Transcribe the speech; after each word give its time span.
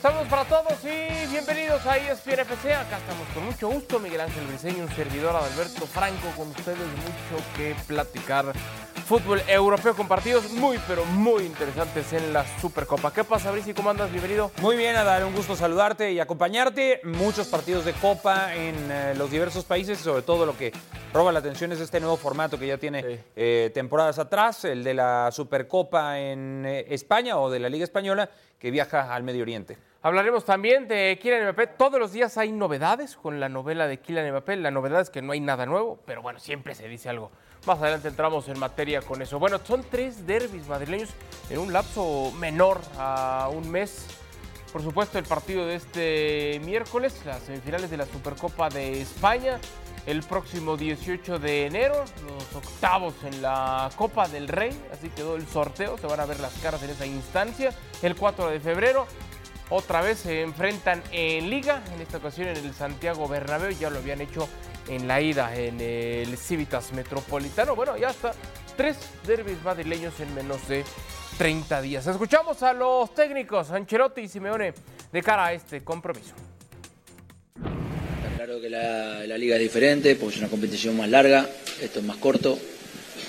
Saludos 0.00 0.28
para 0.28 0.44
todos 0.46 0.72
y 0.82 1.26
bienvenidos 1.30 1.84
a 1.86 1.98
ESPN 1.98 2.40
FC. 2.40 2.72
Acá 2.74 2.96
estamos 2.96 3.28
con 3.34 3.44
mucho 3.44 3.68
gusto. 3.68 4.00
Miguel 4.00 4.22
Ángel 4.22 4.46
Briseño, 4.46 4.84
un 4.84 4.90
servidor 4.94 5.36
Adalberto 5.36 5.86
Franco, 5.86 6.28
con 6.38 6.48
ustedes 6.48 6.78
mucho 6.78 7.44
que 7.54 7.74
platicar. 7.86 8.46
Fútbol 9.06 9.42
europeo 9.46 9.94
con 9.94 10.08
partidos 10.08 10.50
muy, 10.52 10.78
pero 10.88 11.04
muy 11.04 11.44
interesantes 11.44 12.12
en 12.14 12.32
la 12.32 12.46
Supercopa. 12.60 13.12
¿Qué 13.12 13.24
pasa, 13.24 13.50
Brice? 13.50 13.74
¿Cómo 13.74 13.90
andas? 13.90 14.10
Bienvenido. 14.10 14.50
Muy 14.62 14.76
bien, 14.76 14.96
Adal. 14.96 15.24
Un 15.24 15.34
gusto 15.34 15.54
saludarte 15.54 16.12
y 16.12 16.20
acompañarte. 16.20 17.00
Muchos 17.04 17.48
partidos 17.48 17.84
de 17.84 17.92
Copa 17.92 18.54
en 18.54 18.76
eh, 18.90 19.14
los 19.16 19.30
diversos 19.30 19.64
países 19.64 20.00
y 20.00 20.02
sobre 20.02 20.22
todo 20.22 20.46
lo 20.46 20.56
que 20.56 20.72
roba 21.12 21.30
la 21.32 21.40
atención 21.40 21.72
es 21.72 21.80
este 21.80 22.00
nuevo 22.00 22.16
formato 22.16 22.58
que 22.58 22.68
ya 22.68 22.78
tiene 22.78 23.02
Sí. 23.02 23.20
eh, 23.36 23.70
temporadas 23.74 24.18
atrás, 24.18 24.64
el 24.64 24.82
de 24.82 24.94
la 24.94 25.28
Supercopa 25.32 26.18
en 26.20 26.64
eh, 26.64 26.86
España 26.88 27.36
o 27.38 27.50
de 27.50 27.58
la 27.58 27.68
Liga 27.68 27.84
Española 27.84 28.30
que 28.58 28.70
viaja 28.70 29.12
al 29.12 29.24
Medio 29.24 29.42
Oriente. 29.42 29.76
Hablaremos 30.02 30.46
también 30.46 30.88
de 30.88 31.18
Kylian 31.20 31.42
Mbappé. 31.42 31.66
Todos 31.66 32.00
los 32.00 32.12
días 32.12 32.38
hay 32.38 32.52
novedades 32.52 33.16
con 33.16 33.38
la 33.38 33.50
novela 33.50 33.86
de 33.86 33.98
Kylian 33.98 34.30
Mbappé. 34.30 34.56
La 34.56 34.70
novedad 34.70 35.02
es 35.02 35.10
que 35.10 35.20
no 35.20 35.32
hay 35.32 35.40
nada 35.40 35.66
nuevo, 35.66 35.98
pero 36.06 36.22
bueno, 36.22 36.38
siempre 36.38 36.74
se 36.74 36.88
dice 36.88 37.10
algo. 37.10 37.30
Más 37.66 37.78
adelante 37.80 38.08
entramos 38.08 38.48
en 38.48 38.58
materia 38.58 39.02
con 39.02 39.20
eso. 39.20 39.38
Bueno, 39.38 39.58
son 39.62 39.84
tres 39.90 40.26
derbis 40.26 40.66
madrileños 40.68 41.10
en 41.50 41.58
un 41.58 41.74
lapso 41.74 42.32
menor 42.38 42.80
a 42.96 43.50
un 43.52 43.70
mes. 43.70 44.06
Por 44.72 44.80
supuesto, 44.82 45.18
el 45.18 45.26
partido 45.26 45.66
de 45.66 45.74
este 45.74 46.62
miércoles, 46.64 47.20
las 47.26 47.42
semifinales 47.42 47.90
de 47.90 47.98
la 47.98 48.06
Supercopa 48.06 48.70
de 48.70 49.02
España. 49.02 49.60
El 50.06 50.22
próximo 50.22 50.78
18 50.78 51.38
de 51.38 51.66
enero, 51.66 52.04
los 52.26 52.56
octavos 52.56 53.12
en 53.22 53.42
la 53.42 53.90
Copa 53.96 54.28
del 54.28 54.48
Rey. 54.48 54.70
Así 54.94 55.10
quedó 55.10 55.36
el 55.36 55.46
sorteo. 55.46 55.98
Se 55.98 56.06
van 56.06 56.20
a 56.20 56.24
ver 56.24 56.40
las 56.40 56.54
caras 56.54 56.82
en 56.82 56.88
esa 56.88 57.04
instancia. 57.04 57.74
El 58.00 58.16
4 58.16 58.48
de 58.48 58.60
febrero, 58.60 59.06
otra 59.70 60.02
vez 60.02 60.18
se 60.18 60.42
enfrentan 60.42 61.02
en 61.12 61.48
Liga, 61.48 61.82
en 61.94 62.00
esta 62.00 62.18
ocasión 62.18 62.48
en 62.48 62.56
el 62.56 62.74
Santiago 62.74 63.28
Bernabéu, 63.28 63.70
ya 63.70 63.88
lo 63.88 63.98
habían 63.98 64.20
hecho 64.20 64.48
en 64.88 65.06
la 65.06 65.20
ida 65.20 65.54
en 65.56 65.80
el 65.80 66.36
Civitas 66.36 66.92
Metropolitano. 66.92 67.76
Bueno, 67.76 67.96
ya 67.96 68.10
está. 68.10 68.32
Tres 68.76 68.96
derbis 69.26 69.62
madrileños 69.62 70.18
en 70.20 70.34
menos 70.34 70.66
de 70.68 70.84
30 71.38 71.82
días. 71.82 72.06
Escuchamos 72.06 72.62
a 72.62 72.72
los 72.72 73.14
técnicos 73.14 73.70
Ancelotti 73.70 74.22
y 74.22 74.28
Simeone 74.28 74.74
de 75.12 75.22
cara 75.22 75.46
a 75.46 75.52
este 75.52 75.82
compromiso. 75.82 76.34
Está 77.56 78.36
claro 78.36 78.60
que 78.60 78.70
la, 78.70 79.38
liga 79.38 79.56
es 79.56 79.62
diferente 79.62 80.16
porque 80.16 80.34
es 80.34 80.40
una 80.40 80.50
competición 80.50 80.96
más 80.96 81.08
larga, 81.08 81.48
esto 81.80 82.00
es 82.00 82.04
más 82.04 82.16
corto. 82.16 82.58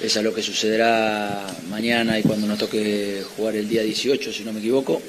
Es 0.02 0.18
a 0.18 0.24
lo 0.24 0.34
que 0.34 0.42
sucederá 0.42 1.46
mañana 1.70 2.18
y 2.18 2.24
cuando 2.24 2.48
nos 2.48 2.58
toque 2.58 3.24
jugar 3.36 3.56
el 3.56 3.70
día 3.70 3.84
18, 3.84 4.34
si 4.34 4.44
no 4.44 4.52
me 4.52 4.60
equivoco. 4.60 5.00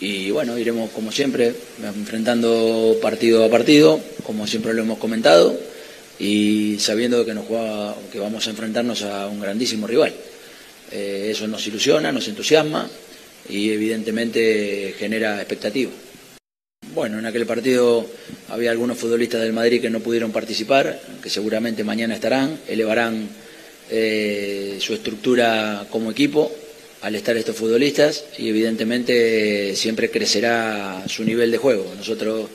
Y 0.00 0.30
bueno, 0.30 0.56
iremos 0.58 0.90
como 0.90 1.12
siempre, 1.12 1.54
enfrentando 1.84 2.96
partido 3.02 3.44
a 3.44 3.50
partido, 3.50 4.00
como 4.24 4.46
siempre 4.46 4.72
lo 4.72 4.82
hemos 4.82 4.98
comentado, 4.98 5.58
y 6.18 6.78
sabiendo 6.78 7.24
que, 7.24 7.34
nos 7.34 7.46
juega- 7.46 7.94
que 8.10 8.18
vamos 8.18 8.46
a 8.46 8.50
enfrentarnos 8.50 9.02
a 9.02 9.26
un 9.28 9.40
grandísimo 9.40 9.86
rival. 9.86 10.12
Eh, 10.90 11.28
eso 11.30 11.46
nos 11.46 11.66
ilusiona, 11.66 12.12
nos 12.12 12.28
entusiasma 12.28 12.88
y 13.48 13.70
evidentemente 13.70 14.94
genera 14.98 15.36
expectativa. 15.38 15.90
Bueno, 16.94 17.18
en 17.18 17.26
aquel 17.26 17.46
partido 17.46 18.06
había 18.48 18.70
algunos 18.70 18.98
futbolistas 18.98 19.42
del 19.42 19.52
Madrid 19.52 19.80
que 19.80 19.90
no 19.90 20.00
pudieron 20.00 20.32
participar, 20.32 21.00
que 21.22 21.30
seguramente 21.30 21.84
mañana 21.84 22.14
estarán, 22.14 22.58
elevarán 22.66 23.28
eh, 23.90 24.78
su 24.80 24.94
estructura 24.94 25.86
como 25.90 26.10
equipo 26.10 26.50
al 27.02 27.14
estar 27.14 27.36
estos 27.36 27.56
futbolistas 27.56 28.24
y 28.38 28.48
evidentemente 28.48 29.74
siempre 29.76 30.10
crecerá 30.10 31.02
su 31.06 31.24
nivel 31.24 31.50
de 31.50 31.58
juego. 31.58 31.92
Nosotros 31.96 32.48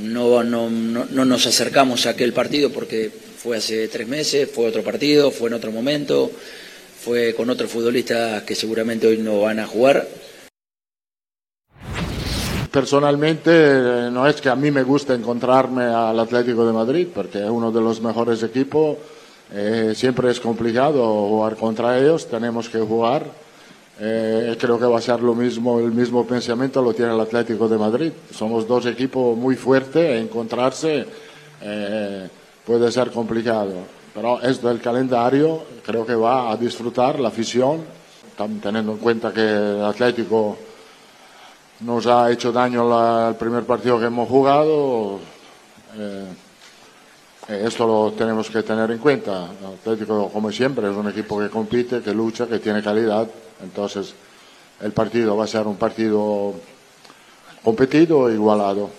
no, 0.00 0.42
no, 0.42 0.68
no, 0.70 1.06
no 1.10 1.24
nos 1.24 1.46
acercamos 1.46 2.06
a 2.06 2.10
aquel 2.10 2.32
partido 2.32 2.70
porque 2.70 3.10
fue 3.10 3.56
hace 3.56 3.88
tres 3.88 4.08
meses, 4.08 4.50
fue 4.50 4.66
otro 4.66 4.82
partido, 4.82 5.30
fue 5.30 5.48
en 5.48 5.54
otro 5.54 5.72
momento, 5.72 6.30
fue 7.00 7.34
con 7.34 7.50
otros 7.50 7.70
futbolistas 7.70 8.42
que 8.42 8.54
seguramente 8.54 9.06
hoy 9.06 9.18
no 9.18 9.40
van 9.40 9.60
a 9.60 9.66
jugar, 9.66 10.06
Personalmente 12.72 13.50
eh, 13.52 14.10
no 14.10 14.26
es 14.26 14.40
que 14.40 14.48
a 14.48 14.56
mí 14.56 14.70
me 14.70 14.82
guste 14.82 15.12
encontrarme 15.12 15.84
al 15.84 16.18
Atlético 16.18 16.66
de 16.66 16.72
Madrid, 16.72 17.06
porque 17.14 17.38
es 17.44 17.50
uno 17.50 17.70
de 17.70 17.82
los 17.82 18.00
mejores 18.00 18.42
equipos. 18.42 18.96
eh, 19.52 19.92
siempre 19.94 20.30
es 20.30 20.40
complicado 20.40 21.04
jugar 21.28 21.56
contra 21.56 21.98
ellos, 21.98 22.26
tenemos 22.26 22.70
que 22.70 22.78
jugar. 22.78 23.26
Eh, 24.04 24.56
creo 24.58 24.80
que 24.80 24.84
va 24.84 24.98
a 24.98 25.00
ser 25.00 25.20
lo 25.22 25.32
mismo, 25.32 25.78
el 25.78 25.92
mismo 25.92 26.26
pensamiento 26.26 26.82
lo 26.82 26.92
tiene 26.92 27.12
el 27.14 27.20
Atlético 27.20 27.68
de 27.68 27.78
Madrid. 27.78 28.10
Somos 28.34 28.66
dos 28.66 28.84
equipos 28.86 29.36
muy 29.38 29.54
fuertes, 29.54 30.02
e 30.02 30.18
encontrarse 30.18 31.06
eh, 31.60 32.28
puede 32.66 32.90
ser 32.90 33.12
complicado. 33.12 33.74
Pero 34.12 34.42
esto 34.42 34.66
del 34.66 34.80
calendario 34.80 35.62
creo 35.86 36.04
que 36.04 36.16
va 36.16 36.50
a 36.50 36.56
disfrutar 36.56 37.20
la 37.20 37.28
afición, 37.28 37.82
teniendo 38.60 38.90
en 38.92 38.98
cuenta 38.98 39.32
que 39.32 39.40
el 39.40 39.84
Atlético 39.84 40.56
nos 41.80 42.04
ha 42.08 42.28
hecho 42.32 42.50
daño 42.50 42.88
la- 42.88 43.28
el 43.28 43.36
primer 43.36 43.62
partido 43.64 44.00
que 44.00 44.06
hemos 44.06 44.28
jugado. 44.28 45.20
eh, 45.96 46.24
esto 47.48 47.86
lo 47.86 48.12
tenemos 48.16 48.48
que 48.50 48.62
tener 48.62 48.90
en 48.90 48.98
cuenta. 48.98 49.46
El 49.60 49.74
Atlético, 49.74 50.28
como 50.32 50.50
siempre, 50.50 50.90
es 50.90 50.96
un 50.96 51.08
equipo 51.08 51.38
que 51.38 51.50
compite, 51.50 52.00
que 52.00 52.12
lucha, 52.14 52.46
que 52.48 52.58
tiene 52.58 52.82
calidad. 52.82 53.28
Entonces, 53.62 54.14
el 54.80 54.92
partido 54.92 55.36
va 55.36 55.44
a 55.44 55.48
ser 55.48 55.66
un 55.66 55.76
partido 55.76 56.54
competido 57.62 58.28
e 58.28 58.34
igualado. 58.34 58.90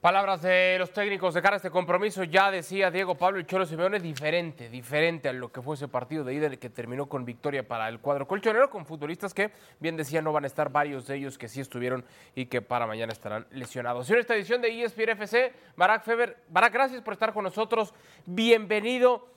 Palabras 0.00 0.42
de 0.42 0.76
los 0.78 0.92
técnicos 0.92 1.34
de 1.34 1.42
cara 1.42 1.54
a 1.54 1.56
este 1.56 1.70
compromiso, 1.70 2.22
ya 2.22 2.48
decía 2.52 2.92
Diego 2.92 3.16
Pablo 3.16 3.40
y 3.40 3.44
Cholo 3.44 3.66
Simeone, 3.66 3.98
diferente, 3.98 4.68
diferente 4.68 5.28
a 5.28 5.32
lo 5.32 5.50
que 5.50 5.60
fue 5.60 5.74
ese 5.74 5.88
partido 5.88 6.22
de 6.22 6.32
ida 6.32 6.48
que 6.50 6.70
terminó 6.70 7.06
con 7.06 7.24
victoria 7.24 7.66
para 7.66 7.88
el 7.88 7.98
cuadro 7.98 8.28
colchonero, 8.28 8.70
con 8.70 8.86
futbolistas 8.86 9.34
que, 9.34 9.50
bien 9.80 9.96
decía, 9.96 10.22
no 10.22 10.32
van 10.32 10.44
a 10.44 10.46
estar 10.46 10.70
varios 10.70 11.08
de 11.08 11.16
ellos 11.16 11.36
que 11.38 11.48
sí 11.48 11.60
estuvieron 11.60 12.04
y 12.36 12.46
que 12.46 12.62
para 12.62 12.86
mañana 12.86 13.12
estarán 13.12 13.48
lesionados. 13.50 14.08
Y 14.08 14.12
en 14.12 14.20
esta 14.20 14.36
edición 14.36 14.62
de 14.62 14.80
ESPN 14.80 15.08
FC, 15.08 15.52
Barak 15.76 16.04
Feber, 16.04 16.36
Barak, 16.50 16.72
gracias 16.72 17.02
por 17.02 17.14
estar 17.14 17.32
con 17.32 17.42
nosotros, 17.42 17.92
bienvenido. 18.26 19.35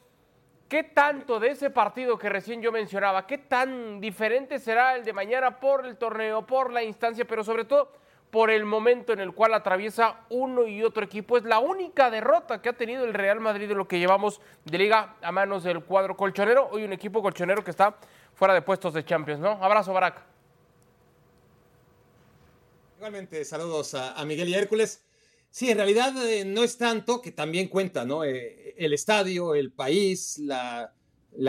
¿Qué 0.69 0.83
tanto 0.83 1.39
de 1.39 1.49
ese 1.49 1.71
partido 1.71 2.15
que 2.19 2.29
recién 2.29 2.61
yo 2.61 2.71
mencionaba, 2.71 3.25
qué 3.25 3.39
tan 3.39 3.99
diferente 3.99 4.59
será 4.59 4.95
el 4.95 5.03
de 5.03 5.13
mañana 5.13 5.59
por 5.59 5.83
el 5.83 5.97
torneo, 5.97 6.45
por 6.45 6.71
la 6.71 6.83
instancia, 6.83 7.25
pero 7.25 7.43
sobre 7.43 7.65
todo 7.65 7.91
por 8.29 8.51
el 8.51 8.65
momento 8.65 9.11
en 9.11 9.19
el 9.19 9.33
cual 9.33 9.55
atraviesa 9.55 10.19
uno 10.29 10.67
y 10.67 10.83
otro 10.83 11.03
equipo? 11.03 11.37
Es 11.37 11.43
la 11.43 11.57
única 11.57 12.11
derrota 12.11 12.61
que 12.61 12.69
ha 12.69 12.73
tenido 12.73 13.03
el 13.03 13.15
Real 13.15 13.39
Madrid 13.39 13.67
de 13.67 13.73
lo 13.73 13.87
que 13.87 13.97
llevamos 13.97 14.41
de 14.63 14.77
liga 14.77 15.15
a 15.23 15.31
manos 15.31 15.63
del 15.63 15.83
cuadro 15.83 16.15
colchonero. 16.15 16.69
Hoy 16.71 16.83
un 16.83 16.93
equipo 16.93 17.23
colchonero 17.23 17.63
que 17.63 17.71
está 17.71 17.95
fuera 18.35 18.53
de 18.53 18.61
puestos 18.61 18.93
de 18.93 19.03
Champions, 19.03 19.39
¿no? 19.39 19.53
Abrazo, 19.63 19.91
Barak. 19.91 20.21
Igualmente, 22.97 23.43
saludos 23.43 23.95
a, 23.95 24.13
a 24.13 24.23
Miguel 24.23 24.49
y 24.49 24.53
Hércules. 24.53 25.08
Sí, 25.51 25.69
en 25.69 25.77
realidad 25.77 26.13
eh, 26.27 26.45
no 26.45 26.63
es 26.63 26.77
tanto 26.77 27.21
que 27.21 27.31
también 27.31 27.67
cuenta, 27.67 28.05
¿no? 28.05 28.23
Eh, 28.23 28.75
el 28.77 28.93
estadio, 28.93 29.55
el 29.55 29.71
país, 29.71 30.37
la, 30.37 30.93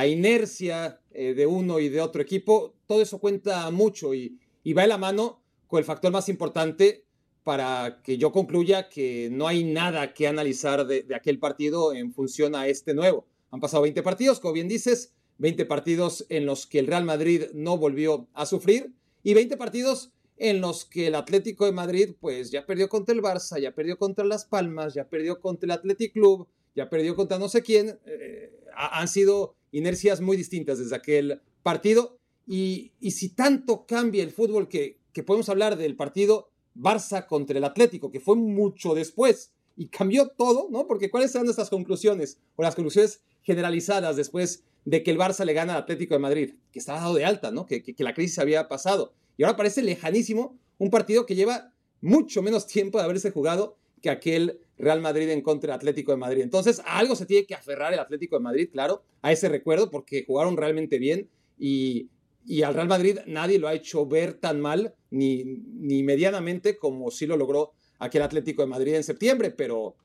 inercia 0.06 1.00
eh, 1.12 1.34
de 1.34 1.46
uno 1.46 1.78
y 1.80 1.88
de 1.88 2.00
otro 2.00 2.22
equipo, 2.22 2.74
todo 2.86 3.02
eso 3.02 3.18
cuenta 3.18 3.70
mucho 3.70 4.14
y, 4.14 4.38
y 4.64 4.72
va 4.72 4.82
de 4.82 4.88
la 4.88 4.98
mano 4.98 5.42
con 5.66 5.78
el 5.78 5.84
factor 5.84 6.10
más 6.12 6.28
importante 6.28 7.04
para 7.44 8.00
que 8.02 8.18
yo 8.18 8.32
concluya 8.32 8.88
que 8.88 9.28
no 9.30 9.46
hay 9.46 9.64
nada 9.64 10.14
que 10.14 10.26
analizar 10.26 10.86
de, 10.86 11.02
de 11.02 11.14
aquel 11.14 11.38
partido 11.38 11.92
en 11.92 12.12
función 12.12 12.54
a 12.54 12.66
este 12.68 12.94
nuevo. 12.94 13.26
Han 13.50 13.60
pasado 13.60 13.82
20 13.82 14.02
partidos, 14.02 14.40
como 14.40 14.54
bien 14.54 14.68
dices, 14.68 15.14
20 15.38 15.66
partidos 15.66 16.26
en 16.28 16.46
los 16.46 16.66
que 16.66 16.78
el 16.78 16.86
Real 16.86 17.04
Madrid 17.04 17.44
no 17.54 17.78
volvió 17.78 18.28
a 18.34 18.46
sufrir 18.46 18.92
y 19.22 19.34
20 19.34 19.56
partidos 19.56 20.12
en 20.40 20.60
los 20.60 20.84
que 20.86 21.06
el 21.08 21.14
Atlético 21.14 21.66
de 21.66 21.72
Madrid 21.72 22.14
pues 22.18 22.50
ya 22.50 22.64
perdió 22.66 22.88
contra 22.88 23.14
el 23.14 23.22
Barça, 23.22 23.60
ya 23.60 23.72
perdió 23.74 23.96
contra 23.98 24.24
Las 24.24 24.44
Palmas, 24.46 24.94
ya 24.94 25.08
perdió 25.08 25.38
contra 25.40 25.66
el 25.66 25.70
Athletic 25.72 26.12
Club, 26.14 26.48
ya 26.74 26.88
perdió 26.88 27.14
contra 27.14 27.38
no 27.38 27.48
sé 27.48 27.62
quién. 27.62 27.98
eh, 28.06 28.50
ha- 28.74 29.00
han 29.00 29.08
sido 29.08 29.54
inercias 29.72 30.20
muy 30.20 30.36
distintas 30.36 30.78
desde 30.78 30.96
aquel 30.96 31.40
partido 31.62 32.16
y, 32.46 32.92
y 33.00 33.10
si 33.12 33.28
tanto 33.28 33.84
cambia 33.86 34.22
el 34.24 34.30
fútbol 34.30 34.66
que, 34.68 34.98
que 35.12 35.22
podemos 35.22 35.48
hablar 35.48 35.76
del 35.76 35.94
partido 35.94 36.50
Barça 36.74 37.26
contra 37.26 37.58
el 37.58 37.64
Atlético, 37.64 38.10
que 38.10 38.20
fue 38.20 38.36
mucho 38.36 38.94
después 38.94 39.52
y 39.76 39.88
cambió 39.88 40.28
todo, 40.28 40.68
¿no? 40.70 40.86
Porque 40.86 41.10
¿cuáles 41.10 41.34
eran 41.34 41.44
nuestras 41.44 41.68
conclusiones 41.70 42.38
o 42.56 42.62
las 42.62 42.74
conclusiones 42.74 43.22
generalizadas 43.42 44.16
después 44.16 44.64
de 44.84 45.02
que 45.02 45.10
el 45.10 45.18
Barça 45.18 45.44
le 45.44 45.52
gana 45.52 45.74
al 45.74 45.82
Atlético 45.82 46.14
de 46.14 46.20
Madrid? 46.20 46.54
Que 46.72 46.78
estaba 46.78 47.00
dado 47.00 47.14
de 47.14 47.24
alta, 47.24 47.50
¿no? 47.50 47.66
Que, 47.66 47.82
que 47.82 48.04
la 48.04 48.14
crisis 48.14 48.38
había 48.38 48.68
pasado. 48.68 49.12
Y 49.40 49.42
ahora 49.42 49.56
parece 49.56 49.80
lejanísimo 49.80 50.60
un 50.76 50.90
partido 50.90 51.24
que 51.24 51.34
lleva 51.34 51.72
mucho 52.02 52.42
menos 52.42 52.66
tiempo 52.66 52.98
de 52.98 53.04
haberse 53.04 53.30
jugado 53.30 53.78
que 54.02 54.10
aquel 54.10 54.60
Real 54.76 55.00
Madrid 55.00 55.30
en 55.30 55.40
contra 55.40 55.68
del 55.68 55.76
Atlético 55.76 56.12
de 56.12 56.18
Madrid. 56.18 56.42
Entonces, 56.42 56.82
algo 56.84 57.16
se 57.16 57.24
tiene 57.24 57.46
que 57.46 57.54
aferrar 57.54 57.94
el 57.94 58.00
Atlético 58.00 58.36
de 58.36 58.42
Madrid, 58.42 58.68
claro, 58.70 59.02
a 59.22 59.32
ese 59.32 59.48
recuerdo, 59.48 59.90
porque 59.90 60.24
jugaron 60.26 60.58
realmente 60.58 60.98
bien 60.98 61.30
y 61.58 62.10
y 62.44 62.62
al 62.62 62.74
Real 62.74 62.88
Madrid 62.88 63.18
nadie 63.26 63.58
lo 63.58 63.68
ha 63.68 63.74
hecho 63.74 64.06
ver 64.06 64.34
tan 64.34 64.60
mal, 64.60 64.94
ni, 65.10 65.44
ni 65.44 66.02
medianamente, 66.02 66.76
como 66.76 67.10
sí 67.10 67.26
lo 67.26 67.36
logró 67.36 67.72
aquel 67.98 68.22
Atlético 68.22 68.62
de 68.62 68.68
Madrid 68.68 68.94
en 68.94 69.04
septiembre, 69.04 69.50
pero, 69.50 69.96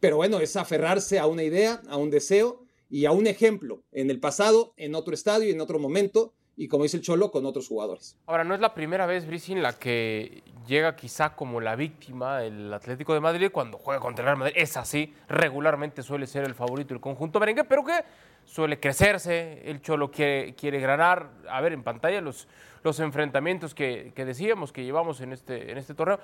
pero 0.00 0.16
bueno, 0.16 0.40
es 0.40 0.56
aferrarse 0.56 1.18
a 1.18 1.26
una 1.26 1.42
idea, 1.42 1.80
a 1.88 1.96
un 1.96 2.10
deseo 2.10 2.64
y 2.88 3.04
a 3.04 3.12
un 3.12 3.26
ejemplo 3.26 3.82
en 3.92 4.10
el 4.10 4.20
pasado, 4.20 4.72
en 4.76 4.94
otro 4.94 5.14
estadio 5.14 5.52
en 5.52 5.60
otro 5.60 5.78
momento, 5.78 6.32
y 6.60 6.68
como 6.68 6.82
dice 6.82 6.98
el 6.98 7.02
Cholo, 7.02 7.30
con 7.30 7.46
otros 7.46 7.66
jugadores. 7.66 8.18
Ahora, 8.26 8.44
no 8.44 8.54
es 8.54 8.60
la 8.60 8.74
primera 8.74 9.06
vez, 9.06 9.26
Brice, 9.26 9.52
en 9.52 9.62
la 9.62 9.78
que 9.78 10.42
llega 10.66 10.94
quizá 10.94 11.34
como 11.34 11.58
la 11.58 11.74
víctima 11.74 12.44
el 12.44 12.70
Atlético 12.74 13.14
de 13.14 13.20
Madrid 13.20 13.48
cuando 13.50 13.78
juega 13.78 13.98
contra 13.98 14.22
el 14.22 14.26
Real 14.26 14.36
Madrid. 14.36 14.52
Es 14.56 14.76
así, 14.76 15.14
regularmente 15.26 16.02
suele 16.02 16.26
ser 16.26 16.44
el 16.44 16.54
favorito 16.54 16.92
el 16.92 17.00
conjunto 17.00 17.40
merengue, 17.40 17.64
pero 17.64 17.82
que 17.82 18.04
suele 18.44 18.78
crecerse, 18.78 19.62
el 19.64 19.80
Cholo 19.80 20.10
quiere, 20.10 20.54
quiere 20.54 20.80
ganar. 20.80 21.30
A 21.48 21.62
ver, 21.62 21.72
en 21.72 21.82
pantalla 21.82 22.20
los, 22.20 22.46
los 22.82 23.00
enfrentamientos 23.00 23.74
que, 23.74 24.12
que 24.14 24.26
decíamos 24.26 24.70
que 24.70 24.84
llevamos 24.84 25.22
en 25.22 25.32
este, 25.32 25.72
en 25.72 25.78
este 25.78 25.94
torneo. 25.94 26.20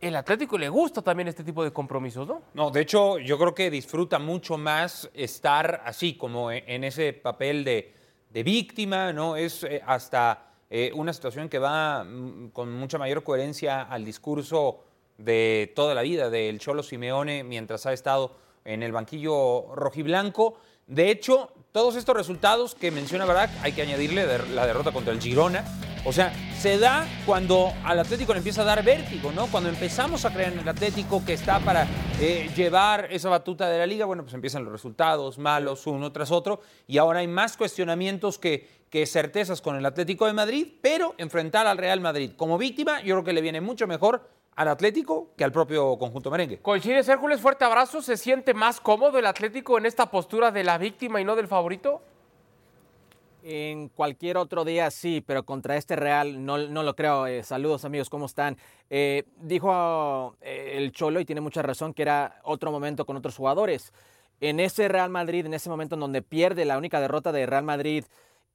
El 0.00 0.16
Atlético 0.16 0.58
le 0.58 0.68
gusta 0.68 1.02
también 1.02 1.28
este 1.28 1.44
tipo 1.44 1.62
de 1.62 1.72
compromisos, 1.72 2.26
¿no? 2.26 2.42
No, 2.52 2.72
de 2.72 2.80
hecho, 2.80 3.20
yo 3.20 3.38
creo 3.38 3.54
que 3.54 3.70
disfruta 3.70 4.18
mucho 4.18 4.58
más 4.58 5.08
estar 5.14 5.82
así, 5.84 6.14
como 6.14 6.50
en 6.50 6.82
ese 6.82 7.12
papel 7.12 7.62
de, 7.62 7.97
de 8.30 8.42
víctima, 8.42 9.12
¿no? 9.12 9.36
Es 9.36 9.64
eh, 9.64 9.82
hasta 9.86 10.46
eh, 10.70 10.90
una 10.94 11.12
situación 11.12 11.48
que 11.48 11.58
va 11.58 12.04
mm, 12.04 12.50
con 12.50 12.72
mucha 12.72 12.98
mayor 12.98 13.22
coherencia 13.22 13.82
al 13.82 14.04
discurso 14.04 14.84
de 15.16 15.72
toda 15.74 15.94
la 15.94 16.02
vida 16.02 16.30
del 16.30 16.58
Cholo 16.58 16.82
Simeone 16.82 17.42
mientras 17.42 17.86
ha 17.86 17.92
estado 17.92 18.36
en 18.64 18.82
el 18.82 18.92
banquillo 18.92 19.74
rojiblanco. 19.74 20.58
De 20.86 21.10
hecho, 21.10 21.50
todos 21.72 21.96
estos 21.96 22.16
resultados 22.16 22.74
que 22.74 22.90
menciona 22.90 23.24
Barak, 23.24 23.50
hay 23.62 23.72
que 23.72 23.82
añadirle 23.82 24.26
la 24.54 24.66
derrota 24.66 24.92
contra 24.92 25.12
el 25.12 25.20
Girona. 25.20 25.64
O 26.08 26.12
sea, 26.12 26.32
se 26.58 26.78
da 26.78 27.06
cuando 27.26 27.70
al 27.84 27.98
Atlético 27.98 28.32
le 28.32 28.38
empieza 28.38 28.62
a 28.62 28.64
dar 28.64 28.82
vértigo, 28.82 29.30
¿no? 29.30 29.46
Cuando 29.48 29.68
empezamos 29.68 30.24
a 30.24 30.32
creer 30.32 30.54
en 30.54 30.60
el 30.60 30.68
Atlético 30.70 31.22
que 31.22 31.34
está 31.34 31.60
para 31.60 31.86
eh, 32.18 32.50
llevar 32.56 33.08
esa 33.12 33.28
batuta 33.28 33.68
de 33.68 33.78
la 33.78 33.86
liga, 33.86 34.06
bueno, 34.06 34.22
pues 34.22 34.32
empiezan 34.32 34.64
los 34.64 34.72
resultados 34.72 35.36
malos 35.36 35.86
uno 35.86 36.10
tras 36.10 36.30
otro 36.30 36.62
y 36.86 36.96
ahora 36.96 37.18
hay 37.18 37.28
más 37.28 37.58
cuestionamientos 37.58 38.38
que, 38.38 38.86
que 38.88 39.04
certezas 39.04 39.60
con 39.60 39.76
el 39.76 39.84
Atlético 39.84 40.24
de 40.24 40.32
Madrid, 40.32 40.68
pero 40.80 41.14
enfrentar 41.18 41.66
al 41.66 41.76
Real 41.76 42.00
Madrid 42.00 42.32
como 42.38 42.56
víctima, 42.56 43.02
yo 43.02 43.16
creo 43.16 43.24
que 43.24 43.34
le 43.34 43.42
viene 43.42 43.60
mucho 43.60 43.86
mejor 43.86 44.30
al 44.56 44.68
Atlético 44.68 45.34
que 45.36 45.44
al 45.44 45.52
propio 45.52 45.98
conjunto 45.98 46.30
merengue. 46.30 46.58
¿Coincides, 46.62 47.06
Hércules? 47.10 47.38
Fuerte 47.38 47.66
abrazo. 47.66 48.00
¿Se 48.00 48.16
siente 48.16 48.54
más 48.54 48.80
cómodo 48.80 49.18
el 49.18 49.26
Atlético 49.26 49.76
en 49.76 49.84
esta 49.84 50.10
postura 50.10 50.52
de 50.52 50.64
la 50.64 50.78
víctima 50.78 51.20
y 51.20 51.26
no 51.26 51.36
del 51.36 51.48
favorito? 51.48 52.00
En 53.50 53.88
cualquier 53.88 54.36
otro 54.36 54.62
día 54.66 54.90
sí, 54.90 55.24
pero 55.26 55.46
contra 55.46 55.78
este 55.78 55.96
Real 55.96 56.44
no, 56.44 56.58
lo 56.58 56.94
creo. 56.94 57.26
Eh, 57.26 57.42
saludos 57.42 57.86
amigos, 57.86 58.10
¿cómo 58.10 58.26
están? 58.26 58.58
Eh, 58.90 59.24
dijo 59.40 60.36
eh, 60.42 60.74
el 60.74 60.92
Cholo 60.92 61.18
y 61.18 61.24
tiene 61.24 61.40
mucha 61.40 61.62
razón 61.62 61.94
que 61.94 62.02
era 62.02 62.42
otro 62.44 62.70
momento 62.70 63.06
con 63.06 63.16
otros 63.16 63.34
jugadores. 63.34 63.94
En 64.42 64.60
ese 64.60 64.86
Real 64.88 65.08
Madrid, 65.08 65.46
en 65.46 65.54
ese 65.54 65.70
momento 65.70 65.94
en 65.94 66.00
donde 66.00 66.20
pierde 66.20 66.66
la 66.66 66.76
única 66.76 67.00
derrota 67.00 67.32
de 67.32 67.46
Real 67.46 67.64
Madrid 67.64 68.04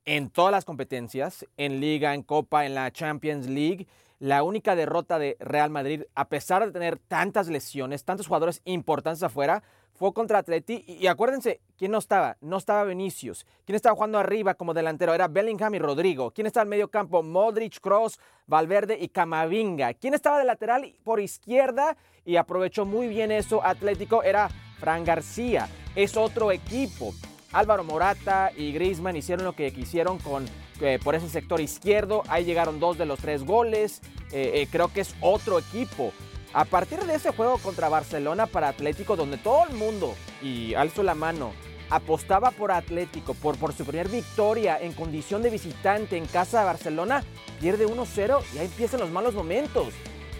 en 0.05 0.29
todas 0.29 0.51
las 0.51 0.63
competencias, 0.63 1.47
en 1.57 1.79
liga, 1.79 2.13
en 2.13 2.21
copa, 2.21 2.67
en 2.67 2.75
la 2.75 2.91
Champions 2.91 3.47
League, 3.47 3.87
la 4.19 4.43
única 4.43 4.75
derrota 4.75 5.17
de 5.17 5.37
Real 5.39 5.71
Madrid, 5.71 6.03
a 6.13 6.29
pesar 6.29 6.63
de 6.67 6.71
tener 6.71 6.99
tantas 6.99 7.47
lesiones, 7.47 8.05
tantos 8.05 8.27
jugadores 8.27 8.61
importantes 8.63 9.23
afuera, 9.23 9.63
fue 9.93 10.13
contra 10.13 10.39
Atleti. 10.39 10.83
Y, 10.87 11.07
acuérdense, 11.07 11.61
¿quién 11.77 11.91
no 11.91 11.99
estaba? 11.99 12.37
No 12.41 12.57
estaba 12.57 12.83
Vinicius. 12.83 13.45
¿Quién 13.65 13.75
estaba 13.75 13.95
jugando 13.95 14.19
arriba 14.19 14.55
como 14.55 14.73
delantero? 14.73 15.13
Era 15.13 15.27
Bellingham 15.27 15.75
y 15.75 15.79
Rodrigo. 15.79 16.31
¿Quién 16.31 16.47
estaba 16.47 16.63
en 16.63 16.69
medio 16.69 16.89
campo? 16.89 17.21
Modric, 17.23 17.79
Cross, 17.79 18.19
Valverde 18.47 18.97
y 18.99 19.09
Camavinga. 19.09 19.93
¿Quién 19.93 20.13
estaba 20.13 20.39
de 20.39 20.45
lateral 20.45 20.93
por 21.03 21.19
izquierda? 21.19 21.95
Y 22.25 22.37
aprovechó 22.37 22.85
muy 22.85 23.07
bien 23.07 23.31
eso 23.31 23.63
Atlético. 23.63 24.23
Era 24.23 24.49
Fran 24.79 25.03
García. 25.05 25.67
Es 25.95 26.17
otro 26.17 26.51
equipo. 26.51 27.13
Álvaro 27.51 27.83
Morata 27.83 28.51
y 28.55 28.71
Griezmann 28.73 29.15
hicieron 29.15 29.45
lo 29.45 29.53
que 29.53 29.71
quisieron 29.71 30.17
con 30.17 30.45
eh, 30.81 30.99
por 31.03 31.13
ese 31.15 31.29
sector 31.29 31.61
izquierdo. 31.61 32.23
Ahí 32.27 32.45
llegaron 32.45 32.79
dos 32.79 32.97
de 32.97 33.05
los 33.05 33.19
tres 33.19 33.45
goles. 33.45 34.01
Eh, 34.31 34.51
eh, 34.55 34.67
creo 34.71 34.91
que 34.91 35.01
es 35.01 35.15
otro 35.21 35.59
equipo. 35.59 36.11
A 36.53 36.65
partir 36.65 36.99
de 36.99 37.15
ese 37.15 37.31
juego 37.31 37.57
contra 37.57 37.89
Barcelona 37.89 38.45
para 38.45 38.67
Atlético, 38.67 39.15
donde 39.15 39.37
todo 39.37 39.65
el 39.67 39.75
mundo, 39.75 40.13
y 40.39 40.75
alzo 40.75 41.01
la 41.01 41.15
mano, 41.15 41.51
apostaba 41.89 42.51
por 42.51 42.71
Atlético, 42.71 43.33
por, 43.33 43.57
su 43.73 43.83
primer 43.85 44.07
victoria 44.07 44.79
en 44.79 44.93
condición 44.93 45.41
de 45.41 45.49
visitante 45.49 46.15
en 46.15 46.27
casa 46.27 46.59
de 46.59 46.65
Barcelona, 46.65 47.23
pierde 47.59 47.87
1-0 47.87 48.39
y 48.53 48.59
ahí 48.59 48.65
empiezan 48.65 48.99
los 48.99 49.09
malos 49.09 49.33
momentos. 49.33 49.87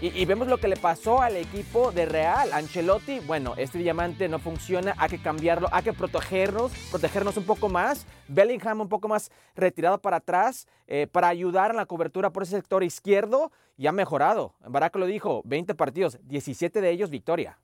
Y, 0.03 0.25
vemos 0.25 0.49
lo 0.49 0.57
que 0.57 0.67
le 0.67 0.75
pasó 0.75 1.21
al 1.21 1.37
equipo 1.37 1.93
de 1.93 2.05
Real. 2.05 2.51
Ancelotti, 2.51 3.21
bueno, 3.21 3.53
este 3.55 3.77
diamante 3.77 4.27
no 4.27 4.37
funciona, 4.37 4.93
hay 4.97 5.09
que 5.09 5.21
cambiarlo, 5.21 5.69
hay 5.71 5.81
que 5.81 5.93
protegernos, 5.93 6.73
protegernos 6.91 7.37
un 7.37 7.45
poco 7.45 7.69
más. 7.69 8.05
Bellingham 8.27 8.81
un 8.81 8.89
poco 8.89 9.07
más 9.07 9.31
retirado 9.55 9.99
para 9.99 10.17
atrás 10.17 10.67
eh, 10.87 11.07
para 11.09 11.29
ayudar 11.29 11.71
en 11.71 11.77
la 11.77 11.85
cobertura 11.85 12.31
por 12.31 12.43
ese 12.43 12.57
sector 12.57 12.83
izquierdo 12.83 13.53
y 13.77 13.87
ha 13.87 13.93
mejorado. 13.93 14.55
Barak 14.67 14.93
lo 14.97 15.05
dijo, 15.05 15.41
20 15.45 15.73
partidos, 15.73 16.19
17 16.23 16.81
de 16.81 16.89
ellos 16.89 17.09
victoria. 17.09 17.57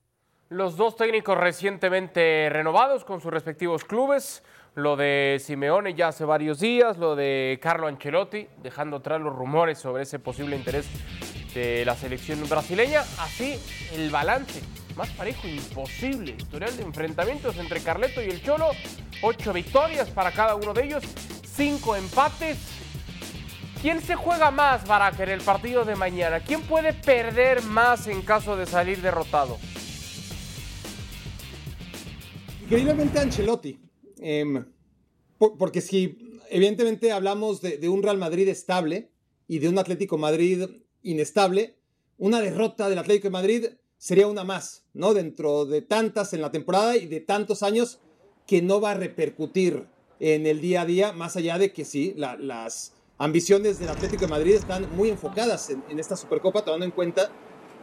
Los 0.47 0.77
dos 0.77 0.95
técnicos 0.95 1.37
recientemente 1.37 2.47
renovados 2.49 3.03
con 3.03 3.19
sus 3.19 3.33
respectivos 3.33 3.83
clubes. 3.83 4.43
Lo 4.75 4.95
de 4.95 5.41
Simeone 5.41 5.93
ya 5.93 6.07
hace 6.07 6.23
varios 6.23 6.61
días, 6.61 6.97
lo 6.97 7.17
de 7.17 7.59
Carlo 7.61 7.87
Ancelotti, 7.87 8.47
dejando 8.63 8.97
atrás 8.97 9.19
los 9.19 9.35
rumores 9.35 9.77
sobre 9.77 10.03
ese 10.03 10.19
posible 10.19 10.55
interés 10.55 10.87
de 11.53 11.85
la 11.85 11.95
selección 11.95 12.47
brasileña. 12.47 13.01
Así 13.17 13.55
el 13.93 14.09
balance 14.09 14.61
más 14.99 15.09
parejo 15.11 15.47
imposible. 15.47 16.35
Historial 16.37 16.75
de 16.75 16.83
enfrentamientos 16.83 17.57
entre 17.57 17.79
Carleto 17.81 18.21
y 18.21 18.29
el 18.29 18.43
Cholo. 18.43 18.71
Ocho 19.21 19.53
victorias 19.53 20.09
para 20.09 20.31
cada 20.31 20.55
uno 20.55 20.73
de 20.73 20.85
ellos. 20.85 21.03
Cinco 21.55 21.95
empates. 21.95 22.57
¿Quién 23.81 24.01
se 24.01 24.15
juega 24.15 24.51
más, 24.51 24.85
Barak, 24.85 25.21
en 25.21 25.29
el 25.29 25.39
partido 25.39 25.85
de 25.85 25.95
mañana? 25.95 26.41
¿Quién 26.41 26.61
puede 26.63 26.91
perder 26.91 27.63
más 27.63 28.07
en 28.07 28.21
caso 28.23 28.57
de 28.57 28.65
salir 28.65 29.01
derrotado? 29.01 29.57
Increíblemente 32.63 33.19
Ancelotti. 33.19 33.79
Em, 34.21 34.65
porque 35.37 35.79
si 35.79 36.41
evidentemente 36.49 37.13
hablamos 37.13 37.61
de, 37.61 37.77
de 37.77 37.87
un 37.87 38.03
Real 38.03 38.17
Madrid 38.17 38.49
estable 38.49 39.11
y 39.47 39.59
de 39.59 39.69
un 39.69 39.79
Atlético 39.79 40.17
Madrid 40.17 40.65
inestable, 41.03 41.75
una 42.17 42.41
derrota 42.41 42.89
del 42.89 42.99
Atlético 42.99 43.27
de 43.27 43.31
Madrid 43.31 43.65
sería 43.97 44.27
una 44.27 44.43
más, 44.43 44.83
¿no? 44.93 45.13
Dentro 45.13 45.65
de 45.65 45.81
tantas 45.81 46.33
en 46.33 46.41
la 46.41 46.51
temporada 46.51 46.97
y 46.97 47.05
de 47.05 47.19
tantos 47.19 47.63
años 47.63 47.99
que 48.47 48.61
no 48.61 48.81
va 48.81 48.91
a 48.91 48.95
repercutir 48.95 49.87
en 50.19 50.45
el 50.45 50.59
día 50.61 50.81
a 50.81 50.85
día, 50.85 51.11
más 51.13 51.35
allá 51.35 51.57
de 51.57 51.71
que 51.71 51.85
sí, 51.85 52.13
las 52.17 52.93
ambiciones 53.17 53.79
del 53.79 53.89
Atlético 53.89 54.21
de 54.21 54.27
Madrid 54.27 54.55
están 54.55 54.87
muy 54.95 55.09
enfocadas 55.09 55.69
en, 55.69 55.99
esta 55.99 56.15
Supercopa, 56.15 56.63
tomando 56.63 56.85
en 56.85 56.91
cuenta 56.91 57.29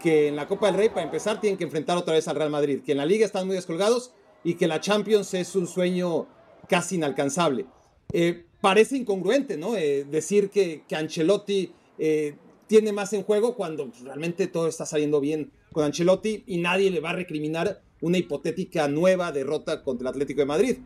que 0.03 0.29
en 0.29 0.37
la 0.37 0.47
Copa 0.47 0.67
del 0.67 0.77
Rey, 0.77 0.89
para 0.89 1.03
empezar, 1.03 1.41
tienen 1.41 1.57
que 1.57 1.65
enfrentar 1.65 1.97
otra 1.97 2.15
vez 2.15 2.27
al 2.29 2.37
Real 2.37 2.51
Madrid, 2.51 2.81
que 2.85 2.93
en 2.93 2.99
la 2.99 3.07
Liga 3.07 3.25
están 3.25 3.47
muy 3.47 3.57
descolgados 3.57 4.13
y 4.45 4.55
que 4.55 4.67
la 4.67 4.81
Champions 4.81 5.33
es 5.35 5.55
un 5.57 5.67
sueño 5.67 6.27
casi 6.69 6.97
inalcanzable. 6.97 7.67
Eh, 8.13 8.47
parece 8.61 8.97
incongruente, 8.97 9.57
¿no? 9.57 9.77
Eh, 9.77 10.05
decir 10.05 10.51
que, 10.51 10.85
que 10.87 10.97
Ancelotti 10.97 11.73
eh, 11.99 12.37
tiene 12.67 12.93
más 12.93 13.13
en 13.13 13.23
juego 13.23 13.55
cuando 13.55 13.89
pues, 13.89 14.03
realmente 14.03 14.47
todo 14.47 14.69
está 14.69 14.87
saliendo 14.87 15.21
bien 15.21 15.53
con 15.73 15.85
Ancelotti 15.85 16.45
y 16.47 16.59
nadie 16.59 16.91
le 16.91 17.01
va 17.01 17.11
a 17.11 17.15
recriminar 17.15 17.83
una 18.01 18.19
hipotética 18.19 18.89
nueva 18.89 19.33
derrota 19.33 19.83
contra 19.83 20.09
el 20.09 20.15
Atlético 20.15 20.41
de 20.41 20.47
Madrid. 20.47 20.79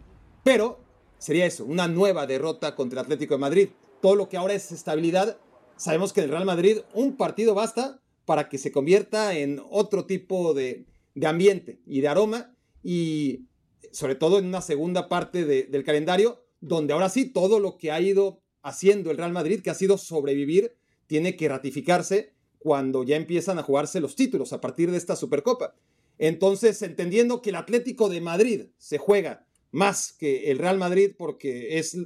Pero 0.44 0.80
sería 1.18 1.46
eso, 1.46 1.64
una 1.64 1.88
nueva 1.88 2.26
derrota 2.26 2.74
contra 2.74 3.00
el 3.00 3.04
Atlético 3.04 3.34
de 3.34 3.40
Madrid. 3.40 3.68
Todo 4.00 4.14
lo 4.14 4.28
que 4.28 4.36
ahora 4.36 4.54
es 4.54 4.72
estabilidad, 4.72 5.38
sabemos 5.76 6.12
que 6.12 6.20
en 6.20 6.24
el 6.24 6.30
Real 6.30 6.44
Madrid 6.44 6.78
un 6.94 7.16
partido 7.16 7.54
basta 7.54 8.00
para 8.24 8.48
que 8.48 8.58
se 8.58 8.72
convierta 8.72 9.36
en 9.36 9.60
otro 9.70 10.06
tipo 10.06 10.54
de, 10.54 10.86
de 11.14 11.26
ambiente 11.26 11.80
y 11.86 12.00
de 12.00 12.08
aroma 12.08 12.54
y 12.82 13.46
sobre 13.92 14.14
todo 14.14 14.38
en 14.38 14.46
una 14.46 14.60
segunda 14.60 15.08
parte 15.08 15.44
de, 15.44 15.64
del 15.64 15.84
calendario 15.84 16.44
donde 16.60 16.92
ahora 16.92 17.08
sí 17.08 17.26
todo 17.26 17.58
lo 17.58 17.76
que 17.76 17.90
ha 17.90 18.00
ido 18.00 18.42
haciendo 18.62 19.10
el 19.10 19.16
Real 19.16 19.32
Madrid, 19.32 19.62
que 19.62 19.70
ha 19.70 19.74
sido 19.74 19.98
sobrevivir, 19.98 20.76
tiene 21.10 21.34
que 21.34 21.48
ratificarse 21.48 22.34
cuando 22.60 23.02
ya 23.02 23.16
empiezan 23.16 23.58
a 23.58 23.64
jugarse 23.64 23.98
los 23.98 24.14
títulos 24.14 24.52
a 24.52 24.60
partir 24.60 24.92
de 24.92 24.96
esta 24.96 25.16
Supercopa. 25.16 25.74
Entonces, 26.18 26.80
entendiendo 26.82 27.42
que 27.42 27.50
el 27.50 27.56
Atlético 27.56 28.08
de 28.08 28.20
Madrid 28.20 28.66
se 28.78 28.98
juega 28.98 29.44
más 29.72 30.12
que 30.12 30.52
el 30.52 30.58
Real 30.58 30.78
Madrid 30.78 31.10
porque 31.18 31.80
es 31.80 31.96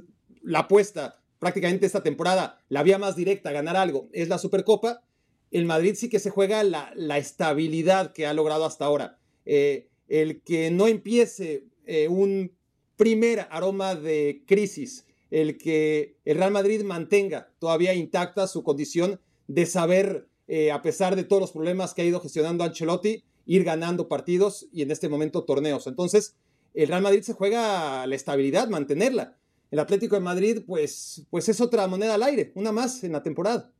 la 0.41 0.61
apuesta 0.61 1.21
prácticamente 1.37 1.85
esta 1.85 2.01
temporada, 2.01 2.63
la 2.67 2.81
vía 2.81 2.97
más 2.97 3.15
directa 3.15 3.49
a 3.49 3.51
ganar 3.51 3.75
algo 3.75 4.09
es 4.11 4.27
la 4.27 4.39
Supercopa, 4.39 5.03
el 5.51 5.65
Madrid 5.65 5.93
sí 5.95 6.09
que 6.09 6.17
se 6.17 6.31
juega 6.31 6.63
la, 6.63 7.17
estabilidad 7.19 8.11
que 8.11 8.25
ha 8.25 8.33
logrado 8.33 8.65
hasta 8.65 8.85
ahora. 8.85 9.19
Eh, 9.45 9.87
el 10.07 10.41
que 10.41 10.71
no 10.71 10.87
empiece 10.87 11.67
eh, 11.85 12.07
un 12.07 12.57
primer 12.95 13.45
aroma 13.51 13.93
de 13.93 14.41
crisis 14.47 15.04
el 15.31 15.57
que 15.57 16.17
el 16.25 16.37
Real 16.37 16.51
Madrid 16.51 16.83
mantenga 16.83 17.51
todavía 17.59 17.93
intacta 17.93 18.47
su 18.47 18.63
condición 18.63 19.19
de 19.47 19.65
saber, 19.65 20.27
eh, 20.47 20.71
a 20.71 20.81
pesar 20.81 21.15
de 21.15 21.23
todos 21.23 21.41
los 21.41 21.51
problemas 21.51 21.93
que 21.93 22.01
ha 22.01 22.05
ido 22.05 22.19
gestionando 22.19 22.63
Ancelotti, 22.63 23.23
ir 23.45 23.63
ganando 23.63 24.07
partidos 24.07 24.67
y 24.71 24.81
en 24.81 24.91
este 24.91 25.09
momento 25.09 25.43
torneos. 25.43 25.87
Entonces, 25.87 26.35
el 26.73 26.87
Real 26.87 27.01
Madrid 27.01 27.21
se 27.21 27.33
juega 27.33 28.05
la 28.05 28.15
estabilidad, 28.15 28.67
mantenerla. 28.67 29.37
El 29.71 29.79
Atlético 29.79 30.15
de 30.15 30.21
Madrid, 30.21 30.63
pues, 30.65 31.25
pues 31.29 31.49
es 31.49 31.61
otra 31.61 31.87
moneda 31.87 32.15
al 32.15 32.23
aire, 32.23 32.51
una 32.55 32.71
más 32.71 33.03
en 33.03 33.13
la 33.13 33.23
temporada. 33.23 33.71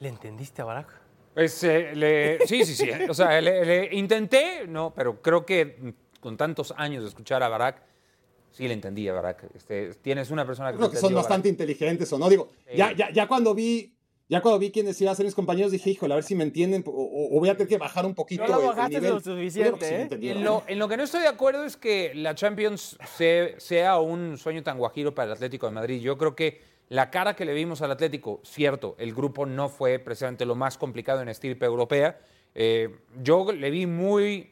¿Le 0.00 0.08
entendiste 0.08 0.62
a 0.62 0.64
Barack? 0.64 1.00
Pues, 1.34 1.62
eh, 1.64 2.38
sí, 2.46 2.64
sí, 2.64 2.74
sí. 2.74 2.90
O 3.08 3.14
sea, 3.14 3.40
le, 3.40 3.94
intenté, 3.94 4.66
no, 4.66 4.92
pero 4.94 5.20
creo 5.22 5.44
que 5.44 5.94
con 6.20 6.36
tantos 6.36 6.74
años 6.76 7.02
de 7.02 7.08
escuchar 7.08 7.42
a 7.42 7.48
Barack, 7.48 7.82
sí 8.50 8.66
le 8.66 8.74
entendí 8.74 9.08
Barack. 9.08 9.54
Este, 9.54 9.94
tienes 9.94 10.30
una 10.30 10.46
persona 10.46 10.72
que... 10.72 10.78
Creo 10.78 10.90
que 10.90 10.96
son 10.96 11.14
bastante 11.14 11.48
inteligentes 11.48 12.12
o 12.12 12.18
no. 12.18 12.28
Digo, 12.28 12.50
ya, 12.74 12.92
ya, 12.92 13.10
ya 13.10 13.26
cuando 13.28 13.54
vi 13.54 13.98
ya 14.30 14.42
cuando 14.42 14.58
vi 14.58 14.70
quiénes 14.70 15.00
iban 15.00 15.12
a 15.12 15.14
ser 15.14 15.24
mis 15.24 15.34
compañeros, 15.34 15.72
dije, 15.72 15.88
híjole, 15.88 16.12
a 16.12 16.16
ver 16.16 16.24
si 16.24 16.34
me 16.34 16.44
entienden 16.44 16.84
o, 16.86 17.38
voy 17.40 17.48
a 17.48 17.54
tener 17.54 17.66
que 17.66 17.78
bajar 17.78 18.04
un 18.04 18.14
poquito. 18.14 18.46
No 18.46 18.60
lo 18.60 18.66
bajaste 18.66 19.00
lo 19.00 19.20
suficiente, 19.20 20.02
¿eh? 20.02 20.08
en, 20.10 20.44
lo, 20.44 20.64
en, 20.66 20.78
lo, 20.78 20.86
que 20.86 20.98
no 20.98 21.04
estoy 21.04 21.22
de 21.22 21.28
acuerdo 21.28 21.64
es 21.64 21.78
que 21.78 22.12
la 22.14 22.34
Champions 22.34 22.98
sea 23.56 23.98
un 23.98 24.36
sueño 24.36 24.62
tan 24.62 24.76
guajiro 24.76 25.14
para 25.14 25.26
el 25.26 25.32
Atlético 25.32 25.66
de 25.66 25.72
Madrid. 25.72 26.02
Yo 26.02 26.18
creo 26.18 26.36
que 26.36 26.60
la 26.90 27.10
cara 27.10 27.34
que 27.34 27.46
le 27.46 27.54
vimos 27.54 27.80
al 27.80 27.90
Atlético, 27.90 28.40
cierto, 28.44 28.96
el 28.98 29.14
grupo 29.14 29.46
no 29.46 29.70
fue 29.70 29.98
precisamente 29.98 30.44
lo 30.44 30.54
más 30.54 30.76
complicado 30.76 31.22
en 31.22 31.30
estirpe 31.30 31.64
europea. 31.64 32.20
Eh, 32.54 32.98
yo 33.22 33.50
le 33.50 33.70
vi 33.70 33.86
muy, 33.86 34.50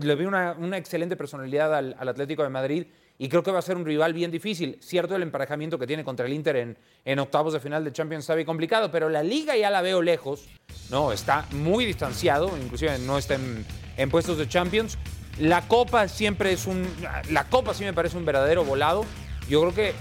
le 0.00 0.14
vi 0.14 0.24
una, 0.24 0.56
una 0.58 0.78
excelente 0.78 1.14
personalidad 1.14 1.74
al, 1.74 1.94
al 1.98 2.08
Atlético 2.08 2.42
de 2.42 2.48
Madrid 2.48 2.86
y 3.18 3.28
creo 3.28 3.42
que 3.42 3.50
va 3.50 3.60
a 3.60 3.62
ser 3.62 3.76
un 3.76 3.84
rival 3.84 4.12
bien 4.12 4.30
difícil. 4.30 4.78
Cierto, 4.80 5.14
el 5.14 5.22
emparejamiento 5.22 5.78
que 5.78 5.86
tiene 5.86 6.04
contra 6.04 6.26
el 6.26 6.32
Inter 6.32 6.56
en, 6.56 6.78
en 7.04 7.18
octavos 7.18 7.52
de 7.52 7.60
final 7.60 7.84
de 7.84 7.92
Champions 7.92 8.26
bien 8.34 8.46
complicado, 8.46 8.90
pero 8.90 9.08
la 9.08 9.22
liga 9.22 9.56
ya 9.56 9.70
la 9.70 9.82
veo 9.82 10.02
lejos, 10.02 10.48
¿no? 10.90 11.12
Está 11.12 11.46
muy 11.52 11.84
distanciado, 11.84 12.50
inclusive 12.60 12.98
no 12.98 13.18
está 13.18 13.34
en, 13.34 13.64
en 13.96 14.10
puestos 14.10 14.38
de 14.38 14.48
Champions. 14.48 14.98
La 15.38 15.66
Copa 15.66 16.08
siempre 16.08 16.52
es 16.52 16.66
un... 16.66 16.86
La 17.30 17.48
Copa 17.48 17.74
sí 17.74 17.84
me 17.84 17.92
parece 17.92 18.16
un 18.16 18.24
verdadero 18.24 18.64
volado. 18.64 19.04
Yo 19.48 19.60
creo 19.62 19.74
que 19.74 19.92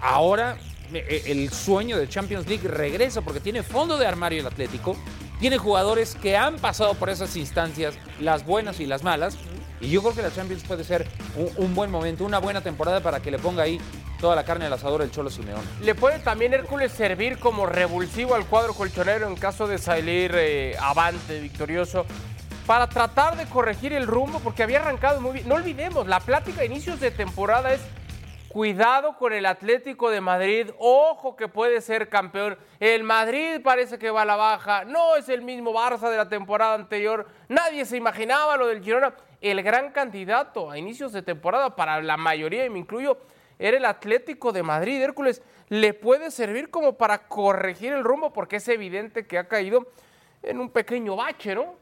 ahora 0.00 0.56
eh, 0.92 1.22
el 1.26 1.50
sueño 1.50 1.98
de 1.98 2.08
Champions 2.08 2.46
League 2.46 2.68
regresa 2.68 3.22
porque 3.22 3.40
tiene 3.40 3.62
fondo 3.62 3.98
de 3.98 4.06
armario 4.06 4.40
el 4.40 4.46
Atlético, 4.46 4.96
tiene 5.40 5.58
jugadores 5.58 6.14
que 6.14 6.36
han 6.36 6.56
pasado 6.56 6.94
por 6.94 7.10
esas 7.10 7.36
instancias, 7.36 7.94
las 8.20 8.46
buenas 8.46 8.80
y 8.80 8.86
las 8.86 9.02
malas, 9.02 9.36
y 9.80 9.90
yo 9.90 10.00
creo 10.02 10.14
que 10.14 10.22
la 10.22 10.32
Champions 10.32 10.64
puede 10.64 10.84
ser 10.84 11.06
un, 11.56 11.74
buen 11.74 11.90
momento, 11.90 12.24
una 12.24 12.38
buena 12.38 12.60
temporada 12.60 13.00
para 13.00 13.20
que 13.20 13.30
le 13.30 13.38
ponga 13.38 13.64
ahí 13.64 13.80
toda 14.20 14.36
la 14.36 14.44
carne 14.44 14.66
al 14.66 14.72
asador 14.72 15.02
el 15.02 15.10
Cholo 15.10 15.30
Simeón. 15.30 15.60
¿Le 15.82 15.94
puede 15.94 16.18
también 16.20 16.54
Hércules 16.54 16.92
servir 16.92 17.38
como 17.38 17.66
revulsivo 17.66 18.34
al 18.34 18.46
cuadro 18.46 18.72
colchonero 18.74 19.26
en 19.26 19.36
caso 19.36 19.66
de 19.66 19.78
salir 19.78 20.32
eh, 20.34 20.76
avante, 20.80 21.40
victorioso? 21.40 22.06
Para 22.66 22.88
tratar 22.88 23.36
de 23.36 23.44
corregir 23.44 23.92
el 23.92 24.06
rumbo, 24.06 24.40
porque 24.40 24.62
había 24.62 24.80
arrancado 24.80 25.20
muy 25.20 25.32
bien. 25.32 25.48
No 25.48 25.56
olvidemos, 25.56 26.06
la 26.06 26.20
plática 26.20 26.62
a 26.62 26.64
inicios 26.64 26.98
de 26.98 27.10
temporada 27.10 27.74
es 27.74 27.82
cuidado 28.54 29.16
con 29.18 29.32
el 29.32 29.46
Atlético 29.46 30.10
de 30.10 30.20
Madrid, 30.20 30.70
ojo 30.78 31.34
que 31.34 31.48
puede 31.48 31.80
ser 31.80 32.08
campeón. 32.08 32.56
El 32.78 33.02
Madrid 33.02 33.60
parece 33.64 33.98
que 33.98 34.12
va 34.12 34.22
a 34.22 34.24
la 34.24 34.36
baja, 34.36 34.84
no 34.84 35.16
es 35.16 35.28
el 35.28 35.42
mismo 35.42 35.74
Barça 35.74 36.08
de 36.08 36.16
la 36.16 36.28
temporada 36.28 36.74
anterior, 36.74 37.26
nadie 37.48 37.84
se 37.84 37.96
imaginaba 37.96 38.56
lo 38.56 38.68
del 38.68 38.80
Girona 38.80 39.12
el 39.44 39.62
gran 39.62 39.92
candidato 39.92 40.70
a 40.70 40.78
inicios 40.78 41.12
de 41.12 41.22
temporada 41.22 41.76
para 41.76 42.00
la 42.00 42.16
mayoría, 42.16 42.64
y 42.64 42.70
me 42.70 42.78
incluyo, 42.78 43.18
era 43.58 43.76
el 43.76 43.84
Atlético 43.84 44.52
de 44.52 44.62
Madrid. 44.62 45.00
Hércules 45.02 45.42
le 45.68 45.94
puede 45.94 46.30
servir 46.30 46.70
como 46.70 46.94
para 46.94 47.28
corregir 47.28 47.92
el 47.92 48.04
rumbo 48.04 48.32
porque 48.32 48.56
es 48.56 48.68
evidente 48.68 49.26
que 49.26 49.38
ha 49.38 49.46
caído 49.46 49.86
en 50.42 50.60
un 50.60 50.70
pequeño 50.70 51.16
bache, 51.16 51.54
¿no? 51.54 51.74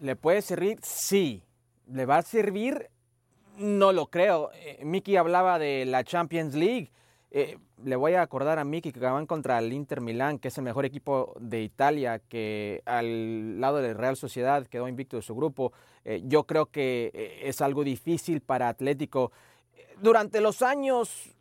¿Le 0.00 0.16
puede 0.16 0.42
servir? 0.42 0.78
Sí. 0.82 1.42
¿Le 1.90 2.06
va 2.06 2.18
a 2.18 2.22
servir? 2.22 2.88
No 3.56 3.92
lo 3.92 4.06
creo. 4.06 4.50
Eh, 4.54 4.80
Miki 4.84 5.16
hablaba 5.16 5.58
de 5.58 5.84
la 5.84 6.04
Champions 6.04 6.54
League. 6.54 6.90
Eh, 7.36 7.58
le 7.82 7.96
voy 7.96 8.14
a 8.14 8.22
acordar 8.22 8.60
a 8.60 8.64
Miki 8.64 8.92
que 8.92 9.00
van 9.00 9.26
contra 9.26 9.58
el 9.58 9.72
Inter 9.72 10.00
Milán, 10.00 10.38
que 10.38 10.46
es 10.46 10.56
el 10.56 10.62
mejor 10.62 10.84
equipo 10.84 11.34
de 11.40 11.62
Italia, 11.62 12.20
que 12.20 12.80
al 12.86 13.60
lado 13.60 13.82
de 13.82 13.92
Real 13.92 14.16
Sociedad 14.16 14.64
quedó 14.68 14.86
invicto 14.86 15.16
de 15.16 15.22
su 15.22 15.34
grupo. 15.34 15.72
Eh, 16.04 16.22
yo 16.26 16.44
creo 16.44 16.66
que 16.66 17.10
eh, 17.12 17.40
es 17.42 17.60
algo 17.60 17.82
difícil 17.82 18.40
para 18.40 18.68
Atlético. 18.68 19.32
Durante 20.00 20.40
los 20.40 20.62
años, 20.62 21.34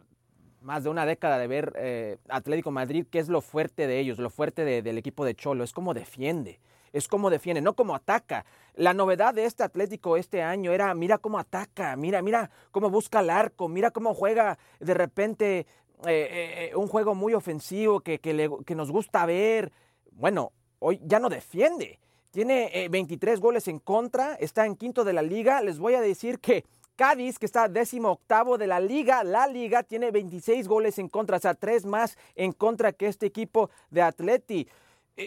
más 0.61 0.83
de 0.83 0.89
una 0.89 1.05
década 1.05 1.37
de 1.37 1.47
ver 1.47 2.19
Atlético 2.27 2.71
Madrid, 2.71 3.05
¿qué 3.11 3.19
es 3.19 3.29
lo 3.29 3.41
fuerte 3.41 3.85
de 3.85 3.99
ellos? 3.99 4.17
Lo 4.17 4.31
fuerte 4.31 4.81
del 4.81 4.97
equipo 4.97 5.25
de 5.25 5.35
Cholo, 5.35 5.63
es 5.63 5.73
como 5.73 5.93
defiende 5.93 6.59
es 6.93 7.07
como 7.07 7.29
defiende, 7.31 7.61
no 7.61 7.73
como 7.73 7.95
ataca. 7.95 8.45
La 8.75 8.93
novedad 8.93 9.33
de 9.33 9.45
este 9.45 9.63
Atlético 9.63 10.15
este 10.15 10.41
año 10.41 10.71
era, 10.71 10.93
mira 10.93 11.17
cómo 11.17 11.39
ataca, 11.39 11.95
mira, 11.95 12.21
mira 12.21 12.51
cómo 12.71 12.89
busca 12.89 13.19
el 13.19 13.31
arco, 13.31 13.67
mira 13.67 13.91
cómo 13.91 14.13
juega 14.13 14.57
de 14.79 14.93
repente 14.93 15.65
eh, 16.07 16.69
eh, 16.71 16.75
un 16.75 16.87
juego 16.87 17.15
muy 17.15 17.33
ofensivo 17.33 18.01
que, 18.01 18.19
que, 18.19 18.75
nos 18.75 18.91
gusta 18.91 19.25
ver. 19.25 19.71
Bueno, 20.11 20.51
hoy 20.79 20.99
ya 21.03 21.19
no 21.19 21.29
defiende. 21.29 21.99
Tiene 22.31 22.87
23 22.89 23.37
eh, 23.37 23.41
goles 23.41 23.67
en 23.67 23.79
contra, 23.79 24.35
está 24.35 24.65
en 24.65 24.75
quinto 24.75 25.03
de 25.03 25.13
la 25.13 25.21
liga. 25.21 25.61
Les 25.61 25.79
voy 25.79 25.93
a 25.93 26.01
decir 26.01 26.39
que 26.39 26.65
Cádiz, 26.95 27.39
que 27.39 27.45
está 27.45 27.67
décimo 27.67 28.11
octavo 28.11 28.57
de 28.57 28.67
la 28.67 28.79
liga, 28.79 29.23
la 29.23 29.47
liga 29.47 29.83
tiene 29.83 30.11
26 30.11 30.67
goles 30.67 30.99
en 30.99 31.09
contra, 31.09 31.37
o 31.37 31.39
sea, 31.39 31.53
tres 31.53 31.85
más 31.85 32.17
en 32.35 32.51
contra 32.51 32.91
que 32.91 33.07
este 33.07 33.25
equipo 33.25 33.69
de 33.89 34.01
Atleti. 34.01 34.67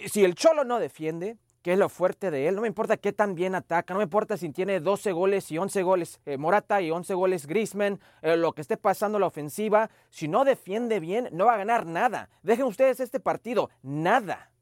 Si 0.07 0.25
el 0.25 0.35
Cholo 0.35 0.65
no 0.65 0.79
defiende, 0.79 1.37
qué 1.67 1.73
es 1.73 1.79
lo 1.81 1.89
fuerte 1.89 2.31
de 2.31 2.47
él. 2.47 2.55
No 2.55 2.61
me 2.61 2.69
importa 2.69 2.97
qué 2.97 3.13
tan 3.13 3.35
bien 3.35 3.57
ataca, 3.57 3.93
no 3.93 3.99
me 3.99 4.05
importa 4.05 4.37
si 4.37 4.51
tiene 4.51 4.79
12 4.79 5.11
goles 5.11 5.51
y 5.51 5.59
11 5.59 5.83
goles 5.83 6.21
eh, 6.25 6.37
Morata 6.37 6.81
y 6.81 6.93
11 6.93 7.13
goles 7.15 7.45
Grisman, 7.49 7.99
eh, 8.23 8.37
lo 8.37 8.53
que 8.53 8.61
esté 8.61 8.77
pasando 8.77 9.19
la 9.19 9.27
ofensiva. 9.27 9.91
Si 10.09 10.29
no 10.29 10.45
defiende 10.45 11.01
bien, 11.01 11.29
no 11.33 11.47
va 11.47 11.55
a 11.55 11.57
ganar 11.57 11.85
nada. 11.85 12.29
Dejen 12.45 12.67
ustedes 12.67 13.01
este 13.01 13.19
partido, 13.19 13.69
nada. 13.83 14.53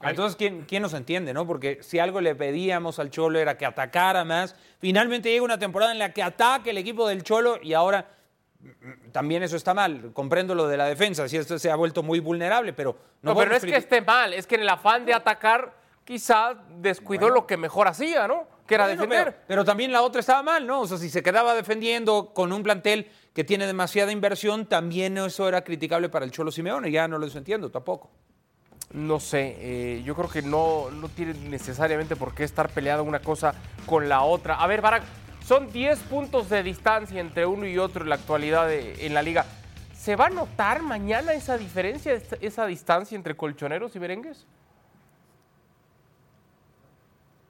Entonces, 0.00 0.34
¿quién, 0.34 0.62
¿quién, 0.62 0.80
nos 0.80 0.94
entiende, 0.94 1.34
no? 1.34 1.46
Porque 1.46 1.82
si 1.82 1.98
algo 1.98 2.22
le 2.22 2.34
pedíamos 2.34 2.98
al 3.00 3.10
Cholo 3.10 3.38
era 3.38 3.58
que 3.58 3.66
atacara 3.66 4.24
más. 4.24 4.56
Finalmente 4.78 5.28
llega 5.28 5.44
una 5.44 5.58
temporada 5.58 5.92
en 5.92 5.98
la 5.98 6.14
que 6.14 6.22
ataque 6.22 6.70
el 6.70 6.78
equipo 6.78 7.06
del 7.06 7.22
Cholo 7.22 7.58
y 7.62 7.74
ahora 7.74 8.08
mm, 8.60 9.10
también 9.12 9.42
eso 9.42 9.56
está 9.56 9.74
mal. 9.74 10.10
Comprendo 10.14 10.54
lo 10.54 10.68
de 10.68 10.78
la 10.78 10.86
defensa, 10.86 11.28
si 11.28 11.36
esto 11.36 11.58
se 11.58 11.70
ha 11.70 11.76
vuelto 11.76 12.02
muy 12.02 12.18
vulnerable, 12.18 12.72
pero 12.72 12.96
no. 13.20 13.32
no 13.32 13.38
pero 13.38 13.50
no 13.50 13.56
es 13.58 13.62
que 13.62 13.76
esté 13.76 14.00
mal, 14.00 14.32
es 14.32 14.46
que 14.46 14.54
en 14.54 14.62
el 14.62 14.68
afán 14.70 15.04
de 15.04 15.12
atacar 15.12 15.84
quizá 16.06 16.54
descuidó 16.78 17.28
lo 17.28 17.46
que 17.46 17.56
mejor 17.56 17.88
hacía, 17.88 18.26
¿no? 18.28 18.46
Que 18.66 18.76
era 18.76 18.86
defender. 18.86 19.42
Pero, 19.46 19.64
también 19.64 19.92
la 19.92 20.02
otra 20.02 20.20
estaba 20.20 20.42
mal, 20.42 20.66
¿no? 20.66 20.80
O 20.80 20.86
sea, 20.86 20.96
si 20.96 21.10
se 21.10 21.22
quedaba 21.22 21.54
defendiendo 21.54 22.32
con 22.32 22.52
un 22.52 22.62
plantel 22.62 23.10
que 23.34 23.44
tiene 23.44 23.66
demasiada 23.66 24.12
inversión, 24.12 24.66
también 24.66 25.18
eso 25.18 25.48
era 25.48 25.62
criticable 25.62 26.08
para 26.08 26.24
el 26.24 26.30
Cholo 26.30 26.50
Simeone. 26.50 26.90
Ya 26.90 27.06
no 27.08 27.18
lo 27.18 27.26
entiendo 27.26 27.70
tampoco. 27.70 28.10
No 28.92 29.18
sé, 29.18 29.56
eh, 29.58 30.02
yo 30.04 30.14
creo 30.14 30.30
que 30.30 30.42
no, 30.42 30.90
no 30.90 31.08
tiene 31.08 31.34
necesariamente 31.34 32.14
por 32.14 32.34
qué 32.34 32.44
estar 32.44 32.68
peleada 32.70 33.02
una 33.02 33.18
cosa 33.18 33.54
con 33.84 34.08
la 34.08 34.22
otra. 34.22 34.54
A 34.54 34.66
ver, 34.68 34.80
Barak, 34.80 35.02
son 35.44 35.72
10 35.72 35.98
puntos 36.04 36.48
de 36.48 36.62
distancia 36.62 37.20
entre 37.20 37.46
uno 37.46 37.66
y 37.66 37.78
otro 37.78 38.04
en 38.04 38.10
la 38.10 38.14
actualidad 38.14 38.72
en 38.72 39.12
la 39.12 39.22
liga. 39.22 39.44
¿Se 39.92 40.14
va 40.14 40.26
a 40.26 40.30
notar 40.30 40.82
mañana 40.82 41.32
esa 41.32 41.58
diferencia, 41.58 42.20
esa 42.40 42.66
distancia 42.66 43.16
entre 43.16 43.36
colchoneros 43.36 43.96
y 43.96 43.98
merengues? 43.98 44.46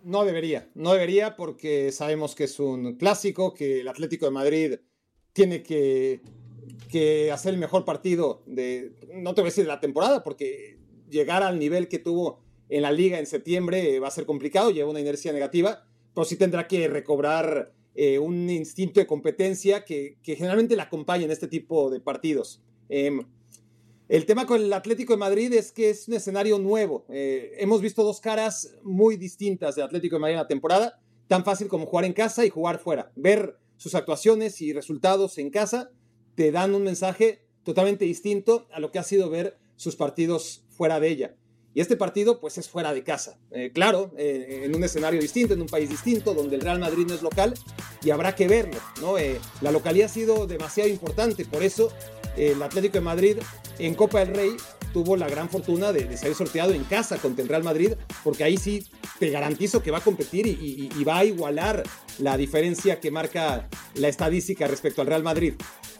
No 0.06 0.25
debería, 0.25 0.70
no 0.76 0.92
debería 0.92 1.34
porque 1.34 1.90
sabemos 1.90 2.36
que 2.36 2.44
es 2.44 2.60
un 2.60 2.94
clásico, 2.94 3.54
que 3.54 3.80
el 3.80 3.88
Atlético 3.88 4.26
de 4.26 4.30
Madrid 4.30 4.75
tiene 5.32 5.64
que, 5.64 6.20
hacer 7.32 7.54
el 7.54 7.58
mejor 7.58 7.84
partido 7.84 8.44
de, 8.46 8.92
no 9.16 9.34
te 9.34 9.40
voy 9.40 9.48
a 9.48 9.50
decir 9.50 9.64
de 9.64 9.68
la 9.68 9.80
temporada, 9.80 10.22
porque 10.22 10.78
llegar 11.10 11.42
al 11.42 11.58
nivel 11.58 11.88
que 11.88 11.98
tuvo 11.98 12.38
en 12.68 12.82
la 12.82 12.92
liga 12.92 13.18
en 13.18 13.26
septiembre 13.26 13.98
va 13.98 14.06
a 14.06 14.12
ser 14.12 14.26
complicado, 14.26 14.70
lleva 14.70 14.90
una 14.90 15.00
inercia 15.00 15.32
negativa, 15.32 15.88
pero 16.14 16.25
sí 16.25 16.36
tendrá 16.36 16.68
que 16.68 16.86
recobrar 16.86 17.72
eh, 17.96 18.20
un 18.20 18.48
instinto 18.48 19.00
de 19.00 19.08
competencia 19.08 19.84
que, 19.84 20.18
generalmente 20.22 20.76
le 20.76 20.82
acompaña 20.82 21.25
en 21.25 21.32
este 21.32 21.48
tipo 21.48 21.90
de 21.90 21.98
partidos. 21.98 22.62
Em, 22.88 23.25
el 24.08 24.25
tema 24.25 24.46
con 24.46 24.60
el 24.60 24.72
Atlético 24.72 25.14
de 25.14 25.18
Madrid 25.18 25.52
es 25.52 25.72
que 25.72 25.90
es 25.90 26.06
un 26.06 26.14
escenario 26.14 26.58
nuevo. 26.58 27.04
Eh, 27.08 27.54
hemos 27.58 27.80
visto 27.80 28.04
dos 28.04 28.20
caras 28.20 28.75
muy 28.82 29.16
distintas 29.16 29.75
del 29.75 29.84
Atlético 29.84 30.16
de 30.16 30.20
Madrid 30.20 30.34
en 30.34 30.40
la 30.40 30.46
temporada, 30.46 31.00
tan 31.26 31.44
fácil 31.44 31.66
como 31.66 31.86
jugar 31.86 32.04
en 32.04 32.12
casa 32.12 32.46
y 32.46 32.50
jugar 32.50 32.78
fuera. 32.78 33.10
Ver 33.16 33.58
sus 33.76 33.96
actuaciones 33.96 34.60
y 34.60 34.72
resultados 34.72 35.38
en 35.38 35.50
casa 35.50 35.90
te 36.36 36.52
dan 36.52 36.75
un 36.75 36.84
mensaje 36.84 37.46
totalmente 37.64 38.04
distinto 38.04 38.68
a 38.70 38.78
lo 38.78 38.92
que 38.92 39.00
ha 39.00 39.02
sido 39.02 39.28
ver 39.28 39.58
sus 39.75 39.96
partidos 39.96 40.64
fuera 40.68 41.00
de 41.00 41.08
ella. 41.08 41.34
Y 41.75 41.80
este 41.80 41.96
partido 41.96 42.40
pues 42.40 42.56
es 42.58 42.70
fuera 42.70 42.94
de 42.94 43.02
casa. 43.02 43.38
Eh, 43.50 43.70
claro, 43.75 44.12
eh, 44.16 44.62
en 44.64 44.75
un 44.75 44.84
escenario 44.84 45.20
distinto, 45.20 45.52
en 45.52 45.60
un 45.60 45.66
país 45.66 45.90
distinto, 45.90 46.32
donde 46.32 46.54
el 46.54 46.62
Real 46.62 46.78
Madrid 46.78 47.06
no 47.06 47.14
es 47.14 47.22
local 47.22 47.54
y 48.02 48.10
habrá 48.10 48.34
que 48.34 48.46
verlo. 48.46 48.78
¿no? 49.02 49.16
la 49.60 49.70
localidad 49.72 50.06
ha 50.06 50.12
sido 50.12 50.46
demasiado 50.46 50.88
importante, 50.88 51.44
por 51.44 51.62
eso 51.62 51.92
el 52.37 52.62
Atlético 52.62 52.95
de 52.95 53.00
Madrid 53.00 53.37
en 53.78 53.95
Copa 53.95 54.21
del 54.21 54.35
Rey 54.35 54.57
tuvo 54.93 55.14
la 55.16 55.28
gran 55.28 55.50
fortuna 55.50 55.93
de, 55.93 56.16
ser 56.16 56.35
sorteado 56.35 56.73
en 56.73 56.83
casa 56.85 57.19
contra 57.19 57.43
el 57.43 57.50
Real 57.50 57.62
Madrid, 57.62 57.93
porque 58.25 58.45
ahí 58.45 58.57
sí 58.57 58.87
te 59.19 59.28
garantizo 59.28 59.83
que 59.83 59.90
va 59.90 59.99
a 59.99 60.00
competir 60.00 60.47
y, 60.47 61.05
va 61.05 61.19
a 61.19 61.25
igualar 61.26 61.83
la 62.19 62.38
diferencia 62.38 62.99
que 62.99 63.11
marca 63.11 63.69
la 63.95 64.09
estadística 64.09 64.66
respecto 64.66 65.02
al 65.02 65.09
Real 65.09 65.23
Madrid. 65.23 65.52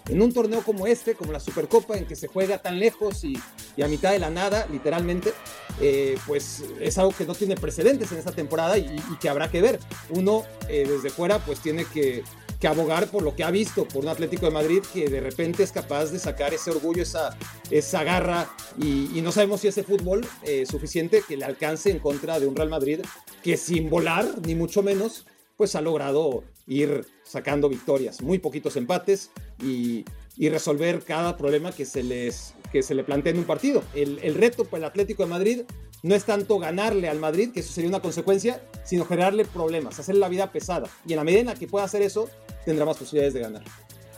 En 0.09 0.23
un 0.23 0.33
torneo 0.33 0.63
como 0.63 0.87
este, 0.87 1.15
como 1.15 1.31
la 1.31 1.41
Supercopa, 1.41 1.99
en 1.99 2.07
que 2.07 2.17
se 2.17 2.29
juega 2.29 2.57
tan 2.57 2.79
lejos 2.79 3.23
y, 3.23 3.37
a 3.83 3.87
mitad 3.87 4.13
de 4.13 4.19
la 4.19 4.31
nada, 4.31 4.67
literalmente, 4.73 5.35
eh, 5.79 6.17
pues 6.27 6.65
es 6.81 6.97
algo 6.97 7.13
que 7.13 7.27
no 7.27 7.35
tiene 7.35 7.55
precedentes 7.55 8.11
en 8.13 8.19
esta 8.19 8.33
temporada 8.33 8.79
y, 8.79 8.85
y 9.13 9.17
que 9.21 9.29
habrá 9.29 9.51
que 9.51 9.61
ver. 9.61 9.79
Uno 10.09 10.45
eh, 10.71 10.87
desde 10.89 11.11
fuera 11.11 11.39
pues 11.41 11.61
tiene 11.61 11.85
que, 11.85 12.25
que 12.61 12.69
abogar 12.69 13.09
por 13.09 13.23
lo 13.23 13.35
que 13.35 13.45
ha 13.45 13.51
visto, 13.51 13.87
por 13.87 14.05
un 14.05 14.09
Atlético 14.09 14.47
de 14.47 14.53
Madrid 14.53 14.83
que 14.93 15.09
de 15.09 15.21
repente 15.21 15.63
es 15.63 15.73
capaz 15.73 16.07
de 16.07 16.19
sacar 16.19 16.55
ese 16.55 16.71
orgullo, 16.71 17.03
esa, 17.03 17.37
esa 17.71 18.05
garra 18.05 18.49
y, 18.79 19.21
no 19.21 19.33
sabemos 19.33 19.61
si 19.61 19.69
ese 19.69 19.83
fútbol 19.83 20.27
eh, 20.43 20.67
suficiente 20.67 21.23
que 21.27 21.37
le 21.37 21.45
alcance 21.45 21.91
en 21.91 21.99
contra 21.99 22.39
de 22.39 22.47
un 22.47 22.55
Real 22.55 22.69
Madrid 22.69 23.01
que 23.43 23.57
sin 23.57 23.91
volar, 23.91 24.27
ni 24.47 24.55
mucho 24.55 24.83
menos, 24.83 25.27
pues 25.57 25.75
ha 25.75 25.81
logrado 25.81 26.45
ir 26.67 27.07
sacando 27.25 27.69
victorias, 27.69 28.23
muy 28.23 28.39
poquitos 28.39 28.77
empates 28.77 29.31
y, 29.63 30.05
y 30.37 30.49
resolver 30.49 31.03
cada 31.03 31.37
problema 31.37 31.73
que 31.73 31.85
se, 31.85 32.03
les, 32.03 32.55
que 32.73 32.83
se 32.83 32.95
le 32.95 33.05
plantea 33.05 33.33
en 33.33 33.39
un 33.39 33.45
partido. 33.45 33.83
El, 33.95 34.19
el 34.23 34.35
reto 34.35 34.65
para 34.65 34.79
el 34.79 34.85
Atlético 34.85 35.25
de 35.25 35.31
Madrid 35.31 35.63
no 36.03 36.15
es 36.15 36.25
tanto 36.25 36.59
ganarle 36.59 37.09
al 37.09 37.19
Madrid, 37.19 37.51
que 37.53 37.61
eso 37.61 37.73
sería 37.73 37.89
una 37.89 38.01
consecuencia, 38.01 38.63
sino 38.85 39.05
generarle 39.07 39.45
problemas, 39.45 39.99
hacerle 39.99 40.21
la 40.21 40.29
vida 40.29 40.53
pesada. 40.53 40.89
Y 41.07 41.13
en 41.13 41.17
la 41.17 41.25
medida 41.25 41.41
en 41.41 41.47
la 41.47 41.55
que 41.55 41.67
pueda 41.67 41.85
hacer 41.85 42.03
eso, 42.03 42.29
tendrá 42.67 42.85
más 42.85 42.99
posibilidades 42.99 43.33
de 43.33 43.41
ganar. 43.41 43.63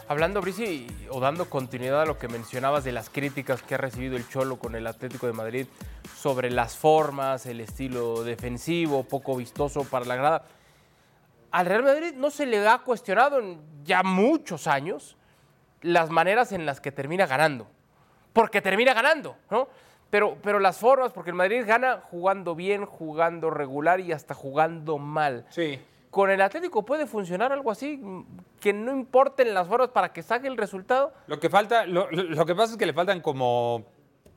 Hablando, 0.08 0.40
Brisi, 0.40 0.86
o 1.10 1.20
dando 1.20 1.50
continuidad 1.50 2.00
a 2.00 2.06
lo 2.06 2.18
que 2.18 2.28
mencionabas 2.28 2.82
de 2.82 2.92
las 2.92 3.10
críticas 3.10 3.62
que 3.62 3.74
ha 3.74 3.78
recibido 3.78 4.16
el 4.16 4.26
Cholo 4.26 4.58
con 4.58 4.74
el 4.74 4.86
Atlético 4.86 5.26
de 5.26 5.34
Madrid 5.34 5.66
sobre 6.16 6.50
las 6.50 6.76
formas, 6.76 7.44
el 7.44 7.60
estilo 7.60 8.24
defensivo, 8.24 9.04
poco 9.04 9.36
vistoso 9.36 9.84
para 9.84 10.06
la 10.06 10.16
grada. 10.16 10.44
Al 11.50 11.66
Real 11.66 11.82
Madrid 11.82 12.14
no 12.16 12.30
se 12.30 12.46
le 12.46 12.66
ha 12.66 12.78
cuestionado 12.78 13.38
en 13.38 13.60
ya 13.84 14.02
muchos 14.02 14.66
años 14.66 15.14
las 15.82 16.08
maneras 16.08 16.52
en 16.52 16.64
las 16.64 16.80
que 16.80 16.90
termina 16.90 17.26
ganando. 17.26 17.66
Porque 18.32 18.62
termina 18.62 18.94
ganando, 18.94 19.36
¿no? 19.50 19.68
Pero, 20.08 20.38
pero 20.42 20.58
las 20.58 20.78
formas, 20.78 21.12
porque 21.12 21.30
el 21.30 21.36
Madrid 21.36 21.64
gana 21.66 22.00
jugando 22.10 22.54
bien, 22.54 22.86
jugando 22.86 23.50
regular 23.50 24.00
y 24.00 24.12
hasta 24.12 24.32
jugando 24.32 24.96
mal. 24.96 25.44
Sí. 25.50 25.78
¿Con 26.10 26.30
el 26.30 26.40
Atlético 26.40 26.84
puede 26.84 27.06
funcionar 27.06 27.52
algo 27.52 27.70
así? 27.70 28.00
Que 28.60 28.72
no 28.72 28.92
importen 28.92 29.52
las 29.52 29.68
formas 29.68 29.90
para 29.90 30.12
que 30.12 30.22
saque 30.22 30.48
el 30.48 30.56
resultado. 30.56 31.12
Lo 31.26 31.38
que 31.38 31.50
falta, 31.50 31.84
lo, 31.86 32.08
que 32.08 32.54
pasa 32.54 32.72
es 32.72 32.78
que 32.78 32.86
le 32.86 32.94
faltan 32.94 33.20
como 33.20 33.84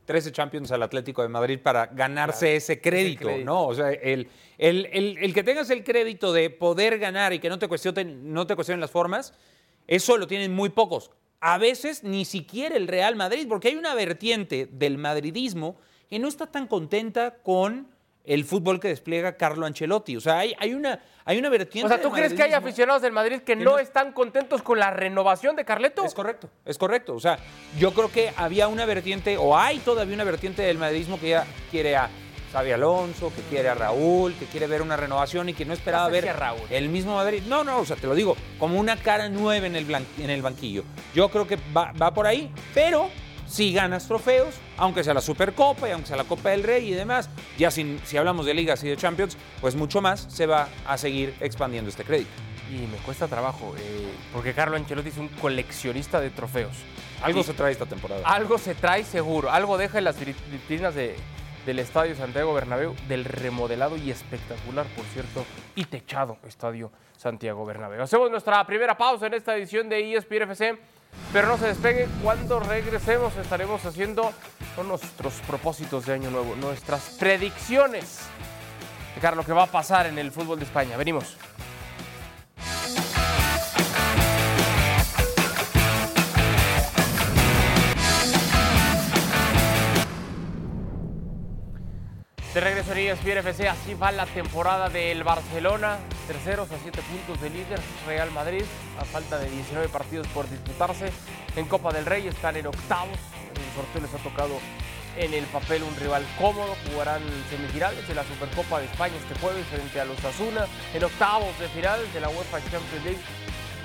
13 0.06 0.32
Champions 0.34 0.72
al 0.72 0.84
Atlético 0.84 1.22
de 1.22 1.30
Madrid 1.30 1.60
para 1.64 1.86
ganarse 1.88 2.56
ese, 2.58 2.82
crédito, 2.82 3.26
crédito. 3.28 3.46
¿no? 3.46 3.66
O 3.68 3.74
sea, 3.74 3.90
el, 3.92 4.28
el- 4.58 4.90
el- 4.92 5.18
el 5.20 5.34
que 5.34 5.44
tengas 5.44 5.70
el 5.70 5.84
crédito 5.84 6.34
de 6.34 6.50
poder 6.50 7.00
ganar 7.00 7.32
y 7.34 7.40
que 7.40 7.50
no 7.50 7.58
te 7.58 7.68
cuestionen, 7.70 8.34
no 8.34 8.46
te 8.46 8.56
cuestionen 8.56 8.82
las 8.82 8.92
formas, 8.92 9.34
eso 9.88 10.18
lo 10.18 10.28
tienen 10.28 10.54
muy 10.54 10.70
pocos. 10.70 11.12
A 11.40 11.58
veces 11.58 12.04
ni 12.04 12.26
siquiera 12.26 12.76
el 12.76 12.88
Real 12.88 13.16
Madrid, 13.16 13.46
porque 13.48 13.70
hay 13.70 13.76
una 13.76 13.96
vertiente 13.96 14.68
del 14.72 14.98
madridismo 14.98 15.78
que 16.10 16.20
no 16.20 16.28
está 16.28 16.48
tan 16.48 16.68
contenta 16.68 17.36
con 17.42 17.88
el 18.26 18.46
fútbol 18.46 18.80
que 18.80 18.88
despliega 18.90 19.36
Carlo 19.38 19.66
Ancelotti. 19.66 20.16
O 20.18 20.22
sea, 20.22 20.40
hay, 20.40 20.54
hay 20.60 20.74
una, 20.74 21.00
hay 21.26 21.38
una 21.40 21.50
vertiente 21.50 21.86
O 21.86 21.90
sea, 21.90 22.02
¿tú 22.02 22.12
crees 22.12 22.34
que 22.34 22.44
hay 22.44 22.54
aficionados 22.54 23.02
del 23.02 23.12
Madrid 23.12 23.38
que 23.40 23.44
que 23.52 23.56
no 23.56 23.72
no- 23.72 23.80
están 23.80 24.12
contentos 24.14 24.62
con 24.62 24.80
la 24.80 24.92
renovación 24.92 25.56
de 25.56 25.66
Carleto? 25.66 26.06
Es 26.06 26.14
correcto, 26.14 26.50
es 26.66 26.78
correcto. 26.78 27.16
O 27.16 27.20
sea, 27.20 27.38
yo 27.80 27.94
creo 27.94 28.12
que 28.12 28.32
había 28.38 28.68
una 28.68 28.86
vertiente, 28.86 29.38
o 29.38 29.58
hay 29.58 29.80
todavía 29.80 30.16
una 30.16 30.24
vertiente 30.24 30.62
del 30.62 30.78
madridismo 30.78 31.20
que 31.20 31.30
ya 31.30 31.46
quiere 31.72 31.96
a 31.96 32.10
Xavi 32.54 32.72
Alonso, 32.72 33.32
que 33.34 33.42
quiere 33.44 33.70
a 33.70 33.74
Raúl, 33.76 34.34
que 34.36 34.46
quiere 34.46 34.68
ver 34.68 34.82
una 34.82 34.98
renovación 34.98 35.48
y 35.50 35.54
que 35.54 35.64
no 35.66 35.74
esperaba 35.74 36.10
No 36.10 36.14
sé 36.14 36.20
si 36.22 36.26
ver 36.28 36.36
a 36.36 36.38
Raúl. 36.38 36.62
el 36.70 36.90
mismo 36.90 37.16
Madrid. 37.16 37.42
No, 37.48 37.64
no, 37.64 37.80
o 37.80 37.86
sea, 37.86 37.96
te 37.96 38.08
lo 38.08 38.14
digo, 38.14 38.36
como 38.60 38.78
una 38.78 38.98
cara 38.98 39.30
nueva 39.30 39.66
en 39.66 39.76
el, 39.76 39.88
en 40.20 40.30
el 40.30 40.42
banquillo. 40.42 40.84
Yo 41.16 41.30
creo 41.30 41.48
que 41.48 41.58
va, 41.76 41.92
va 41.94 42.14
por 42.14 42.28
ahí, 42.28 42.52
pero 42.74 43.10
si 43.52 43.74
ganas 43.74 44.08
trofeos, 44.08 44.56
aunque 44.78 45.04
sea 45.04 45.14
la 45.14 45.22
Supercopa 45.22 45.90
y 45.90 45.92
aunque 45.92 46.08
sea 46.08 46.18
la 46.18 46.24
Copa 46.24 46.50
del 46.50 46.64
Rey 46.64 46.90
y 46.90 46.94
demás, 46.94 47.30
ya 47.58 47.70
sin- 47.70 48.00
si 48.06 48.16
hablamos 48.18 48.46
de 48.46 48.54
ligas 48.54 48.84
y 48.84 48.88
de 48.90 48.96
Champions, 48.98 49.38
pues 49.60 49.76
mucho 49.76 50.02
más 50.02 50.22
se 50.30 50.46
va 50.46 50.70
a 50.88 50.98
seguir 50.98 51.36
expandiendo 51.42 51.90
este 51.90 52.04
crédito. 52.06 52.30
Y 52.72 52.88
me 52.88 52.98
cuesta 53.00 53.28
trabajo, 53.28 53.76
eh, 53.78 54.08
porque 54.32 54.54
Carlo 54.54 54.78
Ancelotti 54.78 55.10
es 55.10 55.18
un 55.18 55.28
coleccionista 55.28 56.22
de 56.22 56.30
trofeos. 56.30 56.72
Algo 57.22 57.42
Y 57.42 57.44
se 57.44 57.54
trae 57.54 57.74
esta 57.74 57.86
temporada. 57.86 58.22
Algo 58.26 58.58
se 58.58 58.74
trae 58.74 59.04
seguro, 59.04 59.52
algo 59.52 59.78
deja 59.78 59.98
en 59.98 60.06
las 60.06 60.18
vit- 60.20 60.36
vitrinas 60.50 60.96
de, 60.96 61.18
del 61.66 61.80
Estadio 61.80 62.16
Santiago 62.16 62.54
Bernabéu, 62.54 62.96
del 63.10 63.26
remodelado 63.26 63.98
y 63.98 64.10
espectacular, 64.10 64.86
por 64.96 65.04
cierto, 65.08 65.46
y 65.76 65.84
techado 65.86 66.38
Estadio 66.48 66.90
Santiago 67.18 67.66
Bernabéu. 67.66 68.02
Hacemos 68.02 68.32
nuestra 68.32 68.66
primera 68.66 68.98
pausa 68.98 69.28
en 69.28 69.34
esta 69.34 69.56
edición 69.58 69.90
de 69.90 70.14
ESPN 70.16 70.44
FC, 70.44 70.80
pero 71.34 71.48
no 71.48 71.58
se 71.58 71.68
despegue. 71.68 72.08
Cuando 72.24 72.60
regresemos 72.60 73.36
estaremos 73.38 73.86
haciendo 73.86 74.32
no, 74.78 74.84
nuestros 74.84 75.34
propósitos 75.48 76.06
de 76.06 76.14
año 76.14 76.30
nuevo, 76.30 76.56
nuestras 76.56 77.18
predicciones 77.20 78.20
de 79.22 79.36
lo 79.36 79.44
que 79.44 79.54
va 79.54 79.64
a 79.64 79.68
pasar 79.68 80.08
en 80.08 80.18
el 80.18 80.32
fútbol 80.32 80.60
de 80.60 80.66
España. 80.66 80.98
Venimos. 80.98 81.38
De 92.54 92.60
regreso 92.60 92.92
en 92.92 92.98
ESPN 92.98 93.38
FC, 93.38 93.70
así 93.70 93.94
va 93.94 94.12
la 94.12 94.26
temporada 94.26 94.90
del 94.90 95.24
Barcelona. 95.24 96.00
Terceros 96.28 96.70
a 96.70 96.76
7 96.84 97.02
puntos 97.02 97.42
de 97.42 97.50
líder, 97.50 97.80
Real 98.06 98.30
Madrid, 98.32 98.66
a 99.00 99.06
falta 99.06 99.40
de 99.40 99.50
19 99.50 99.88
partidos 99.88 100.28
por 100.28 100.50
disputarse. 100.50 101.14
En 101.56 101.66
Copa 101.66 101.94
del 101.94 102.06
Rey 102.06 102.28
están 102.28 102.58
en 102.58 102.68
octavos. 102.68 103.18
El 103.56 103.74
sorteo 103.74 104.02
les 104.02 104.14
ha 104.14 104.18
tocado 104.18 104.60
en 105.16 105.34
el 105.34 105.46
papel 105.46 105.82
un 105.84 105.96
rival 105.96 106.26
cómodo. 106.38 106.76
Jugarán 106.92 107.22
semifinales 107.50 108.06
de 108.06 108.16
la 108.16 108.26
Supercopa 108.26 108.80
de 108.80 108.88
España 108.88 109.16
este 109.16 109.40
jueves 109.40 109.66
frente 109.68 110.02
a 110.02 110.04
los 110.04 110.22
Asuna. 110.26 110.68
En 110.94 111.06
octavos 111.06 111.58
de 111.58 111.70
finales 111.70 112.14
de 112.14 112.20
la 112.20 112.28
UEFA 112.28 112.60
Champions 112.70 113.06
League 113.06 113.22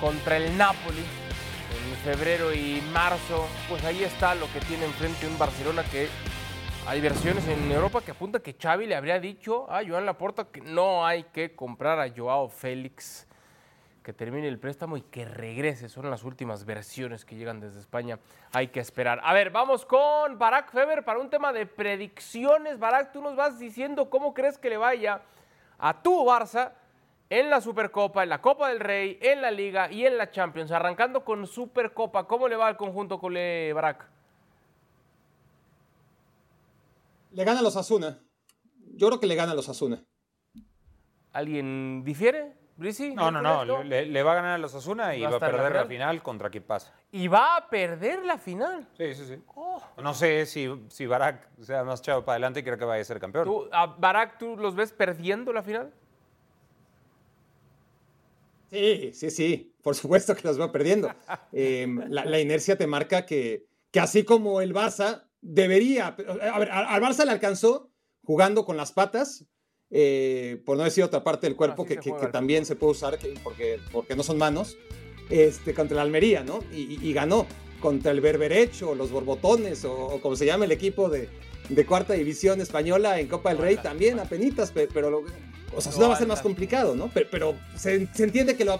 contra 0.01 0.35
el 0.35 0.57
Napoli. 0.57 1.05
En 1.71 1.97
febrero 2.03 2.53
y 2.53 2.83
marzo, 2.91 3.47
pues 3.69 3.81
ahí 3.85 4.03
está 4.03 4.35
lo 4.35 4.51
que 4.51 4.59
tiene 4.59 4.83
enfrente 4.83 5.25
un 5.25 5.37
Barcelona 5.37 5.83
que 5.89 6.09
hay 6.87 7.01
versiones 7.01 7.45
en 7.49 7.69
Europa 7.69 7.99
que 7.99 8.11
apuntan 8.11 8.41
que 8.41 8.55
Xavi 8.57 8.85
le 8.85 8.95
habría 8.95 9.19
dicho 9.19 9.69
a 9.69 9.81
Joan 9.85 10.05
Laporta 10.05 10.45
que 10.45 10.61
no 10.61 11.05
hay 11.05 11.23
que 11.25 11.53
comprar 11.53 11.99
a 11.99 12.09
Joao 12.09 12.47
Félix, 12.47 13.27
que 14.01 14.13
termine 14.13 14.47
el 14.47 14.57
préstamo 14.57 14.95
y 14.95 15.01
que 15.01 15.25
regrese. 15.25 15.89
Son 15.89 16.09
las 16.09 16.23
últimas 16.23 16.63
versiones 16.63 17.25
que 17.25 17.35
llegan 17.35 17.59
desde 17.59 17.81
España. 17.81 18.19
Hay 18.53 18.69
que 18.69 18.79
esperar. 18.79 19.19
A 19.21 19.33
ver, 19.33 19.49
vamos 19.49 19.85
con 19.85 20.39
Barack 20.39 20.71
Feber 20.71 21.03
para 21.03 21.19
un 21.19 21.29
tema 21.29 21.51
de 21.51 21.65
predicciones. 21.65 22.79
Barack, 22.79 23.11
tú 23.11 23.21
nos 23.21 23.35
vas 23.35 23.59
diciendo 23.59 24.09
cómo 24.09 24.33
crees 24.33 24.57
que 24.57 24.69
le 24.69 24.77
vaya 24.77 25.19
a 25.79 26.01
tu 26.01 26.25
Barça 26.25 26.71
en 27.29 27.49
la 27.49 27.59
Supercopa, 27.59 28.23
en 28.23 28.29
la 28.29 28.39
Copa 28.39 28.69
del 28.69 28.79
Rey, 28.79 29.19
en 29.21 29.41
la 29.41 29.51
Liga 29.51 29.91
y 29.91 30.05
en 30.05 30.17
la 30.17 30.31
Champions. 30.31 30.71
Arrancando 30.71 31.25
con 31.25 31.47
Supercopa, 31.47 32.23
¿cómo 32.27 32.47
le 32.47 32.55
va 32.55 32.67
al 32.67 32.77
conjunto 32.77 33.19
Cole 33.19 33.73
Barack? 33.73 34.16
Le 37.31 37.43
gana 37.43 37.59
a 37.59 37.63
los 37.63 37.75
Asuna. 37.75 38.19
Yo 38.95 39.07
creo 39.07 39.19
que 39.19 39.27
le 39.27 39.35
gana 39.35 39.51
a 39.51 39.55
los 39.55 39.69
Asuna. 39.69 40.03
¿Alguien 41.33 42.03
difiere? 42.03 42.55
¿Brisi? 42.77 43.13
No, 43.15 43.31
no, 43.31 43.41
no. 43.41 43.83
Le, 43.83 44.05
le 44.05 44.23
va 44.23 44.33
a 44.33 44.35
ganar 44.35 44.51
a 44.51 44.57
los 44.59 44.73
Asuna 44.75 45.15
y 45.15 45.21
¿Va 45.21 45.29
a 45.29 45.31
va 45.31 45.39
la 45.39 45.51
perder 45.51 45.73
la 45.73 45.85
final? 45.85 46.21
contra 46.21 46.49
quien 46.49 46.63
pasa. 46.63 46.93
Y 47.11 47.27
va 47.27 47.57
a 47.57 47.69
perder 47.69 48.23
la 48.23 48.37
final. 48.37 48.87
Sí, 48.97 49.13
sí, 49.15 49.25
sí. 49.25 49.41
Oh. 49.55 49.81
No 50.01 50.13
sé 50.13 50.45
si, 50.45 50.69
si 50.89 51.05
Barak 51.07 51.49
sea 51.61 51.83
más 51.83 52.01
chavo 52.01 52.23
para 52.23 52.33
adelante 52.35 52.59
y 52.59 52.63
creo 52.63 52.77
que 52.77 52.85
vaya 52.85 53.01
a 53.01 53.05
ser 53.05 53.19
campeón. 53.19 53.45
¿Tú, 53.45 53.67
a 53.71 53.87
Barak, 53.87 54.37
tú 54.37 54.55
los 54.57 54.75
ves 54.75 54.91
perdiendo 54.93 55.51
la 55.53 55.63
final? 55.63 55.91
Sí, 58.69 59.11
sí, 59.13 59.29
sí. 59.31 59.73
Por 59.81 59.95
supuesto 59.95 60.35
que 60.35 60.41
los 60.47 60.57
veo 60.57 60.71
perdiendo. 60.71 61.09
Eh, 61.53 61.87
la, 62.09 62.25
la 62.25 62.39
inercia 62.39 62.77
te 62.77 62.85
marca 62.85 63.25
que, 63.25 63.65
que 63.91 63.99
así 63.99 64.23
como 64.23 64.61
el 64.61 64.73
Barça 64.73 65.26
debería. 65.41 66.07
A 66.07 66.59
ver, 66.59 66.71
a- 66.71 66.93
al 66.93 67.01
Barça 67.01 67.25
le 67.25 67.31
alcanzó 67.31 67.91
jugando 68.23 68.65
con 68.65 68.77
las 68.77 68.91
patas, 68.91 69.45
eh, 69.89 70.61
por 70.65 70.77
no 70.77 70.83
decir 70.83 71.03
otra 71.03 71.23
parte 71.23 71.47
del 71.47 71.55
cuerpo 71.55 71.85
que, 71.85 71.95
que- 72.01 72.09
también 72.31 72.65
se 72.65 72.75
puede 72.75 72.91
usar 72.91 73.17
que- 73.17 73.33
porque, 73.43 73.79
porque 73.91 74.15
no 74.15 74.23
son 74.23 74.37
manos, 74.37 74.77
este, 75.29 75.73
contra 75.73 75.95
el 75.95 76.01
Almería, 76.01 76.43
¿no? 76.43 76.59
Y, 76.73 76.95
y- 76.95 76.99
y 77.09 77.13
ganó 77.13 77.45
contra 77.79 78.11
el 78.11 78.19
Berberecho, 78.21 78.95
los 78.95 79.11
Borbotones, 79.11 79.85
o, 79.85 79.93
o 79.93 80.21
como 80.21 80.35
se 80.35 80.45
llama 80.45 80.65
el 80.65 80.71
equipo 80.71 81.09
de, 81.09 81.29
de 81.69 81.85
cuarta 81.85 82.13
división 82.13 82.59
española 82.59 83.19
en 83.19 83.27
Copa 83.27 83.49
del 83.49 83.59
Rey, 83.59 83.77
también 83.77 84.19
apenitas, 84.19 84.71
pe- 84.71 84.87
pero 84.93 85.09
lo- 85.09 85.23
o 85.75 85.81
sea, 85.81 85.91
No, 85.93 86.09
va 86.09 86.15
a 86.15 86.17
ser 86.17 86.27
más 86.27 86.39
complicado, 86.41 86.95
¿no? 86.95 87.09
Pero, 87.13 87.27
pero 87.29 87.55
se, 87.77 88.07
se 88.13 88.23
entiende 88.23 88.55
que 88.57 88.65
lo, 88.65 88.79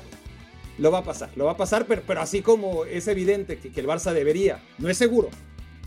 lo 0.77 0.91
va 0.91 0.99
a 0.99 1.03
pasar, 1.03 1.29
lo 1.35 1.45
va 1.45 1.51
a 1.51 1.57
pasar, 1.57 1.85
pero, 1.85 2.01
pero 2.07 2.21
así 2.21 2.41
como 2.41 2.85
es 2.85 3.07
evidente 3.07 3.59
que, 3.59 3.71
que, 3.71 3.79
el 3.79 3.87
Barça 3.87 4.13
debería, 4.13 4.63
no 4.79 4.89
es 4.89 4.97
seguro, 4.97 5.29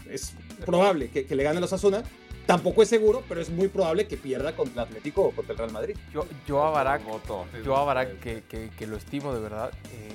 es 0.09 0.33
probable 0.61 1.11
que, 1.11 1.27
que 1.27 1.35
le 1.35 1.43
gane 1.43 1.59
a 1.59 1.61
los 1.61 1.73
Asuna, 1.73 2.03
tampoco 2.47 2.83
es 2.83 2.89
seguro, 2.89 3.23
pero 3.29 3.41
es 3.41 3.51
muy 3.51 3.69
probable 3.69 4.07
que 4.07 4.17
pierda 4.17 4.55
contra 4.57 4.83
el 4.83 4.89
Atlético 4.89 5.23
o 5.23 5.31
contra 5.33 5.53
el 5.53 5.59
Real 5.59 5.73
Madrid. 5.73 5.97
Yo, 6.13 6.27
yo 6.47 6.65
a 6.65 6.71
Barak, 6.71 7.03
yo 7.65 7.77
a 7.77 7.85
Barak 7.85 8.19
que, 8.21 8.43
que, 8.49 8.71
que, 8.71 8.87
lo 8.87 8.97
estimo 8.97 9.33
de 9.35 9.41
verdad, 9.41 9.71
eh, 9.93 10.13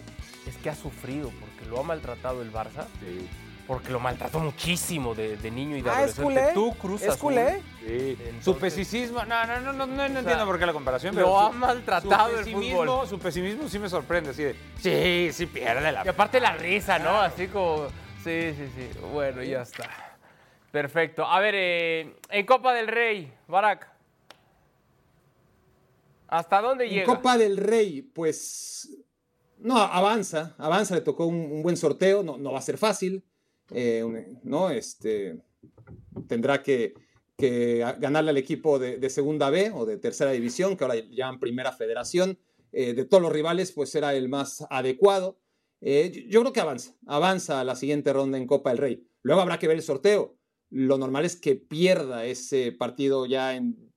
es 0.48 0.56
que 0.58 0.70
ha 0.70 0.76
sufrido 0.76 1.32
porque 1.40 1.70
lo 1.70 1.80
ha 1.80 1.84
maltratado 1.84 2.42
el 2.42 2.52
Barça. 2.52 2.86
Sí. 3.00 3.28
Porque 3.68 3.92
lo 3.92 4.00
maltrató 4.00 4.40
muchísimo 4.40 5.16
de, 5.16 5.38
de 5.38 5.50
niño 5.50 5.76
y 5.76 5.82
de 5.82 5.90
Ah, 5.90 6.04
¿es 6.04 6.20
adolescente. 6.20 6.24
culé? 6.24 6.54
Tú 6.54 6.78
cruzas 6.78 7.08
¿Es 7.08 7.18
culé? 7.18 7.62
Sí. 7.80 8.10
Entonces- 8.20 8.44
su 8.44 8.58
pesimismo, 8.60 9.26
no, 9.26 9.48
no, 9.48 9.60
no, 9.60 9.74
no, 9.74 9.88
no, 9.88 10.08
no 10.08 10.20
entiendo 10.20 10.46
por 10.46 10.60
qué 10.60 10.68
la 10.68 10.74
comparación, 10.74 11.16
lo 11.16 11.22
pero 11.22 11.40
ha 11.40 11.48
su- 11.52 11.58
maltratado 11.58 12.30
su 12.30 12.38
el 12.38 12.44
pesimismo, 12.46 12.82
fútbol. 12.84 13.08
Su 13.08 13.18
pesimismo 13.18 13.68
sí 13.68 13.80
me 13.80 13.90
sorprende, 13.90 14.30
así 14.30 14.44
de, 14.44 14.56
sí, 14.80 15.34
sí 15.34 15.48
pierde 15.48 15.92
la 15.92 16.06
Y 16.06 16.08
aparte 16.10 16.40
la 16.40 16.52
risa, 16.56 17.00
¿no? 17.00 17.20
Así 17.20 17.48
como. 17.48 17.88
Sí, 18.24 18.54
sí, 18.56 18.70
sí. 18.76 19.00
Bueno, 19.12 19.42
ya 19.42 19.64
está. 19.64 19.90
Perfecto. 20.76 21.24
A 21.24 21.40
ver, 21.40 21.56
eh, 21.56 22.16
en 22.32 22.46
Copa 22.46 22.74
del 22.74 22.88
Rey, 22.88 23.32
Barak. 23.48 23.90
¿Hasta 26.28 26.60
dónde 26.60 26.84
En 26.84 26.92
llega? 26.92 27.06
Copa 27.06 27.38
del 27.38 27.56
Rey, 27.56 28.02
pues 28.02 28.90
no, 29.58 29.78
avanza, 29.78 30.54
avanza, 30.58 30.96
le 30.96 31.00
tocó 31.00 31.28
un, 31.28 31.50
un 31.50 31.64
buen 31.64 31.78
sorteo, 31.78 32.24
no, 32.24 32.38
no 32.38 32.52
va 32.52 32.60
a 32.60 32.62
ser 32.62 32.78
fácil, 32.78 33.24
eh, 33.72 34.04
¿no? 34.44 34.70
Este, 34.70 35.38
tendrá 36.28 36.62
que, 36.62 36.94
ganarle 37.38 38.32
al 38.32 38.38
equipo 38.38 38.78
de, 38.78 38.98
de 38.98 39.10
segunda 39.10 39.50
B 39.50 39.72
o 39.74 39.86
de 39.86 39.96
tercera 39.96 40.32
división, 40.32 40.76
que 40.76 40.84
ahora 40.84 40.96
llaman 41.10 41.40
primera 41.40 41.72
federación. 41.72 42.38
Eh, 42.74 42.94
de 42.94 43.06
todos 43.06 43.24
los 43.24 43.32
rivales, 43.32 43.72
pues 43.72 43.96
era 43.96 44.14
el 44.14 44.28
más 44.28 44.68
adecuado. 44.70 45.40
Eh, 45.80 46.12
yo, 46.14 46.22
yo 46.28 46.42
creo 46.42 46.52
que 46.52 46.60
avanza, 46.60 46.96
avanza 47.08 47.62
a 47.62 47.64
la 47.64 47.78
siguiente 47.78 48.12
ronda 48.12 48.38
en 48.38 48.46
Copa 48.46 48.72
del 48.72 48.80
Rey. 48.80 49.08
Luego 49.22 49.40
habrá 49.40 49.58
que 49.58 49.70
ver 49.70 49.78
el 49.78 49.82
sorteo. 49.82 50.36
Lo 50.76 50.98
normal 50.98 51.24
es 51.24 51.38
que 51.38 51.56
pierda 51.56 52.26
ese 52.26 52.74
partido 52.74 53.26
ya 53.26 53.56
en, 53.56 53.94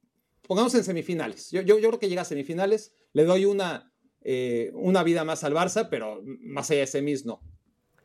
pongamos 0.46 0.72
en 0.76 0.84
semifinales. 0.84 1.50
Yo, 1.50 1.60
yo, 1.60 1.76
yo 1.80 1.88
creo 1.88 1.98
que 1.98 2.08
llega 2.08 2.22
a 2.22 2.24
semifinales. 2.24 2.94
Le 3.14 3.24
doy 3.24 3.46
una, 3.46 3.92
eh, 4.22 4.70
una 4.74 5.02
vida 5.02 5.24
más 5.24 5.42
al 5.42 5.54
Barça, 5.54 5.88
pero 5.90 6.22
más 6.24 6.70
allá 6.70 6.82
de 6.82 6.86
semis 6.86 7.26
no. 7.26 7.40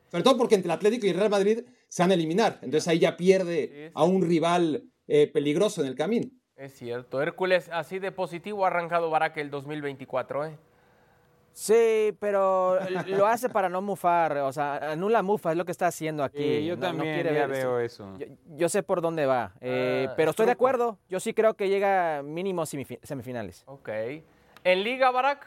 Sobre 0.10 0.24
todo 0.24 0.38
porque 0.40 0.56
entre 0.56 0.70
el 0.70 0.76
Atlético 0.76 1.06
y 1.06 1.10
el 1.10 1.18
Real 1.18 1.30
Madrid 1.30 1.60
se 1.88 2.02
van 2.02 2.10
a 2.10 2.16
eliminar. 2.16 2.58
Entonces 2.64 2.88
ahí 2.88 2.98
ya 2.98 3.16
pierde 3.16 3.92
a 3.94 4.06
un 4.06 4.28
rival 4.28 4.90
eh, 5.06 5.28
peligroso 5.28 5.82
en 5.82 5.88
el 5.88 5.94
camino. 5.94 6.32
Es 6.56 6.74
cierto. 6.74 7.22
Hércules, 7.22 7.70
así 7.72 8.00
de 8.00 8.12
positivo 8.12 8.66
ha 8.66 8.70
arrancado 8.70 9.12
Barak 9.12 9.38
el 9.38 9.52
2024, 9.52 10.46
¿eh? 10.46 10.58
Sí, 11.54 12.16
pero 12.20 12.80
lo 13.08 13.28
hace 13.28 13.48
para 13.48 13.70
no 13.70 13.80
mufar, 13.82 14.38
o 14.40 14.52
sea, 14.52 14.92
anula 14.92 15.22
mufa, 15.22 15.52
es 15.52 15.58
lo 15.58 15.66
que 15.66 15.72
está 15.72 15.86
haciendo 15.88 16.24
aquí. 16.24 16.40
Sí, 16.62 16.66
yo 16.66 16.76
No- 16.76 16.82
no 16.82 16.88
también 16.88 17.14
quiere 17.14 17.34
ya 17.36 17.46
ver- 17.46 17.58
veo 17.58 17.80
eso. 17.80 18.18
Yo, 18.18 18.26
yo 18.58 18.70
sé 18.70 18.82
por 18.82 19.02
dónde 19.02 19.28
va, 19.28 19.54
eh, 19.62 20.08
Ah, 20.10 20.14
pero 20.18 20.32
es 20.32 20.34
estoy 20.34 20.48
de 20.48 20.52
acuerdo. 20.54 20.98
Yo 21.10 21.20
sí 21.20 21.34
creo 21.36 21.54
que 21.54 21.70
llega 21.70 22.24
mínimo 22.24 22.64
semifi- 22.64 23.00
semifinales. 23.04 23.62
Ok. 23.68 23.88
¿En 24.64 24.84
Liga, 24.84 25.12
Barak? 25.12 25.46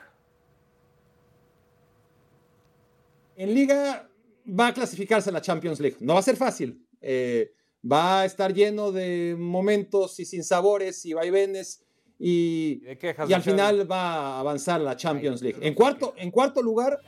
En 3.36 3.54
Liga 3.54 4.08
va 4.48 4.68
a 4.68 4.74
clasificarse 4.74 5.30
a 5.30 5.32
la 5.32 5.40
Champions 5.40 5.80
League. 5.80 5.96
No 6.00 6.14
va 6.14 6.20
a 6.20 6.22
ser 6.22 6.36
fácil. 6.36 6.86
Eh, 7.00 7.52
va 7.90 8.20
a 8.20 8.24
estar 8.24 8.52
lleno 8.54 8.92
de 8.92 9.36
momentos 9.38 10.18
y 10.20 10.24
sinsabores 10.24 11.04
y 11.04 11.12
vaivenes. 11.14 11.85
Y, 12.18 12.80
¿Y 12.82 12.94
de 12.96 13.14
al 13.14 13.28
de 13.28 13.40
final 13.40 13.90
va 13.90 14.36
a 14.36 14.40
avanzar 14.40 14.80
la 14.80 14.96
Champions 14.96 15.42
League. 15.42 15.58
En 15.60 15.74
cuarto, 15.74 16.14
en 16.16 16.30
cuarto 16.30 16.62
lugar, 16.62 17.00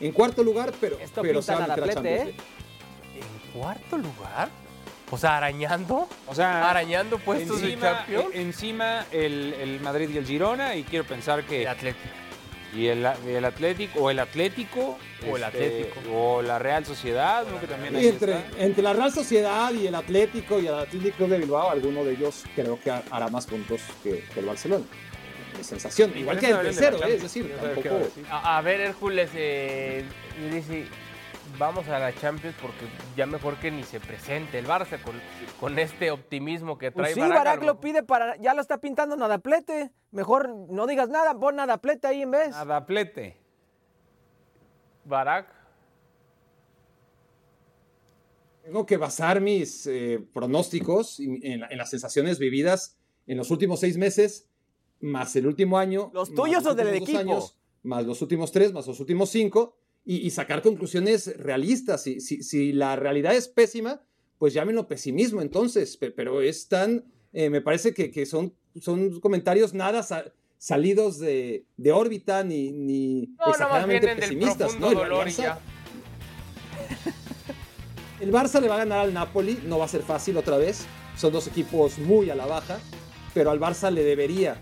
en 0.00 0.12
cuarto 0.12 0.42
lugar, 0.42 0.72
pero, 0.80 0.98
Esto 0.98 1.22
pero 1.22 1.40
se 1.40 1.52
va 1.54 1.60
a 1.60 1.64
al 1.64 1.68
meter 1.70 1.84
a 1.84 1.86
Atlete, 1.86 1.94
Champions 1.94 2.20
¿eh? 2.20 2.24
League. 3.14 3.44
¿En 3.54 3.60
cuarto 3.60 3.98
lugar? 3.98 4.48
O 5.10 5.18
sea, 5.18 5.36
arañando. 5.36 6.08
O 6.26 6.34
sea, 6.34 6.70
Arañando 6.70 7.18
puestos 7.18 7.60
de 7.60 7.72
encima, 7.72 7.98
Champions. 7.98 8.34
e- 8.34 8.40
encima 8.40 9.06
el, 9.12 9.54
el 9.60 9.80
Madrid 9.80 10.08
y 10.10 10.16
el 10.18 10.26
Girona, 10.26 10.74
y 10.74 10.84
quiero 10.84 11.04
pensar 11.06 11.44
que 11.44 11.62
El 11.62 11.68
Atlético. 11.68 12.08
Y 12.74 12.86
el, 12.86 13.06
el 13.26 13.44
Atlético, 13.44 14.00
o 14.00 14.10
el 14.10 14.18
Atlético, 14.18 14.98
O 15.30 15.36
el 15.36 15.42
este, 15.42 15.44
Atlético. 15.44 16.00
o 16.14 16.42
la 16.42 16.58
Real 16.58 16.84
Sociedad, 16.86 17.44
¿no? 17.46 17.60
que 17.60 17.66
también 17.66 17.94
ahí 17.96 18.04
Y 18.04 18.08
entre, 18.08 18.32
está. 18.38 18.62
entre 18.62 18.82
la 18.82 18.92
Real 18.94 19.12
Sociedad 19.12 19.72
y 19.72 19.86
el 19.86 19.94
Atlético 19.94 20.58
y 20.60 20.66
el 20.66 20.74
Atlético 20.74 21.26
de 21.26 21.38
Bilbao, 21.38 21.70
alguno 21.70 22.02
de 22.04 22.12
ellos 22.12 22.44
creo 22.54 22.78
que 22.80 22.90
hará 22.90 23.28
más 23.28 23.46
puntos 23.46 23.80
que, 24.02 24.24
que 24.32 24.40
el 24.40 24.46
Barcelona. 24.46 24.84
Es 25.60 25.66
sensación. 25.66 26.12
Igual 26.16 26.38
que 26.38 26.46
el 26.48 26.60
tercero, 26.62 26.96
¿eh? 27.04 27.14
es 27.16 27.22
decir, 27.22 27.54
tampoco. 27.60 28.08
a. 28.30 28.56
A, 28.58 28.60
ver, 28.62 28.80
Hércules, 28.80 29.30
eh, 29.34 30.04
y 30.40 30.54
dice, 30.54 30.86
vamos 31.58 31.86
a 31.88 31.98
la 31.98 32.14
Champions 32.14 32.56
porque 32.60 32.86
ya 33.16 33.26
mejor 33.26 33.56
que 33.58 33.70
ni 33.70 33.82
se 33.82 34.00
presente 34.00 34.58
el 34.58 34.66
Barça 34.66 35.00
con, 35.02 35.14
con 35.60 35.78
este 35.78 36.10
optimismo 36.10 36.78
que 36.78 36.90
trae 36.90 37.14
Pues 37.14 37.14
sí, 37.14 37.20
Barak, 37.32 37.62
lo 37.62 37.80
pide 37.80 38.02
para, 38.02 38.36
ya 38.36 38.54
lo 38.54 38.60
está 38.60 38.78
pintando 38.78 39.16
Nadaplete. 39.16 39.90
Mejor 40.10 40.48
no 40.70 40.86
digas 40.86 41.08
nada, 41.08 41.38
pon 41.38 41.56
Nadaplete 41.56 42.06
ahí 42.06 42.22
en 42.22 42.30
vez. 42.30 42.54
Adaplete. 42.54 43.36
Barak. 45.04 45.48
Tengo 48.62 48.86
que 48.86 48.96
basar 48.96 49.40
mis 49.40 49.86
eh, 49.88 50.24
pronósticos 50.32 51.18
en, 51.18 51.60
la- 51.60 51.66
en 51.68 51.78
las 51.78 51.90
sensaciones 51.90 52.38
vividas 52.38 52.96
en 53.26 53.36
los 53.38 53.50
últimos 53.50 53.80
seis 53.80 53.96
meses, 53.98 54.48
más 55.00 55.34
el 55.36 55.46
último 55.46 55.78
año. 55.78 56.10
¿Los 56.12 56.32
tuyos 56.34 56.64
o 56.66 56.74
del 56.74 56.94
equipo? 56.94 57.50
más 57.84 58.06
los 58.06 58.22
últimos 58.22 58.52
tres, 58.52 58.72
más 58.72 58.86
los 58.86 59.00
últimos 59.00 59.28
cinco, 59.30 59.76
y, 60.04 60.16
y 60.26 60.30
sacar 60.30 60.62
conclusiones 60.62 61.36
realistas. 61.38 62.02
Si, 62.02 62.20
si- 62.20 62.42
si 62.42 62.72
la 62.72 62.96
realidad 62.96 63.34
es 63.34 63.48
pésima, 63.48 64.00
pues 64.38 64.54
llámenlo 64.54 64.88
pesimismo 64.88 65.40
entonces, 65.42 65.96
pe- 65.96 66.10
pero 66.10 66.40
es 66.42 66.68
tan, 66.68 67.04
eh, 67.32 67.50
me 67.50 67.60
parece 67.60 67.94
que, 67.94 68.10
que 68.10 68.26
son, 68.26 68.54
son 68.80 69.20
comentarios 69.20 69.74
nada 69.74 70.02
sa- 70.02 70.24
salidos 70.58 71.18
de, 71.18 71.66
de 71.76 71.92
órbita 71.92 72.42
ni, 72.44 72.72
ni 72.72 73.26
No, 73.38 73.46
no, 73.46 73.50
exageradamente 73.52 74.16
pesimistas. 74.16 74.78
¿no? 74.80 74.88
El 74.90 74.94
dolor 74.96 75.26
Barça- 75.26 75.42
ya. 75.42 75.60
el 78.20 78.32
Barça 78.32 78.60
le 78.60 78.68
va 78.68 78.76
a 78.76 78.78
ganar 78.78 79.00
al 79.00 79.14
Napoli, 79.14 79.58
no 79.66 79.78
va 79.78 79.84
a 79.84 79.88
ser 79.88 80.02
fácil 80.02 80.36
otra 80.36 80.56
vez. 80.56 80.86
Son 81.16 81.32
dos 81.32 81.46
equipos 81.46 81.98
muy 81.98 82.30
a 82.30 82.34
la 82.34 82.46
baja, 82.46 82.80
pero 83.34 83.50
al 83.50 83.60
Barça 83.60 83.90
le 83.90 84.02
debería. 84.02 84.56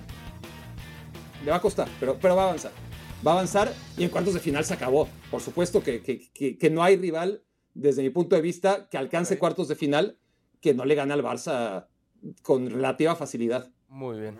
Le 1.44 1.50
va 1.50 1.58
a 1.58 1.60
costar, 1.60 1.88
pero, 1.98 2.18
pero 2.20 2.36
va 2.36 2.42
a 2.42 2.46
avanzar. 2.48 2.72
Va 3.26 3.32
a 3.32 3.34
avanzar 3.34 3.72
y 3.98 4.04
en 4.04 4.08
cuartos 4.10 4.34
de 4.34 4.40
final 4.40 4.64
se 4.64 4.74
acabó. 4.74 5.08
Por 5.30 5.40
supuesto 5.40 5.82
que, 5.82 6.02
que- 6.02 6.30
que- 6.32 6.56
que 6.58 6.70
no 6.70 6.82
hay 6.82 6.96
rival, 6.96 7.42
desde 7.74 8.02
mi 8.02 8.10
punto 8.10 8.34
de 8.36 8.42
vista, 8.42 8.88
que 8.90 8.96
alcance 8.98 9.38
cuartos 9.38 9.68
de 9.68 9.74
final 9.76 10.16
que 10.60 10.74
no 10.74 10.84
le 10.84 10.94
gane 10.94 11.12
al 11.12 11.22
Barça 11.22 11.86
con 12.42 12.68
relativa 12.70 13.14
facilidad. 13.16 13.70
Muy 13.88 14.20
bien. 14.20 14.38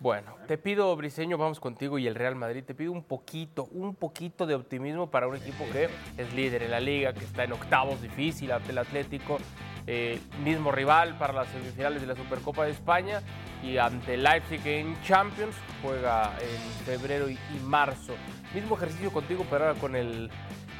Bueno, 0.00 0.36
te 0.48 0.58
pido, 0.58 0.94
Briseño, 0.96 1.38
vamos 1.38 1.60
contigo 1.60 1.98
y 1.98 2.06
el 2.06 2.14
Real 2.14 2.34
Madrid. 2.34 2.62
Te 2.64 2.74
pido 2.74 2.92
un 2.92 3.04
poquito, 3.04 3.64
un 3.72 3.94
poquito 3.94 4.44
de 4.46 4.54
optimismo 4.54 5.10
para 5.10 5.26
un 5.28 5.36
equipo 5.36 5.64
que 5.72 5.88
es 6.18 6.34
líder 6.34 6.64
en 6.64 6.72
la 6.72 6.80
liga, 6.80 7.14
que 7.14 7.24
está 7.24 7.44
en 7.44 7.52
octavos 7.52 8.02
difícil 8.02 8.52
ante 8.52 8.72
el 8.72 8.78
Atlético, 8.78 9.38
eh, 9.86 10.18
mismo 10.42 10.72
rival 10.72 11.16
para 11.18 11.32
las 11.32 11.48
semifinales 11.48 12.00
de 12.00 12.06
la 12.06 12.16
Supercopa 12.16 12.64
de 12.64 12.70
España 12.70 13.22
y 13.62 13.78
ante 13.78 14.16
Leipzig 14.16 14.66
en 14.66 15.00
Champions 15.02 15.54
juega 15.82 16.32
en 16.40 16.84
febrero 16.84 17.28
y, 17.28 17.34
y 17.34 17.60
marzo. 17.64 18.14
Mismo 18.54 18.76
ejercicio 18.76 19.12
contigo, 19.12 19.46
pero 19.50 19.66
ahora 19.66 19.80
con 19.80 19.96
el, 19.96 20.30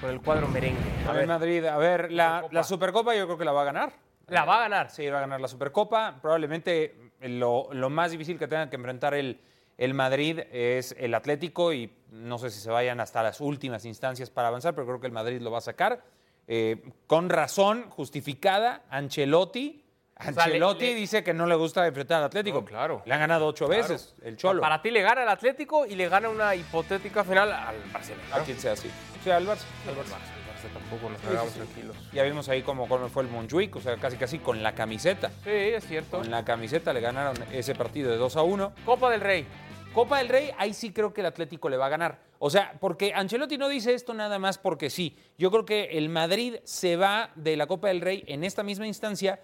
con 0.00 0.10
el 0.10 0.20
cuadro 0.20 0.48
merengue. 0.48 0.80
A 1.08 1.12
ver, 1.12 1.26
Madrid, 1.26 1.64
a 1.64 1.76
ver, 1.76 2.12
la, 2.12 2.26
Supercopa. 2.28 2.54
la 2.54 2.64
Supercopa 2.64 3.14
yo 3.14 3.24
creo 3.26 3.38
que 3.38 3.44
la 3.44 3.52
va 3.52 3.62
a 3.62 3.64
ganar. 3.64 3.92
La 4.28 4.44
va 4.44 4.56
a 4.56 4.60
ganar. 4.60 4.90
Sí, 4.90 5.06
va 5.08 5.18
a 5.18 5.20
ganar 5.22 5.40
la 5.40 5.48
Supercopa. 5.48 6.18
Probablemente 6.22 7.12
lo, 7.20 7.68
lo 7.72 7.90
más 7.90 8.10
difícil 8.10 8.38
que 8.38 8.48
tenga 8.48 8.70
que 8.70 8.76
enfrentar 8.76 9.14
el, 9.14 9.40
el 9.76 9.94
Madrid 9.94 10.40
es 10.52 10.94
el 10.98 11.14
Atlético 11.14 11.72
y 11.72 11.92
no 12.10 12.38
sé 12.38 12.50
si 12.50 12.60
se 12.60 12.70
vayan 12.70 13.00
hasta 13.00 13.22
las 13.22 13.40
últimas 13.40 13.84
instancias 13.84 14.30
para 14.30 14.48
avanzar, 14.48 14.74
pero 14.74 14.86
creo 14.86 15.00
que 15.00 15.06
el 15.06 15.12
Madrid 15.12 15.40
lo 15.40 15.50
va 15.50 15.58
a 15.58 15.62
sacar. 15.62 16.02
Eh, 16.46 16.82
con 17.06 17.30
razón 17.30 17.88
justificada, 17.90 18.82
Ancelotti. 18.90 19.80
Ancelotti 20.16 20.86
le- 20.86 20.94
dice 20.94 21.24
que 21.24 21.34
no 21.34 21.46
le 21.46 21.54
gusta 21.56 21.86
enfrentar 21.86 22.18
al 22.18 22.24
Atlético. 22.24 22.60
No, 22.60 22.64
claro. 22.64 23.02
Le 23.04 23.14
han 23.14 23.20
ganado 23.20 23.46
ocho 23.46 23.66
Claro. 23.66 23.82
veces 23.82 24.14
el 24.22 24.36
Cholo. 24.36 24.60
Para 24.60 24.80
ti 24.80 24.90
le 24.90 25.02
gana 25.02 25.22
al 25.22 25.28
Atlético 25.28 25.86
y 25.86 25.96
le 25.96 26.08
gana 26.08 26.28
una 26.28 26.54
hipotética 26.54 27.24
final 27.24 27.50
al 27.52 27.76
Barcelona. 27.92 28.24
A 28.36 28.40
quien 28.40 28.58
sea 28.58 28.72
así. 28.72 28.88
O 29.20 29.24
sea, 29.24 29.36
al 29.38 29.44
Barça. 29.46 29.64
Al 29.88 29.96
Barça. 29.96 30.14
Al 30.14 30.70
Barça 30.70 30.72
tampoco 30.72 31.10
nos 31.10 31.20
Sí, 31.20 31.26
hagamos 31.28 31.52
sí, 31.52 31.58
sí. 31.58 31.64
tranquilos. 31.66 31.96
Ya 32.12 32.22
vimos 32.22 32.48
ahí 32.48 32.62
cómo, 32.62 32.86
cómo 32.88 33.08
fue 33.08 33.24
el 33.24 33.28
Montjuic, 33.28 33.74
o 33.76 33.80
sea, 33.80 33.96
casi 33.96 34.16
casi 34.16 34.38
con 34.38 34.62
la 34.62 34.72
camiseta. 34.74 35.30
Sí, 35.42 35.50
es 35.50 35.84
cierto. 35.86 36.18
Con 36.18 36.30
la 36.30 36.44
camiseta 36.44 36.92
le 36.92 37.00
ganaron 37.00 37.36
ese 37.52 37.74
partido 37.74 38.10
de 38.12 38.16
2 38.16 38.36
a 38.36 38.42
1. 38.42 38.72
Copa 38.84 39.10
del 39.10 39.20
Rey. 39.20 39.46
Copa 39.94 40.18
del 40.18 40.28
Rey, 40.28 40.50
ahí 40.58 40.74
sí 40.74 40.92
creo 40.92 41.14
que 41.14 41.20
el 41.20 41.28
Atlético 41.28 41.68
le 41.68 41.76
va 41.76 41.86
a 41.86 41.88
ganar. 41.88 42.18
O 42.40 42.50
sea, 42.50 42.76
porque 42.80 43.12
Ancelotti 43.14 43.56
no 43.56 43.68
dice 43.68 43.94
esto 43.94 44.12
nada 44.12 44.40
más 44.40 44.58
porque 44.58 44.90
sí. 44.90 45.16
Yo 45.38 45.52
creo 45.52 45.64
que 45.64 45.84
el 45.96 46.08
Madrid 46.08 46.56
se 46.64 46.96
va 46.96 47.30
de 47.36 47.56
la 47.56 47.68
Copa 47.68 47.86
del 47.86 48.00
Rey 48.00 48.24
en 48.26 48.42
esta 48.42 48.64
misma 48.64 48.88
instancia 48.88 49.38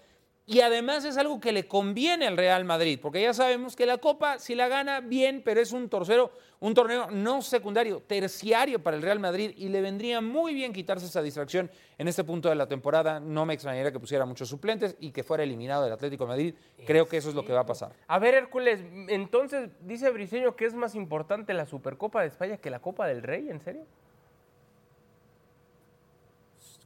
y 0.51 0.63
además 0.63 1.05
es 1.05 1.17
algo 1.17 1.39
que 1.39 1.53
le 1.53 1.69
conviene 1.69 2.27
al 2.27 2.37
Real 2.37 2.65
Madrid, 2.65 2.99
porque 3.01 3.23
ya 3.23 3.33
sabemos 3.33 3.77
que 3.77 3.87
la 3.87 3.99
Copa, 3.99 4.41
si 4.41 4.57
la 4.57 4.67
gana, 4.67 4.99
bien, 4.99 5.43
pero 5.45 5.61
es 5.61 5.71
un 5.71 5.89
torcero, 5.89 6.33
un 6.59 6.75
torneo 6.75 7.09
no 7.09 7.41
secundario, 7.41 8.01
terciario 8.01 8.83
para 8.83 8.97
el 8.97 9.03
Real 9.05 9.21
Madrid 9.21 9.53
y 9.57 9.69
le 9.69 9.81
vendría 9.81 10.21
muy 10.21 10.53
bien 10.53 10.73
quitarse 10.73 11.07
esa 11.07 11.23
distracción 11.23 11.71
en 11.99 12.09
este 12.09 12.25
punto 12.25 12.49
de 12.49 12.57
la 12.57 12.67
temporada. 12.67 13.21
No 13.21 13.47
me 13.47 13.55
extrañaría 13.55 13.93
que 13.93 14.01
pusiera 14.01 14.27
muchos 14.27 14.49
suplentes 14.49 14.97
y 14.99 15.13
que 15.13 15.23
fuera 15.23 15.45
eliminado 15.45 15.85
del 15.85 15.93
Atlético 15.93 16.25
de 16.25 16.29
Madrid. 16.29 16.55
Creo 16.85 17.07
que 17.07 17.19
eso 17.19 17.29
es 17.29 17.37
lo 17.37 17.45
que 17.45 17.53
va 17.53 17.61
a 17.61 17.67
pasar. 17.67 17.93
A 18.09 18.19
ver, 18.19 18.35
Hércules, 18.35 18.81
entonces 19.07 19.71
dice 19.83 20.11
Briseño 20.11 20.57
que 20.57 20.65
es 20.65 20.75
más 20.75 20.97
importante 20.97 21.55
la 21.55 21.65
Supercopa 21.65 22.23
de 22.23 22.27
España 22.27 22.57
que 22.57 22.71
la 22.71 22.81
Copa 22.81 23.07
del 23.07 23.23
Rey, 23.23 23.51
¿en 23.51 23.61
serio? 23.61 23.85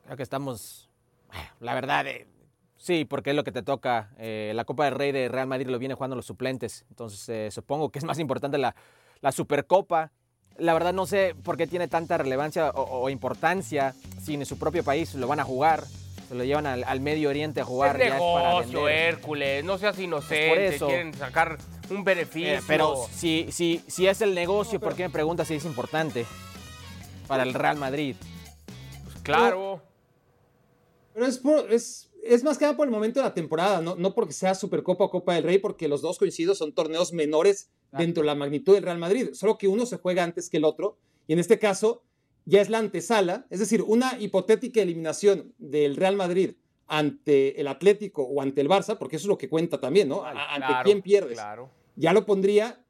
Creo 0.05 0.19
que 0.19 0.23
estamos, 0.23 0.91
la 1.61 1.73
verdad, 1.73 2.07
eh, 2.07 2.27
sí, 2.77 3.05
porque 3.05 3.31
es 3.31 3.37
lo 3.37 3.45
que 3.45 3.53
te 3.53 3.63
toca. 3.63 4.11
Eh, 4.19 4.53
la 4.55 4.65
Copa 4.65 4.85
del 4.85 4.95
Rey 4.95 5.13
de 5.13 5.29
Real 5.29 5.47
Madrid 5.47 5.69
lo 5.69 5.79
viene 5.79 5.95
jugando 5.95 6.17
los 6.17 6.27
suplentes, 6.27 6.85
entonces 6.91 7.29
eh, 7.29 7.51
supongo 7.51 7.91
que 7.91 7.99
es 7.99 8.05
más 8.05 8.19
importante 8.19 8.59
la, 8.59 8.75
la, 9.21 9.33
Supercopa. 9.33 10.13
La 10.57 10.73
verdad 10.73 10.93
no 10.93 11.07
sé 11.07 11.35
por 11.43 11.57
qué 11.57 11.67
tiene 11.67 11.89
tanta 11.89 12.17
relevancia 12.17 12.71
o, 12.71 13.03
o, 13.03 13.11
importancia 13.11 13.95
si 14.23 14.35
en 14.35 14.47
su 14.47 14.59
propio 14.59 14.85
país 14.85 15.15
lo 15.15 15.27
van 15.27 15.41
a 15.41 15.45
jugar. 15.45 15.85
Se 16.29 16.35
lo 16.35 16.45
llevan 16.45 16.67
al, 16.67 16.85
al 16.85 17.01
Medio 17.01 17.29
Oriente 17.29 17.61
a 17.61 17.65
jugar. 17.65 18.01
Es 18.01 18.13
negocio, 18.13 18.89
Hércules, 18.89 19.65
no 19.65 19.77
seas 19.79 19.99
inocente, 19.99 20.77
pues 20.79 20.83
quieren 20.83 21.15
sacar 21.15 21.59
un 21.91 22.05
beneficio. 22.05 22.59
Eh, 22.59 22.63
pero 22.67 23.07
si, 23.13 23.49
si, 23.51 23.85
si 23.87 24.07
es 24.07 24.21
el 24.23 24.35
negocio, 24.35 24.75
no, 24.75 24.81
pero... 24.81 24.91
¿por 24.91 24.97
qué 24.97 25.03
me 25.05 25.11
preguntas 25.11 25.49
si 25.49 25.55
es 25.55 25.65
importante 25.65 26.25
para 27.27 27.43
el 27.43 27.53
Real 27.53 27.77
Madrid? 27.77 28.17
Pues 29.05 29.17
claro. 29.23 29.83
Pero 31.13 31.27
es, 31.27 31.39
por, 31.39 31.73
es, 31.73 32.11
es, 32.27 32.45
más 32.45 32.59
que 32.59 32.65
nada 32.65 32.77
por 32.77 32.87
el 32.87 32.93
momento 32.93 33.21
de 33.21 33.25
la 33.25 33.35
temporada, 33.35 33.81
no, 33.81 33.97
no 33.97 34.15
porque 34.15 34.33
sea 34.33 34.55
Supercopa 34.55 35.05
o 35.05 35.11
Copa 35.11 35.35
del 35.35 35.45
Rey, 35.45 35.59
porque 35.59 35.89
los 35.89 36.03
dos 36.03 36.19
coincidos 36.19 36.59
son 36.59 36.73
torneos 36.73 37.13
menores 37.13 37.71
dentro 37.93 38.23
de 38.23 38.27
la 38.27 38.35
magnitud 38.35 38.75
del 38.75 38.83
Real 38.83 38.99
Madrid, 38.99 39.31
solo 39.35 39.57
que 39.57 39.69
uno 39.69 39.87
se 39.87 39.99
juega 39.99 40.25
antes 40.25 40.51
que 40.51 40.57
el 40.57 40.65
otro, 40.65 40.99
y 41.27 41.33
en 41.33 41.39
este 41.39 41.59
caso 41.59 42.03
ya 42.45 42.61
es 42.61 42.69
la 42.69 42.79
antesala, 42.79 43.47
es 43.51 43.59
decir, 43.59 43.83
una 43.83 44.19
hipotética 44.19 44.83
eliminación 44.83 45.55
del 45.59 45.97
Real 45.97 46.17
Madrid 46.17 46.57
ante 46.87 47.61
el 47.61 47.69
Atlético 47.69 48.23
o 48.23 48.43
ante 48.43 48.61
el 48.61 48.69
Barça, 48.69 48.99
porque 48.99 49.17
eso 49.17 49.25
es 49.25 49.29
lo 49.29 49.39
que 49.39 49.49
cuenta 49.49 49.81
también, 49.81 50.09
¿no? 50.09 50.25
Ante 50.25 50.67
claro, 50.67 50.85
quién 50.85 51.03
pierdes. 51.03 51.35
Claro. 51.35 51.71
Ya 51.97 52.13
lo 52.13 52.27
pondría, 52.27 52.85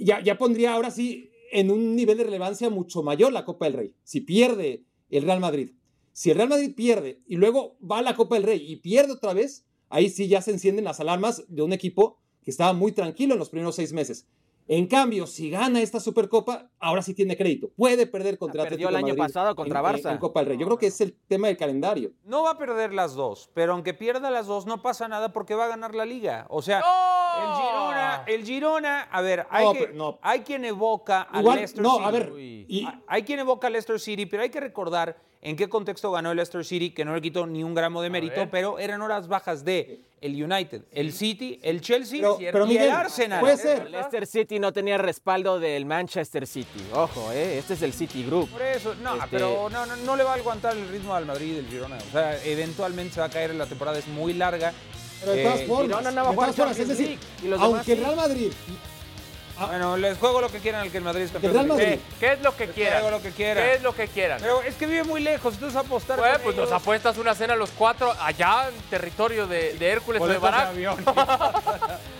ya, 0.00 0.20
ya 0.22 0.38
pondría 0.38 0.72
ahora 0.72 0.90
sí 0.90 1.30
en 1.52 1.70
un 1.70 1.94
nivel 1.94 2.18
de 2.18 2.24
relevancia 2.24 2.70
mucho 2.70 3.02
mayor 3.02 3.32
la 3.32 3.44
Copa 3.44 3.66
del 3.66 3.74
Rey. 3.74 3.94
Si 4.04 4.20
pierde 4.20 4.84
el 5.10 5.24
Real 5.24 5.40
Madrid, 5.40 5.72
si 6.16 6.30
el 6.30 6.38
Real 6.38 6.48
Madrid 6.48 6.74
pierde 6.74 7.20
y 7.26 7.36
luego 7.36 7.76
va 7.78 7.98
a 7.98 8.02
la 8.02 8.16
Copa 8.16 8.36
del 8.36 8.44
Rey 8.44 8.64
y 8.66 8.76
pierde 8.76 9.12
otra 9.12 9.34
vez, 9.34 9.66
ahí 9.90 10.08
sí 10.08 10.28
ya 10.28 10.40
se 10.40 10.50
encienden 10.50 10.86
las 10.86 10.98
alarmas 10.98 11.44
de 11.46 11.60
un 11.60 11.74
equipo 11.74 12.16
que 12.42 12.50
estaba 12.50 12.72
muy 12.72 12.92
tranquilo 12.92 13.34
en 13.34 13.38
los 13.38 13.50
primeros 13.50 13.76
seis 13.76 13.92
meses. 13.92 14.26
En 14.66 14.86
cambio, 14.86 15.26
si 15.26 15.50
gana 15.50 15.82
esta 15.82 16.00
Supercopa, 16.00 16.70
ahora 16.80 17.02
sí 17.02 17.12
tiene 17.12 17.36
crédito. 17.36 17.68
Puede 17.76 18.06
perder 18.06 18.38
contra 18.38 18.62
el 18.62 18.66
Atlético 18.68 18.88
el 18.88 18.96
año 18.96 19.08
Madrid 19.08 19.18
pasado 19.18 19.54
contra 19.54 19.80
en, 19.80 19.84
Barça. 19.84 20.10
En, 20.10 20.16
Copa 20.16 20.40
del 20.40 20.48
Rey. 20.48 20.58
Yo 20.58 20.64
creo 20.64 20.78
que 20.78 20.86
es 20.86 20.98
el 21.02 21.14
tema 21.28 21.48
del 21.48 21.58
calendario. 21.58 22.12
No 22.24 22.44
va 22.44 22.52
a 22.52 22.58
perder 22.58 22.94
las 22.94 23.14
dos, 23.14 23.50
pero 23.52 23.74
aunque 23.74 23.92
pierda 23.92 24.30
las 24.30 24.46
dos 24.46 24.64
no 24.64 24.80
pasa 24.80 25.08
nada 25.08 25.34
porque 25.34 25.54
va 25.54 25.66
a 25.66 25.68
ganar 25.68 25.94
la 25.94 26.06
liga. 26.06 26.46
O 26.48 26.62
sea, 26.62 26.82
¡Oh! 26.82 27.42
el 27.42 27.62
Girona, 27.62 28.24
el 28.26 28.44
Girona, 28.44 29.02
a 29.02 29.20
ver, 29.20 29.46
hay, 29.50 29.66
no, 29.66 29.72
que, 29.74 29.80
pero, 29.80 29.94
no. 29.94 30.18
hay 30.22 30.40
quien 30.40 30.64
evoca 30.64 31.28
a 31.30 31.40
Igual, 31.40 31.56
Leicester 31.56 31.82
no, 31.82 31.96
City. 31.96 32.04
a 32.04 32.10
ver, 32.10 32.32
y, 32.38 32.88
hay 33.06 33.22
quien 33.22 33.40
evoca 33.40 33.66
a 33.66 33.70
Leicester 33.70 34.00
City, 34.00 34.24
pero 34.24 34.42
hay 34.42 34.50
que 34.50 34.60
recordar 34.60 35.16
en 35.48 35.54
qué 35.56 35.68
contexto 35.68 36.10
ganó 36.10 36.32
el 36.32 36.36
Leicester 36.38 36.64
City, 36.64 36.90
que 36.90 37.04
no 37.04 37.14
le 37.14 37.22
quitó 37.22 37.46
ni 37.46 37.62
un 37.62 37.72
gramo 37.72 38.02
de 38.02 38.10
mérito, 38.10 38.48
pero 38.50 38.80
eran 38.80 39.00
horas 39.00 39.28
bajas 39.28 39.64
de 39.64 40.00
el 40.20 40.42
United, 40.42 40.82
el 40.90 41.12
City, 41.12 41.60
el 41.62 41.80
Chelsea 41.80 42.18
pero, 42.20 42.36
pero 42.38 42.64
y 42.64 42.68
Miguel, 42.70 42.86
el 42.86 42.90
Arsenal. 42.90 43.38
Puede 43.40 43.56
ser. 43.56 43.82
El 43.82 43.92
Leicester 43.92 44.26
City 44.26 44.58
no 44.58 44.72
tenía 44.72 44.98
respaldo 44.98 45.60
del 45.60 45.84
Manchester 45.86 46.48
City. 46.48 46.82
Ojo, 46.92 47.30
¿eh? 47.30 47.58
este 47.58 47.74
es 47.74 47.82
el 47.82 47.92
City 47.92 48.24
Group. 48.24 48.50
Por 48.50 48.62
eso, 48.62 48.94
no, 48.96 49.14
Este- 49.14 49.28
pero 49.30 49.68
no, 49.70 49.86
no, 49.86 49.94
no 49.94 50.16
le 50.16 50.24
va 50.24 50.32
a 50.32 50.34
aguantar 50.34 50.76
el 50.76 50.88
ritmo 50.88 51.14
al 51.14 51.26
Madrid 51.26 51.58
el 51.58 51.66
Girona. 51.68 51.96
O 51.98 52.10
sea, 52.10 52.42
eventualmente 52.44 53.14
se 53.14 53.20
va 53.20 53.26
a 53.26 53.30
caer, 53.30 53.54
la 53.54 53.66
temporada 53.66 53.98
es 53.98 54.08
muy 54.08 54.32
larga. 54.32 54.72
Pero 55.20 55.32
de 55.32 55.42
todas 55.44 55.60
Eh, 55.60 55.66
formas, 55.66 55.86
Girona 55.86 56.10
no 56.10 56.16
va 56.16 56.22
a 56.22 56.30
de 56.30 56.34
jugar 56.34 56.50
todas 56.54 56.56
formas, 56.76 56.78
es 56.80 56.88
decir, 56.88 57.18
y 57.44 57.48
los 57.48 57.60
demás 57.60 57.62
aunque 57.76 57.92
el. 57.92 57.98
Real 58.00 58.16
Madrid 58.16 58.52
Ah. 59.58 59.66
Bueno, 59.66 59.96
les 59.96 60.18
juego 60.18 60.40
lo 60.42 60.50
que 60.50 60.58
quieran 60.58 60.82
al 60.82 60.90
que 60.90 60.98
el 60.98 61.04
Madrid 61.04 61.22
es 61.22 61.30
campeón. 61.30 61.54
Real. 61.54 61.66
Madrid. 61.66 61.84
Eh, 61.86 62.00
¿Qué 62.20 62.32
es 62.34 62.42
lo 62.42 62.54
que 62.56 62.66
Les 62.66 62.74
quieran? 62.74 63.00
juego 63.00 63.16
lo 63.16 63.22
que 63.22 63.30
quieran. 63.30 63.64
¿Qué 63.64 63.74
es 63.74 63.82
lo 63.82 63.94
que 63.94 64.08
quieran? 64.08 64.38
Pero 64.40 64.62
es 64.62 64.74
que 64.74 64.86
vive 64.86 65.04
muy 65.04 65.20
lejos, 65.22 65.54
entonces 65.54 65.76
apostar 65.78 66.18
Bueno, 66.18 66.38
pues 66.42 66.56
nos 66.56 66.68
ellos. 66.68 66.80
apuestas 66.82 67.16
una 67.18 67.34
cena 67.34 67.56
los 67.56 67.70
cuatro 67.70 68.14
allá 68.20 68.68
en 68.68 68.74
territorio 68.90 69.46
de, 69.46 69.74
de 69.78 69.88
Hércules 69.90 70.20
o 70.20 70.26
de 70.28 70.38
Barak. 70.38 70.68
avión. 70.68 70.96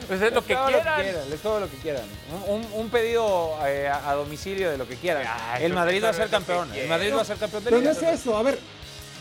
Pues 0.07 0.22
es 0.22 0.33
lo 0.33 0.40
que 0.44 0.55
Les 0.55 0.62
juego 0.62 0.79
quieran. 0.81 1.31
les 1.31 1.40
juego 1.40 1.59
lo 1.61 1.68
que 1.68 1.77
quieran. 1.79 2.05
Un, 2.46 2.55
un- 2.62 2.68
un 2.75 2.90
pedido 2.90 3.59
eh, 3.66 3.88
a, 3.88 4.09
a 4.11 4.14
domicilio 4.14 4.70
de 4.70 4.79
lo 4.79 4.87
que 4.87 4.94
quieran. 4.94 5.25
Ay, 5.27 5.64
el 5.64 5.72
pero 5.72 5.75
Madrid 5.75 6.05
va 6.05 6.09
a 6.11 6.12
ser 6.12 6.20
lo 6.22 6.27
que 6.27 6.31
campeón. 6.31 6.72
El. 6.77 6.88
Madrid 6.88 7.12
va 7.16 7.22
a 7.22 7.25
ser 7.25 7.37
campeón 7.38 7.64
de 7.64 7.70
Pero 7.70 7.83
no 7.83 7.90
es 7.90 8.03
eso, 8.03 8.37
a 8.37 8.42
ver. 8.44 8.57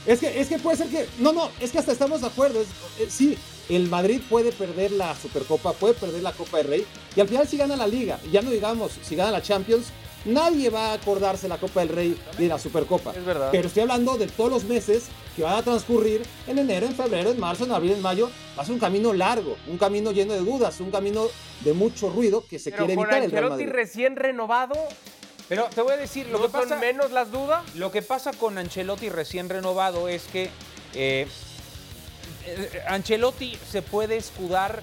Es 0.06 0.20
que, 0.20 0.40
es 0.40 0.48
que 0.48 0.60
puede 0.60 0.78
ser 0.78 0.88
que. 0.90 1.08
No, 1.18 1.34
no, 1.34 1.50
es 1.60 1.72
que 1.72 1.80
hasta 1.80 1.92
estamos 1.92 2.22
de 2.22 2.28
acuerdo. 2.28 2.62
es- 2.62 2.68
eh, 3.00 3.08
sí, 3.10 3.36
el 3.70 3.90
Madrid 3.90 4.22
puede 4.30 4.52
perder 4.52 4.92
la 4.92 5.16
Supercopa, 5.16 5.74
puede 5.74 5.94
perder 5.94 6.22
la 6.24 6.32
Copa 6.32 6.58
del 6.58 6.68
Rey. 6.68 6.86
Y 7.16 7.20
al 7.22 7.28
final, 7.28 7.48
si 7.48 7.58
gana 7.58 7.76
la 7.76 7.88
Liga, 7.88 8.20
y 8.28 8.32
ya 8.32 8.42
no 8.42 8.52
digamos, 8.52 8.92
si 9.02 9.16
gana 9.16 9.32
la 9.32 9.42
Champions, 9.42 9.88
nadie 10.26 10.70
va 10.70 10.88
a 10.92 10.94
acordarse 10.94 11.44
de 11.44 11.50
la 11.50 11.58
Copa 11.58 11.80
del 11.82 11.90
Rey 11.90 12.18
ni 12.38 12.44
de 12.46 12.50
la 12.50 12.60
Supercopa. 12.60 13.12
Es 13.16 13.26
verdad. 13.26 13.50
Pero 13.52 13.68
estoy 13.68 13.82
hablando 13.84 14.18
de 14.18 14.28
todos 14.28 14.50
los 14.50 14.64
meses 14.66 15.06
que 15.36 15.44
van 15.44 15.56
a 15.56 15.62
transcurrir 15.64 16.24
en 16.48 16.60
enero, 16.60 16.86
en 16.86 16.96
febrero, 16.96 17.30
en 17.32 17.40
marzo, 17.40 17.66
en 17.66 17.72
abril, 17.72 17.92
en 17.94 18.02
mayo. 18.02 18.30
Va 18.58 18.62
a 18.64 18.66
ser 18.66 18.74
un 18.74 18.80
camino 18.80 19.14
largo, 19.14 19.58
un 19.68 19.78
camino 19.78 20.12
lleno 20.12 20.34
de 20.34 20.40
dudas, 20.40 20.80
un 20.80 20.92
camino 20.92 21.28
de 21.62 21.74
mucho 21.74 22.10
ruido 22.10 22.44
que 22.50 22.58
se 22.60 22.72
Pero 22.72 22.86
quiere 22.86 22.96
con 22.96 23.04
evitar 23.06 23.24
el 23.24 23.32
Real 23.32 23.44
Ancelotti 23.46 23.64
Madrid. 23.66 23.76
recién 23.76 24.16
renovado, 24.16 24.76
Pero 25.50 25.66
te 25.74 25.82
voy 25.82 25.94
a 25.94 25.98
decir, 25.98 26.28
lo 26.28 26.40
¿no 26.40 26.46
que 26.46 26.52
son 26.52 26.62
pasa... 26.62 26.78
menos 26.78 27.12
las 27.12 27.32
dudas? 27.32 27.64
Lo 27.76 27.92
que 27.92 28.02
pasa 28.02 28.32
con 28.34 28.58
Ancelotti 28.58 29.10
recién 29.10 29.50
renovado 29.50 30.08
es 30.08 30.24
que 30.24 30.50
eh, 30.94 31.28
Ancelotti 32.88 33.56
se 33.56 33.82
puede 33.82 34.18
escudar 34.18 34.82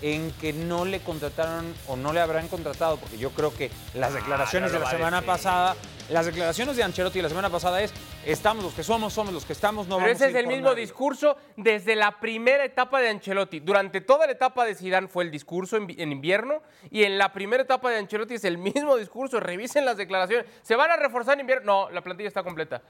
en 0.00 0.30
que 0.40 0.52
no 0.52 0.84
le 0.84 1.00
contrataron 1.00 1.74
o 1.88 1.96
no 1.96 2.12
le 2.12 2.20
habrán 2.20 2.46
contratado, 2.46 2.98
porque 2.98 3.18
yo 3.18 3.30
creo 3.30 3.52
que 3.52 3.70
las 3.94 4.14
declaraciones 4.14 4.70
no 4.72 4.78
de 4.78 4.84
la 4.84 4.90
semana 4.90 5.22
pasada, 5.22 5.74
las 6.08 6.24
declaraciones 6.24 6.76
de 6.76 6.84
Ancelotti 6.84 7.20
la 7.20 7.28
semana 7.28 7.50
pasada 7.50 7.82
es, 7.82 7.92
estamos 8.24 8.62
los 8.62 8.74
que 8.74 8.84
somos, 8.84 9.12
somos 9.12 9.34
los 9.34 9.44
que 9.44 9.54
estamos, 9.54 9.88
no 9.88 9.96
Pero 9.96 10.06
vamos 10.06 10.16
ese 10.22 10.26
a 10.26 10.28
es 10.28 10.34
el 10.36 10.46
mismo 10.46 10.68
nadie". 10.68 10.82
discurso 10.82 11.36
desde 11.56 11.96
la 11.96 12.20
primera 12.20 12.64
etapa 12.64 13.00
de 13.00 13.08
Ancelotti. 13.08 13.58
Durante 13.58 14.00
toda 14.00 14.26
la 14.26 14.32
etapa 14.32 14.64
de 14.64 14.76
Zidane 14.76 15.08
fue 15.08 15.24
el 15.24 15.32
discurso 15.32 15.76
en, 15.76 15.88
en 15.98 16.12
invierno 16.12 16.62
y 16.92 17.02
en 17.02 17.18
la 17.18 17.32
primera 17.32 17.64
etapa 17.64 17.90
de 17.90 17.98
Ancelotti 17.98 18.34
es 18.34 18.44
el 18.44 18.56
mismo 18.56 18.96
discurso. 18.96 19.40
Revisen 19.40 19.84
las 19.84 19.96
declaraciones. 19.96 20.46
¿Se 20.62 20.76
van 20.76 20.92
a 20.92 20.96
reforzar 20.96 21.34
en 21.34 21.40
invierno? 21.40 21.86
No, 21.86 21.90
la 21.90 22.02
plantilla 22.02 22.28
está 22.28 22.44
completa. 22.44 22.82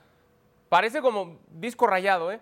Parece 0.68 1.00
como 1.00 1.38
disco 1.50 1.87
rayado, 1.87 2.31
¿eh? 2.33 2.40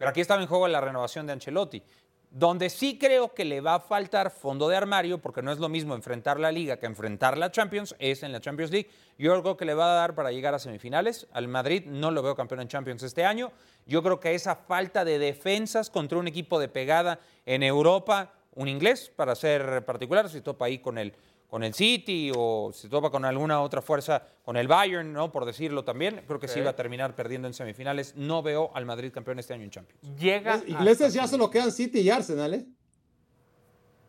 Pero 0.00 0.08
aquí 0.08 0.22
estaba 0.22 0.40
en 0.40 0.48
juego 0.48 0.66
la 0.66 0.80
renovación 0.80 1.26
de 1.26 1.34
Ancelotti. 1.34 1.82
Donde 2.30 2.70
sí 2.70 2.96
creo 2.98 3.34
que 3.34 3.44
le 3.44 3.60
va 3.60 3.74
a 3.74 3.80
faltar 3.80 4.30
fondo 4.30 4.66
de 4.66 4.74
armario, 4.74 5.18
porque 5.18 5.42
no 5.42 5.52
es 5.52 5.58
lo 5.58 5.68
mismo 5.68 5.94
enfrentar 5.94 6.40
la 6.40 6.50
Liga 6.50 6.78
que 6.78 6.86
enfrentar 6.86 7.36
la 7.36 7.50
Champions, 7.50 7.94
es 7.98 8.22
en 8.22 8.32
la 8.32 8.40
Champions 8.40 8.70
League. 8.70 8.88
Yo 9.18 9.38
creo 9.42 9.58
que 9.58 9.66
le 9.66 9.74
va 9.74 9.92
a 9.92 9.94
dar 9.96 10.14
para 10.14 10.32
llegar 10.32 10.54
a 10.54 10.58
semifinales. 10.58 11.26
Al 11.32 11.48
Madrid 11.48 11.84
no 11.84 12.10
lo 12.10 12.22
veo 12.22 12.34
campeón 12.34 12.62
en 12.62 12.68
Champions 12.68 13.02
este 13.02 13.26
año. 13.26 13.52
Yo 13.84 14.02
creo 14.02 14.20
que 14.20 14.34
esa 14.34 14.56
falta 14.56 15.04
de 15.04 15.18
defensas 15.18 15.90
contra 15.90 16.16
un 16.16 16.28
equipo 16.28 16.58
de 16.58 16.68
pegada 16.68 17.20
en 17.44 17.62
Europa, 17.62 18.32
un 18.54 18.68
inglés, 18.68 19.12
para 19.14 19.34
ser 19.34 19.84
particular, 19.84 20.30
si 20.30 20.40
topa 20.40 20.64
ahí 20.64 20.78
con 20.78 20.96
el, 20.96 21.12
con 21.50 21.64
el 21.64 21.74
City 21.74 22.30
o 22.34 22.70
si 22.72 22.88
topa 22.88 23.10
con 23.10 23.24
alguna 23.24 23.60
otra 23.60 23.82
fuerza, 23.82 24.22
con 24.44 24.56
el 24.56 24.68
Bayern, 24.68 25.12
¿no? 25.12 25.32
por 25.32 25.44
decirlo 25.44 25.82
también, 25.84 26.22
creo 26.26 26.38
que 26.38 26.46
sí 26.46 26.60
Ok. 26.60 26.66
va 26.66 26.70
a 26.70 26.76
terminar 26.76 27.16
perdiendo 27.16 27.48
en 27.48 27.54
semifinales. 27.54 28.14
No 28.16 28.40
veo 28.40 28.70
al 28.72 28.86
Madrid 28.86 29.12
campeón 29.12 29.40
este 29.40 29.52
año 29.54 29.64
en 29.64 29.70
Champions. 29.70 30.00
Llega. 30.16 30.62
Iglesias 30.66 31.12
ya 31.12 31.26
solo 31.26 31.50
quedan 31.50 31.72
City 31.72 32.00
y 32.00 32.10
Arsenal, 32.10 32.54
¿eh? 32.54 32.66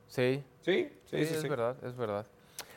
Sí, 0.08 0.44
Sí, 0.62 0.90
sí, 1.06 1.16
es 1.18 1.42
verdad, 1.50 1.76
es 1.84 1.98
verdad. 1.98 2.28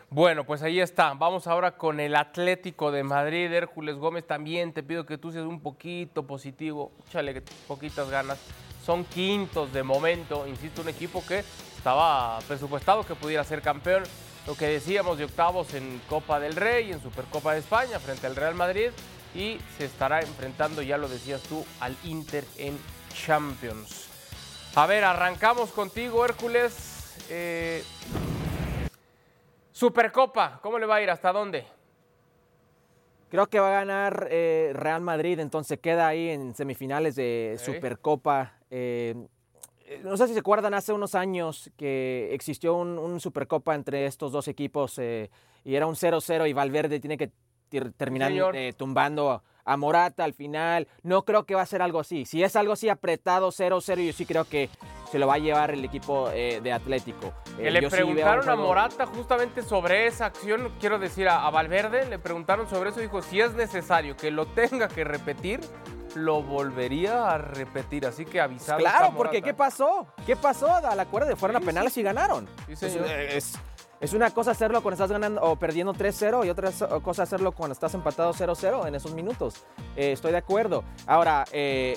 Bueno, 0.08 0.44
pues 0.44 0.62
ahí 0.62 0.80
está. 0.80 1.12
Vamos 1.12 1.46
ahora 1.46 1.76
con 1.76 2.00
el 2.00 2.16
Atlético 2.16 2.90
de 2.90 3.02
Madrid. 3.02 3.52
Hércules 3.52 3.96
Gómez, 3.96 4.26
también 4.26 4.72
te 4.72 4.82
pido 4.82 5.04
que 5.04 5.18
tú 5.18 5.30
seas 5.30 5.44
un 5.44 5.60
poquito 5.60 6.26
positivo. 6.26 6.92
Échale 7.08 7.42
poquitas 7.66 8.08
ganas. 8.08 8.38
Son 8.82 9.04
quintos 9.04 9.72
de 9.74 9.82
momento. 9.82 10.46
Insisto, 10.46 10.80
un 10.80 10.88
equipo 10.88 11.22
que 11.26 11.40
estaba 11.76 12.38
presupuestado 12.48 13.04
que 13.04 13.14
pudiera 13.14 13.44
ser 13.44 13.60
campeón. 13.60 14.04
Lo 14.46 14.54
que 14.54 14.66
decíamos 14.66 15.16
de 15.16 15.24
octavos 15.24 15.72
en 15.72 16.00
Copa 16.08 16.38
del 16.38 16.54
Rey, 16.54 16.92
en 16.92 17.00
Supercopa 17.00 17.54
de 17.54 17.60
España, 17.60 17.98
frente 17.98 18.26
al 18.26 18.36
Real 18.36 18.54
Madrid. 18.54 18.90
Y 19.34 19.58
se 19.78 19.86
estará 19.86 20.20
enfrentando, 20.20 20.82
ya 20.82 20.96
lo 20.96 21.08
decías 21.08 21.42
tú, 21.42 21.64
al 21.80 21.96
Inter 22.04 22.44
en 22.56 22.78
Champions. 23.12 24.08
A 24.74 24.86
ver, 24.86 25.02
arrancamos 25.04 25.70
contigo, 25.70 26.24
Hércules. 26.24 27.16
Eh, 27.30 27.82
Supercopa, 29.72 30.60
¿cómo 30.62 30.78
le 30.78 30.86
va 30.86 30.96
a 30.96 31.02
ir? 31.02 31.10
¿Hasta 31.10 31.32
dónde? 31.32 31.66
Creo 33.30 33.48
que 33.48 33.58
va 33.58 33.68
a 33.68 33.80
ganar 33.80 34.28
eh, 34.30 34.72
Real 34.74 35.00
Madrid, 35.00 35.40
entonces 35.40 35.80
queda 35.80 36.06
ahí 36.06 36.28
en 36.28 36.54
semifinales 36.54 37.16
de. 37.16 37.58
Supercopa. 37.58 38.52
Eh, 38.70 39.14
no 40.02 40.16
sé 40.16 40.26
si 40.28 40.34
se 40.34 40.40
acuerdan 40.40 40.74
hace 40.74 40.92
unos 40.92 41.14
años 41.14 41.70
que 41.76 42.32
existió 42.32 42.74
un, 42.74 42.98
un 42.98 43.20
Supercopa 43.20 43.74
entre 43.74 44.06
estos 44.06 44.32
dos 44.32 44.48
equipos 44.48 44.98
eh, 44.98 45.30
y 45.64 45.74
era 45.74 45.86
un 45.86 45.94
0-0 45.94 46.48
y 46.48 46.52
Valverde 46.52 47.00
tiene 47.00 47.16
que 47.16 47.30
terminar 47.96 48.32
eh, 48.54 48.72
tumbando 48.76 49.42
a 49.64 49.76
Morata 49.76 50.24
al 50.24 50.34
final. 50.34 50.88
No 51.02 51.24
creo 51.24 51.44
que 51.44 51.54
va 51.54 51.62
a 51.62 51.66
ser 51.66 51.82
algo 51.82 52.00
así. 52.00 52.24
Si 52.24 52.42
es 52.42 52.56
algo 52.56 52.74
así 52.74 52.88
apretado 52.88 53.48
0-0, 53.48 54.06
yo 54.06 54.12
sí 54.12 54.26
creo 54.26 54.44
que 54.44 54.68
se 55.10 55.18
lo 55.18 55.26
va 55.26 55.34
a 55.34 55.38
llevar 55.38 55.70
el 55.70 55.84
equipo 55.84 56.30
eh, 56.32 56.60
de 56.62 56.72
Atlético. 56.72 57.32
Eh, 57.58 57.70
le 57.70 57.80
sí 57.80 57.86
preguntaron 57.88 58.48
a 58.48 58.56
Morata 58.56 59.06
justamente 59.06 59.62
sobre 59.62 60.06
esa 60.06 60.26
acción, 60.26 60.72
quiero 60.80 60.98
decir 60.98 61.28
a, 61.28 61.46
a 61.46 61.50
Valverde, 61.50 62.06
le 62.08 62.18
preguntaron 62.18 62.68
sobre 62.68 62.90
eso, 62.90 63.00
dijo, 63.00 63.22
si 63.22 63.40
es 63.40 63.54
necesario 63.54 64.16
que 64.16 64.30
lo 64.30 64.46
tenga 64.46 64.88
que 64.88 65.04
repetir, 65.04 65.60
lo 66.16 66.42
volvería 66.42 67.30
a 67.30 67.38
repetir, 67.38 68.06
así 68.06 68.24
que 68.24 68.40
avisado. 68.40 68.78
Claro, 68.78 69.12
porque. 69.16 69.42
¿qué 69.42 69.54
pasó? 69.54 70.06
¿Qué 70.26 70.36
pasó? 70.36 70.74
A 70.74 70.94
la 70.94 71.06
cuerda 71.06 71.28
de 71.28 71.36
fueron 71.36 71.56
a 71.56 71.60
penales 71.60 71.96
y 71.96 72.02
ganaron. 72.02 72.46
Sí, 72.68 72.76
señor. 72.76 73.06
Entonces, 73.06 73.34
es, 73.34 73.54
es 74.00 74.12
una 74.12 74.30
cosa 74.30 74.50
hacerlo 74.52 74.82
cuando 74.82 74.94
estás 74.94 75.10
ganando 75.12 75.40
o 75.42 75.56
perdiendo 75.56 75.94
3-0 75.94 76.46
y 76.46 76.50
otra 76.50 76.70
cosa 77.00 77.22
hacerlo 77.22 77.52
cuando 77.52 77.72
estás 77.72 77.94
empatado 77.94 78.32
0-0 78.32 78.86
en 78.86 78.94
esos 78.94 79.14
minutos. 79.14 79.64
Eh, 79.96 80.12
estoy 80.12 80.32
de 80.32 80.38
acuerdo. 80.38 80.84
Ahora, 81.06 81.44
eh, 81.52 81.96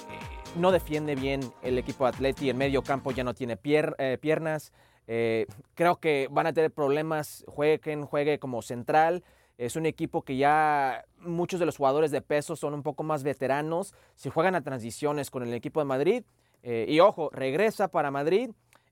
no 0.56 0.72
defiende 0.72 1.16
bien 1.16 1.42
el 1.62 1.78
equipo 1.78 2.06
de 2.06 2.10
Atleti. 2.10 2.50
En 2.50 2.58
medio 2.58 2.82
campo 2.84 3.12
ya 3.12 3.24
no 3.24 3.34
tiene 3.34 3.58
pier- 3.58 3.96
eh, 3.98 4.18
piernas. 4.20 4.72
Eh, 5.08 5.46
creo 5.76 5.98
que 5.98 6.28
van 6.32 6.48
a 6.48 6.54
tener 6.54 6.72
problemas. 6.72 7.44
Jueguen, 7.48 8.06
juegue 8.06 8.40
como 8.40 8.62
central. 8.62 9.24
Es 9.58 9.76
un 9.76 9.86
equipo 9.86 10.22
que 10.22 10.38
ya 10.38 11.06
muchos 11.20 11.60
de 11.60 11.66
los 11.66 11.78
jugadores 11.78 12.12
de 12.12 12.22
peso 12.22 12.56
son 12.56 12.74
un 12.74 12.84
poco 12.84 13.04
más 13.04 13.24
veteranos. 13.24 13.94
Si 14.16 14.30
juegan 14.30 14.56
a 14.56 14.62
transiciones 14.62 15.32
con 15.32 15.44
el 15.44 15.54
equipo 15.54 15.80
de 15.80 15.86
Madrid, 15.86 16.24
eh, 16.64 16.86
y 16.88 17.00
ojo, 17.00 17.30
regresa 17.32 17.88
para 17.88 18.12
Madrid 18.12 18.52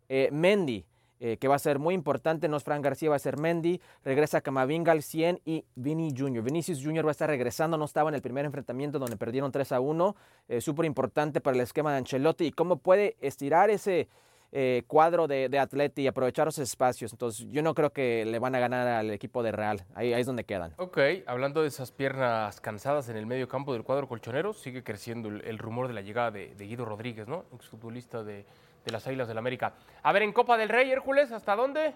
eh, 0.10 0.30
Mendy, 0.32 0.86
eh, 1.20 1.38
que 1.38 1.48
va 1.48 1.56
a 1.56 1.60
ser 1.60 1.80
muy 1.80 1.94
importante. 1.96 2.48
No 2.48 2.58
es 2.58 2.64
Fran 2.64 2.82
García, 2.82 3.10
va 3.10 3.16
a 3.16 3.20
ser 3.20 3.38
Mendy. 3.38 3.80
Regresa 4.04 4.42
Camavinga 4.42 4.92
al 4.92 5.02
100 5.02 5.42
y 5.46 5.64
Vini 5.76 6.14
Jr. 6.16 6.44
Vinicius 6.44 6.84
Jr. 6.84 7.06
va 7.06 7.10
a 7.10 7.12
estar 7.12 7.30
regresando. 7.30 7.78
No 7.78 7.86
estaba 7.86 8.10
en 8.10 8.16
el 8.16 8.22
primer 8.22 8.46
enfrentamiento 8.46 9.00
donde 9.00 9.16
perdieron 9.16 9.52
3 9.52 9.72
a 9.72 9.80
1. 9.80 10.16
Eh, 10.50 10.62
Súper 10.62 10.86
importante 10.86 11.40
para 11.40 11.56
el 11.56 11.62
esquema 11.62 11.92
de 11.92 12.00
Ancelotti 12.00 12.46
y 12.46 12.52
cómo 12.52 12.78
puede 12.78 13.16
estirar 13.22 13.70
ese 13.70 14.10
eh, 14.52 14.84
cuadro 14.88 15.28
de, 15.28 15.50
de 15.50 15.60
Atleti 15.60 16.04
y 16.04 16.08
aprovechar 16.08 16.46
los 16.46 16.58
espacios. 16.60 17.12
Entonces, 17.12 17.48
yo 17.50 17.62
no 17.62 17.74
creo 17.74 17.92
que 17.92 18.26
le 18.26 18.40
van 18.40 18.56
a 18.56 18.60
ganar 18.60 18.88
al 18.88 19.12
equipo 19.12 19.44
de 19.44 19.52
Real. 19.52 19.86
Ahí, 19.96 20.14
ahí 20.14 20.22
es 20.22 20.28
donde 20.28 20.44
quedan. 20.44 20.74
Ok, 20.78 20.98
hablando 21.26 21.62
de 21.62 21.68
esas 21.68 21.92
piernas 21.92 22.62
cansadas 22.62 23.10
en 23.10 23.18
el 23.18 23.26
medio 23.26 23.48
campo 23.48 23.74
del 23.74 23.84
cuadro 23.84 24.08
colchonero, 24.08 24.54
sigue 24.54 24.84
creciendo 24.84 25.30
el, 25.30 25.42
el 25.46 25.58
rumor 25.58 25.88
de 25.88 25.94
la 25.94 26.02
llegada 26.02 26.32
de, 26.32 26.56
de 26.56 26.66
Guido 26.66 26.86
Rodríguez, 26.86 27.28
¿no? 27.28 27.46
Exfutbolista 27.54 28.24
de, 28.24 28.46
de 28.86 28.92
las 28.92 29.06
Águilas 29.08 29.28
del 29.28 29.38
América. 29.38 29.74
A 30.04 30.12
ver, 30.14 30.22
en 30.22 30.32
Copa 30.32 30.58
del 30.58 30.70
Rey, 30.70 30.92
Hércules, 30.92 31.32
¿hasta 31.32 31.56
dónde? 31.56 31.94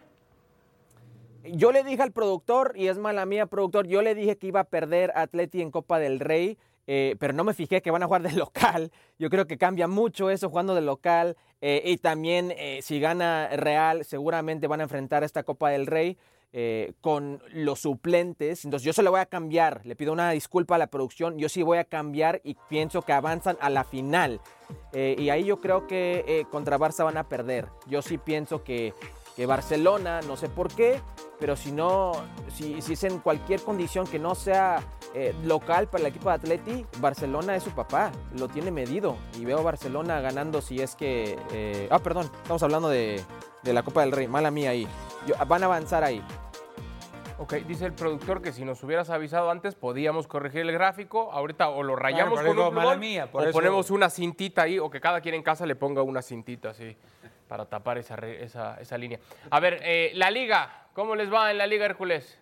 Yo 1.43 1.71
le 1.71 1.83
dije 1.83 2.01
al 2.01 2.11
productor, 2.11 2.73
y 2.75 2.89
es 2.89 2.97
mala 2.97 3.25
mía, 3.25 3.45
productor, 3.45 3.87
yo 3.87 4.01
le 4.01 4.13
dije 4.13 4.37
que 4.37 4.47
iba 4.47 4.59
a 4.59 4.65
perder 4.65 5.13
Atleti 5.15 5.61
en 5.61 5.71
Copa 5.71 5.97
del 5.97 6.19
Rey, 6.19 6.57
eh, 6.91 7.15
pero 7.19 7.33
no 7.33 7.43
me 7.43 7.53
fijé 7.53 7.83
que 7.83 7.91
van 7.91 8.01
a 8.01 8.07
jugar 8.07 8.23
de 8.23 8.31
local. 8.33 8.91
Yo 9.19 9.29
creo 9.29 9.45
que 9.45 9.59
cambia 9.59 9.87
mucho 9.87 10.31
eso 10.31 10.49
jugando 10.49 10.73
de 10.73 10.81
local. 10.81 11.37
eh, 11.61 11.83
y 11.85 11.97
también, 11.97 12.51
eh, 12.57 12.79
si 12.81 12.99
gana 12.99 13.47
Real, 13.49 14.03
seguramente 14.05 14.65
van 14.65 14.79
a 14.79 14.83
enfrentar 14.83 15.23
esta 15.23 15.43
Copa 15.43 15.69
del 15.69 15.85
Rey 15.85 16.17
eh, 16.51 16.93
con 16.99 17.43
los 17.53 17.81
suplentes. 17.81 18.65
Entonces, 18.65 18.83
yo 18.83 18.93
se 18.93 19.03
lo 19.03 19.11
voy 19.11 19.19
a 19.19 19.27
cambiar. 19.27 19.85
Le 19.85 19.95
pido 19.95 20.11
una 20.11 20.31
disculpa 20.31 20.75
a 20.75 20.77
la 20.79 20.87
producción. 20.87 21.37
Yo 21.37 21.47
sí 21.47 21.61
voy 21.61 21.77
a 21.77 21.83
cambiar 21.83 22.41
y 22.43 22.57
pienso 22.69 23.03
que 23.03 23.13
avanzan 23.13 23.55
a 23.61 23.69
la 23.69 23.83
final. 23.83 24.41
Y 24.93 25.29
ahí 25.29 25.43
yo 25.45 25.61
creo 25.61 25.85
que 25.85 26.45
contra 26.51 26.79
Barça 26.79 27.03
van 27.03 27.17
a 27.17 27.29
perder. 27.29 27.67
Yo 27.87 28.01
sí 28.01 28.17
pienso 28.17 28.63
que 28.63 28.93
Barcelona, 29.47 30.21
no 30.21 30.37
sé 30.37 30.49
por 30.49 30.73
qué, 30.73 30.99
pero 31.39 31.55
si 31.55 31.71
no, 31.71 32.11
si, 32.53 32.81
si 32.81 32.93
es 32.93 33.03
en 33.05 33.19
cualquier 33.19 33.61
condición 33.61 34.05
que 34.05 34.19
no 34.19 34.35
sea 34.35 34.81
eh, 35.13 35.33
local 35.43 35.87
para 35.87 36.01
el 36.01 36.07
equipo 36.07 36.29
de 36.29 36.35
Atleti, 36.35 36.85
Barcelona 36.99 37.55
es 37.55 37.63
su 37.63 37.71
papá, 37.71 38.11
lo 38.37 38.47
tiene 38.47 38.71
medido. 38.71 39.15
Y 39.39 39.45
veo 39.45 39.59
a 39.59 39.61
Barcelona 39.63 40.19
ganando 40.21 40.61
si 40.61 40.81
es 40.81 40.95
que... 40.95 41.37
eh, 41.51 41.87
ah, 41.91 41.99
perdón, 41.99 42.29
estamos 42.41 42.61
hablando 42.63 42.89
de, 42.89 43.23
de 43.63 43.73
la 43.73 43.83
Copa 43.83 44.01
del 44.01 44.11
Rey, 44.11 44.27
mala 44.27 44.51
mía 44.51 44.71
ahí. 44.71 44.87
Yo- 45.25 45.35
van 45.47 45.63
a 45.63 45.67
avanzar 45.67 46.03
ahí. 46.03 46.21
Ok, 47.41 47.53
dice 47.65 47.85
el 47.85 47.93
productor 47.93 48.41
que 48.41 48.51
si 48.51 48.65
nos 48.65 48.83
hubieras 48.83 49.09
avisado 49.09 49.49
antes 49.49 49.73
podíamos 49.73 50.27
corregir 50.27 50.59
el 50.59 50.73
gráfico. 50.73 51.31
Ahorita 51.31 51.69
o 51.69 51.83
lo 51.83 51.95
rayamos 51.95 52.33
por 52.37 52.45
con 52.45 52.57
eso, 52.57 52.67
un 52.67 52.75
mala 52.75 52.81
plumón, 52.89 52.99
mía, 52.99 53.31
por 53.31 53.41
o 53.41 53.45
eso- 53.45 53.53
ponemos 53.53 53.91
una 53.91 54.09
cintita 54.09 54.63
ahí, 54.63 54.77
o 54.77 54.89
que 54.89 54.99
cada 54.99 55.21
quien 55.21 55.35
en 55.35 55.43
casa 55.43 55.65
le 55.65 55.77
ponga 55.77 56.01
una 56.03 56.21
cintita 56.21 56.71
así 56.71 56.97
para 57.49 57.65
tapar 57.65 57.97
esa, 57.97 58.15
esa, 58.15 58.79
esa 58.79 58.97
línea. 58.97 59.19
A 59.49 59.59
ver, 59.59 59.79
eh, 59.83 60.11
la 60.13 60.31
liga, 60.31 60.87
¿cómo 60.93 61.15
les 61.15 61.33
va 61.33 61.51
en 61.51 61.57
la 61.57 61.67
liga 61.67 61.85
Hércules? 61.85 62.39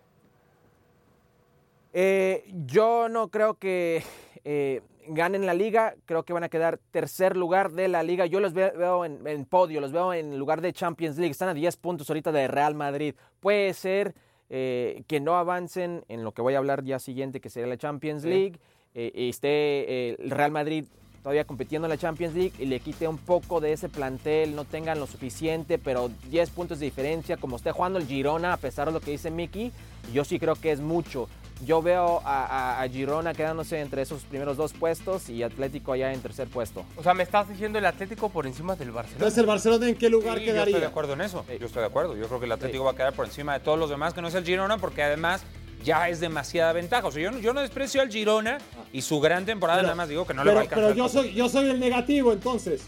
Eh, 1.94 2.44
yo 2.66 3.08
no 3.10 3.30
creo 3.30 3.56
que 3.56 4.04
eh, 4.44 4.82
ganen 5.08 5.46
la 5.46 5.54
liga, 5.54 5.96
creo 6.06 6.24
que 6.24 6.34
van 6.34 6.44
a 6.44 6.50
quedar 6.50 6.78
tercer 6.92 7.38
lugar 7.38 7.72
de 7.72 7.88
la 7.88 8.04
liga. 8.04 8.26
Yo 8.26 8.40
los 8.42 8.54
ve- 8.54 8.72
veo 8.72 9.06
en, 9.06 9.26
en 9.26 9.46
podio, 9.46 9.80
los 9.82 9.94
veo 9.94 10.14
en 10.14 10.38
lugar 10.38 10.62
de 10.62 10.74
Champions 10.74 11.18
League. 11.18 11.32
Están 11.32 11.50
a 11.50 11.54
10 11.54 11.78
puntos 11.78 12.10
ahorita 12.10 12.32
de 12.34 12.48
Real 12.50 12.76
Madrid. 12.76 13.16
Puede 13.40 13.74
ser 13.74 14.14
eh, 14.50 15.04
que 15.08 15.20
no 15.22 15.38
avancen 15.38 16.04
en 16.10 16.24
lo 16.26 16.34
que 16.34 16.42
voy 16.42 16.54
a 16.54 16.58
hablar 16.58 16.84
ya 16.84 17.00
siguiente, 17.00 17.40
que 17.40 17.50
sería 17.50 17.68
la 17.70 17.78
Champions 17.78 18.26
League, 18.26 18.60
eh, 18.94 19.12
y 19.16 19.30
esté 19.30 19.48
eh, 19.50 20.18
el 20.20 20.30
Real 20.32 20.52
Madrid 20.52 20.86
todavía 21.28 21.44
compitiendo 21.44 21.88
en 21.88 21.90
la 21.90 21.98
Champions 21.98 22.34
League 22.36 22.54
y 22.58 22.68
le 22.68 22.80
quite 22.80 23.06
un 23.06 23.18
poco 23.18 23.60
de 23.60 23.74
ese 23.74 23.90
plantel, 23.90 24.56
no 24.56 24.64
tengan 24.64 24.98
lo 24.98 25.08
suficiente, 25.08 25.78
pero 25.78 26.10
10 26.30 26.50
puntos 26.52 26.80
de 26.80 26.86
diferencia, 26.86 27.36
como 27.36 27.58
esté 27.58 27.74
jugando 27.74 28.00
el 28.00 28.08
Girona, 28.08 28.54
a 28.54 28.58
pesar 28.58 28.88
de 28.88 28.94
lo 28.94 29.02
que 29.02 29.12
dice 29.12 29.30
Miki, 29.30 29.74
yo 30.14 30.24
sí 30.24 30.40
creo 30.40 30.56
que 30.56 30.72
es 30.72 30.80
mucho. 30.80 31.28
Yo 31.66 31.82
veo 31.82 32.22
a, 32.24 32.46
a- 32.46 32.82
a 32.82 32.88
Girona 32.88 33.34
quedándose 33.34 33.82
entre 33.82 34.04
esos 34.04 34.22
primeros 34.24 34.56
dos 34.56 34.72
puestos 34.72 35.28
y 35.30 35.44
Atlético 35.44 35.92
allá 35.92 36.14
en 36.14 36.22
tercer 36.22 36.48
puesto. 36.48 36.86
O 36.96 37.04
sea, 37.04 37.14
me 37.14 37.24
estás 37.24 37.50
diciendo 37.50 37.78
el 37.78 37.86
Atlético 37.86 38.30
por 38.30 38.48
encima 38.48 38.78
del 38.78 38.92
Barcelona. 38.92 39.18
Entonces, 39.18 39.38
¿el 39.40 39.48
Barcelona 39.48 39.90
en 39.90 39.96
qué 39.96 40.10
lugar 40.10 40.38
Sí, 40.40 40.46
yo 40.46 40.52
estoy 40.52 40.54
quedaría? 40.54 40.80
de 40.80 40.86
acuerdo 40.86 41.12
en 41.12 41.22
eso. 41.22 41.44
Sí. 41.50 41.58
Yo 41.60 41.66
estoy 41.66 41.82
de 41.82 41.88
acuerdo. 41.88 42.16
Yo 42.16 42.26
creo 42.28 42.40
que 42.40 42.46
el 42.46 42.52
Atlético 42.54 42.86
va 42.86 42.92
a 42.92 42.96
quedar 42.96 43.12
por 43.12 43.26
encima 43.26 43.52
de 43.52 43.60
todos 43.60 43.78
los 43.78 43.90
demás, 43.90 44.14
que 44.14 44.22
no 44.22 44.30
es 44.30 44.36
el 44.36 44.46
Girona, 44.46 44.78
porque 44.78 45.04
además 45.04 45.44
ya 45.84 46.10
es 46.10 46.20
demasiada 46.20 46.74
ventaja. 46.74 47.08
O 47.08 47.12
sea, 47.12 47.22
yo, 47.24 47.32
no- 47.32 47.40
yo 47.40 47.54
no 47.54 47.62
desprecio 47.62 48.02
al 48.02 48.10
Girona 48.12 48.58
y 48.94 49.02
su 49.02 49.20
gran 49.20 49.46
temporada, 49.46 49.80
Pero- 49.80 49.88
nada 49.88 49.96
más 49.96 50.10
digo 50.10 50.26
que 50.28 50.34
no 50.34 50.44
le 50.44 50.54
va 50.54 50.62
a 50.62 50.64
pero, 50.64 50.88
alcanzar. 50.88 50.94
pero 50.96 50.98
yo 51.08 51.10
soy, 51.10 51.34
yo 51.34 51.50
soy 51.50 51.70
el 51.70 51.80
negativo, 51.80 52.34
entonces. 52.34 52.82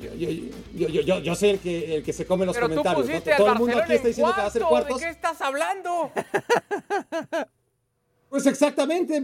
Yo, 0.00 0.12
yo, 0.14 0.28
yo, 0.74 0.88
yo, 0.88 1.00
yo- 1.02 1.18
yo 1.20 1.34
soy 1.34 1.50
el 1.50 1.58
que, 1.60 1.96
el 1.96 2.02
que 2.02 2.12
se 2.12 2.26
come 2.26 2.44
los 2.44 2.54
Pero 2.54 2.68
tú 2.68 2.74
comentarios. 2.76 3.06
¿no? 3.06 3.12
pusiste 3.12 3.32
al 3.32 3.36
Todo 3.38 3.52
el 3.52 3.58
mundo 3.58 3.78
aquí 3.78 3.92
está 3.92 3.94
en 3.94 4.08
diciendo 4.08 4.34
que 4.34 4.40
va 4.40 4.46
a 4.46 4.50
ser 4.50 4.62
cuarto, 4.62 4.88
cuartos. 4.88 5.00
¿De 5.00 5.06
qué 5.06 5.10
estás 5.12 5.40
hablando? 5.40 6.10
Pues 8.34 8.46
exactamente. 8.46 9.22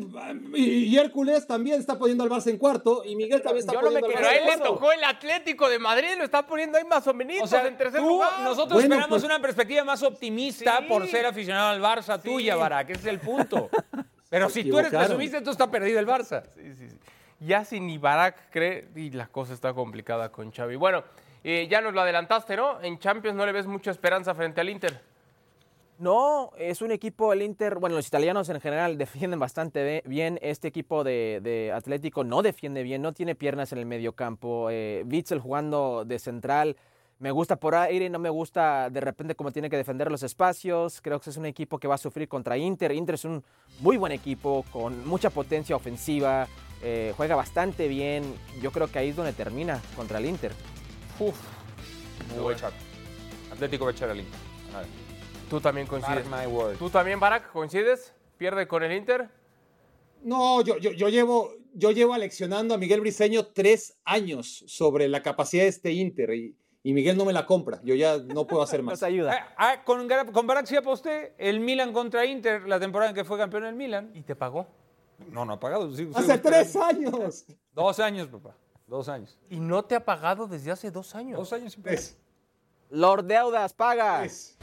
Y, 0.54 0.84
y 0.84 0.96
Hércules 0.96 1.44
también 1.44 1.80
está 1.80 1.98
poniendo 1.98 2.22
al 2.22 2.30
Barça 2.30 2.48
en 2.48 2.58
cuarto. 2.58 3.02
Y 3.04 3.16
Miguel 3.16 3.42
también 3.42 3.58
está 3.66 3.72
Yo 3.72 3.82
no 3.82 3.90
me 3.90 3.98
poniendo 3.98 4.18
al 4.18 4.22
Pero 4.22 4.28
Barça 4.28 4.30
a 4.30 4.36
en 4.46 4.52
él 4.52 4.58
le 4.60 4.64
tocó 4.64 4.92
el 4.92 5.02
Atlético 5.02 5.68
de 5.68 5.78
Madrid, 5.80 6.10
lo 6.16 6.22
está 6.22 6.46
poniendo 6.46 6.78
ahí 6.78 6.84
más 6.84 7.04
o 7.08 7.12
menos 7.12 7.42
O 7.42 7.46
sea, 7.48 7.66
en 7.66 7.76
tercer 7.76 8.00
tú- 8.00 8.06
lugar. 8.06 8.38
nosotros 8.42 8.74
Bueno, 8.74 8.94
esperamos 8.94 9.08
pues- 9.08 9.24
una 9.24 9.42
perspectiva 9.42 9.82
más 9.82 10.00
optimista 10.04 10.78
Sí. 10.78 10.84
por 10.88 11.08
ser 11.08 11.26
aficionado 11.26 11.70
al 11.70 11.80
Barça 11.82 12.22
tuya, 12.22 12.54
Barak, 12.54 12.90
ese 12.90 13.00
es 13.00 13.06
el 13.06 13.18
punto. 13.18 13.68
Pero 14.30 14.48
si 14.48 14.62
tú 14.62 14.78
eres 14.78 14.92
presumista, 14.92 15.42
tú 15.42 15.50
está 15.50 15.68
perdido 15.68 15.98
el 15.98 16.06
Barça. 16.06 16.44
Sí, 16.54 16.72
sí, 16.74 16.88
sí. 16.88 16.96
Ya 17.40 17.64
si 17.64 17.80
ni 17.80 17.98
Barak 17.98 18.48
cree, 18.52 18.90
y 18.94 19.10
la 19.10 19.26
cosa 19.26 19.54
está 19.54 19.74
complicada 19.74 20.30
con 20.30 20.52
Xavi. 20.52 20.76
Bueno, 20.76 21.02
eh, 21.42 21.66
ya 21.68 21.80
nos 21.80 21.94
lo 21.94 22.00
adelantaste, 22.02 22.54
¿no? 22.56 22.80
En 22.80 23.00
Champions 23.00 23.36
no 23.36 23.44
le 23.44 23.50
ves 23.50 23.66
mucha 23.66 23.90
esperanza 23.90 24.36
frente 24.36 24.60
al 24.60 24.68
Inter. 24.70 25.09
No, 26.00 26.52
es 26.56 26.80
un 26.80 26.92
equipo, 26.92 27.34
el 27.34 27.42
Inter, 27.42 27.78
bueno, 27.78 27.94
los 27.94 28.08
italianos 28.08 28.48
en 28.48 28.58
general 28.58 28.96
defienden 28.96 29.38
bastante 29.38 30.02
bien. 30.06 30.38
Este 30.40 30.66
equipo 30.68 31.04
de, 31.04 31.40
de 31.42 31.72
Atlético 31.72 32.24
no 32.24 32.40
defiende 32.40 32.82
bien, 32.82 33.02
no 33.02 33.12
tiene 33.12 33.34
piernas 33.34 33.70
en 33.72 33.80
el 33.80 33.84
medio 33.84 34.14
campo. 34.14 34.68
Eh, 34.70 35.04
Witzel 35.06 35.40
jugando 35.40 36.06
de 36.06 36.18
central, 36.18 36.78
me 37.18 37.30
gusta 37.30 37.56
por 37.56 37.74
aire, 37.74 38.08
no 38.08 38.18
me 38.18 38.30
gusta 38.30 38.88
de 38.88 38.98
repente 39.02 39.34
cómo 39.34 39.50
tiene 39.50 39.68
que 39.68 39.76
defender 39.76 40.10
los 40.10 40.22
espacios. 40.22 41.02
Creo 41.02 41.20
que 41.20 41.28
es 41.28 41.36
un 41.36 41.44
equipo 41.44 41.78
que 41.78 41.86
va 41.86 41.96
a 41.96 41.98
sufrir 41.98 42.28
contra 42.28 42.56
Inter. 42.56 42.92
Inter 42.92 43.16
es 43.16 43.26
un 43.26 43.44
muy 43.80 43.98
buen 43.98 44.12
equipo, 44.12 44.64
con 44.72 45.06
mucha 45.06 45.28
potencia 45.28 45.76
ofensiva, 45.76 46.48
eh, 46.82 47.12
juega 47.14 47.36
bastante 47.36 47.88
bien. 47.88 48.24
Yo 48.62 48.72
creo 48.72 48.90
que 48.90 49.00
ahí 49.00 49.10
es 49.10 49.16
donde 49.16 49.34
termina 49.34 49.82
contra 49.94 50.16
el 50.16 50.24
Inter. 50.24 50.52
Uf. 51.18 51.38
Lo 52.34 52.44
voy 52.44 52.54
a 52.54 52.56
echar. 52.56 52.72
Atlético 53.52 53.84
va 53.84 53.90
a 53.90 53.92
echar 53.92 54.08
al 54.08 54.20
Inter. 54.20 54.40
A 54.74 54.78
ver. 54.78 55.09
Tú 55.50 55.60
también 55.60 55.86
coincides. 55.88 56.26
Mark 56.28 56.46
my 56.46 56.52
words. 56.54 56.78
¿Tú 56.78 56.88
también, 56.88 57.18
Barak, 57.18 57.50
coincides? 57.50 58.14
¿Pierde 58.38 58.68
con 58.68 58.84
el 58.84 58.92
Inter? 58.92 59.28
No, 60.22 60.62
yo, 60.62 60.78
yo, 60.78 60.92
yo, 60.92 61.08
llevo, 61.08 61.50
yo 61.74 61.90
llevo 61.90 62.14
aleccionando 62.14 62.74
a 62.74 62.78
Miguel 62.78 63.00
Briseño 63.00 63.46
tres 63.46 63.98
años 64.04 64.64
sobre 64.68 65.08
la 65.08 65.22
capacidad 65.22 65.64
de 65.64 65.68
este 65.68 65.92
Inter. 65.92 66.32
Y, 66.34 66.54
y 66.84 66.92
Miguel 66.92 67.16
no 67.16 67.24
me 67.24 67.32
la 67.32 67.46
compra. 67.46 67.80
Yo 67.82 67.94
ya 67.96 68.18
no 68.18 68.46
puedo 68.46 68.62
hacer 68.62 68.82
más. 68.84 68.92
Nos 68.92 69.02
ayuda. 69.02 69.32
Ah, 69.34 69.54
ah, 69.72 69.84
con, 69.84 70.08
con 70.32 70.46
Barak 70.46 70.66
sí 70.66 70.76
aposté 70.76 71.34
el 71.36 71.58
Milan 71.60 71.92
contra 71.92 72.24
Inter 72.24 72.68
la 72.68 72.78
temporada 72.78 73.10
en 73.10 73.16
que 73.16 73.24
fue 73.24 73.36
campeón 73.36 73.64
el 73.64 73.74
Milan. 73.74 74.12
¿Y 74.14 74.22
te 74.22 74.36
pagó? 74.36 74.68
No, 75.30 75.44
no 75.44 75.54
ha 75.54 75.60
pagado. 75.60 75.92
sí, 75.94 76.08
Hace 76.14 76.34
sí, 76.34 76.40
tres 76.42 76.76
años. 76.76 77.44
Dos 77.72 77.98
años, 77.98 78.28
papá. 78.28 78.56
Dos 78.86 79.08
años. 79.08 79.38
Y 79.50 79.58
no 79.60 79.84
te 79.84 79.94
ha 79.96 80.04
pagado 80.04 80.46
desde 80.46 80.70
hace 80.70 80.90
dos 80.90 81.14
años. 81.14 81.38
Dos 81.38 81.52
años 81.52 81.72
sin 81.72 81.82
pagar. 81.82 81.98
Es, 81.98 82.16
Lord 82.88 83.24
Deudas, 83.24 83.72
paga. 83.74 84.24
es. 84.24 84.56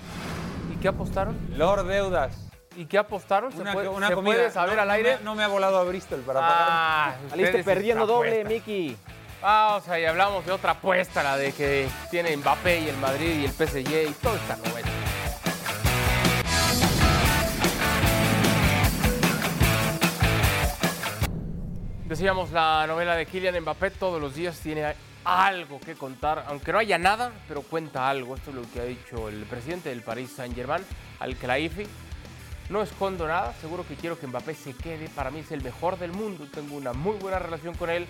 ¿Y 0.88 0.90
qué 0.90 0.96
apostaron? 0.96 1.38
Lord 1.58 1.86
Deudas. 1.88 2.34
¿Y 2.78 2.86
qué 2.86 2.98
apostaron? 2.98 3.52
¿Se, 3.52 3.60
Una, 3.60 3.74
puede, 3.74 3.90
una 3.90 4.08
se 4.08 4.14
comida. 4.14 4.36
puede 4.36 4.52
saber 4.52 4.76
No, 4.78 4.82
al 4.84 4.88
no 4.88 4.94
aire? 4.94 5.18
me- 5.18 5.24
No 5.26 5.36
me 5.36 5.44
ha 5.44 5.50
volado 5.50 5.78
a 5.80 5.84
Bristol 5.84 6.22
para 6.22 6.40
pagar. 6.40 6.58
Ah, 6.62 7.16
Saliste 7.30 7.44
ustedes 7.60 7.66
perdiendo 7.66 8.04
esta 8.06 8.14
doble, 8.14 8.30
apuesta. 8.42 8.50
Miki. 8.50 8.98
Vamos 9.42 9.90
ahí, 9.90 10.06
hablamos 10.06 10.46
de 10.46 10.54
otra 10.54 10.72
apuesta, 10.72 11.24
la 11.24 11.36
de 11.36 11.52
que 11.52 11.90
tiene 12.10 12.38
Mbappé 12.38 12.80
y 12.80 12.88
el 12.88 12.96
Madrid 13.00 13.38
y 13.42 13.44
el 13.46 13.52
PSG 13.52 14.10
y 14.10 14.14
toda 14.22 14.36
esta 14.38 14.56
novela. 14.56 14.88
Decíamos 22.08 22.52
la 22.52 22.86
novela 22.88 23.16
de 23.16 23.26
Kylian 23.26 23.60
Mbappé, 23.62 23.92
todos 23.92 24.22
los 24.22 24.34
días 24.34 24.58
tiene 24.60 24.96
algo 25.28 25.82
que 25.82 25.96
contar, 25.96 26.46
aunque 26.48 26.72
no 26.72 26.80
haya 26.80 26.98
nada, 26.98 27.34
pero 27.50 27.62
cuenta 27.62 28.10
algo. 28.10 28.36
Esto 28.36 28.52
es 28.52 28.56
lo 28.56 28.72
que 28.72 28.80
ha 28.80 28.86
dicho 28.86 29.28
el 29.28 29.44
presidente 29.44 29.90
del 29.90 30.02
Paris 30.02 30.32
Saint-Germain, 30.32 30.86
Al-Khelaifi. 31.20 31.84
No 32.70 32.82
escondo 32.82 33.28
nada, 33.28 33.54
seguro 33.56 33.86
que 33.86 33.96
quiero 33.96 34.18
que 34.18 34.26
Mbappé 34.26 34.56
se 34.56 34.74
quede. 34.74 35.10
Para 35.10 35.30
mí 35.30 35.40
es 35.40 35.52
el 35.52 35.62
mejor 35.62 36.00
del 36.00 36.14
mundo, 36.14 36.48
tengo 36.54 36.78
una 36.78 36.94
muy 36.94 37.18
buena 37.18 37.40
relación 37.40 37.76
con 37.76 37.90
él. 37.90 38.08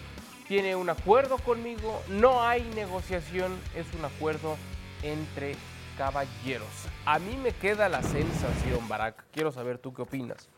Tiene 0.47 0.75
un 0.75 0.91
acuerdo 0.91 1.39
conmigo, 1.39 2.03
no 2.07 2.43
hay 2.43 2.61
negociación, 2.75 3.59
es 3.75 3.87
un 3.95 4.05
acuerdo 4.05 4.55
entre 5.01 5.55
caballeros. 5.97 6.69
A 7.05 7.17
mí 7.17 7.35
me 7.35 7.51
queda 7.51 7.89
la 7.89 8.03
sensación, 8.03 8.87
Barack, 8.87 9.25
quiero 9.31 9.51
saber 9.51 9.79
tú 9.79 9.91
qué 9.91 10.03
opinas. 10.03 10.49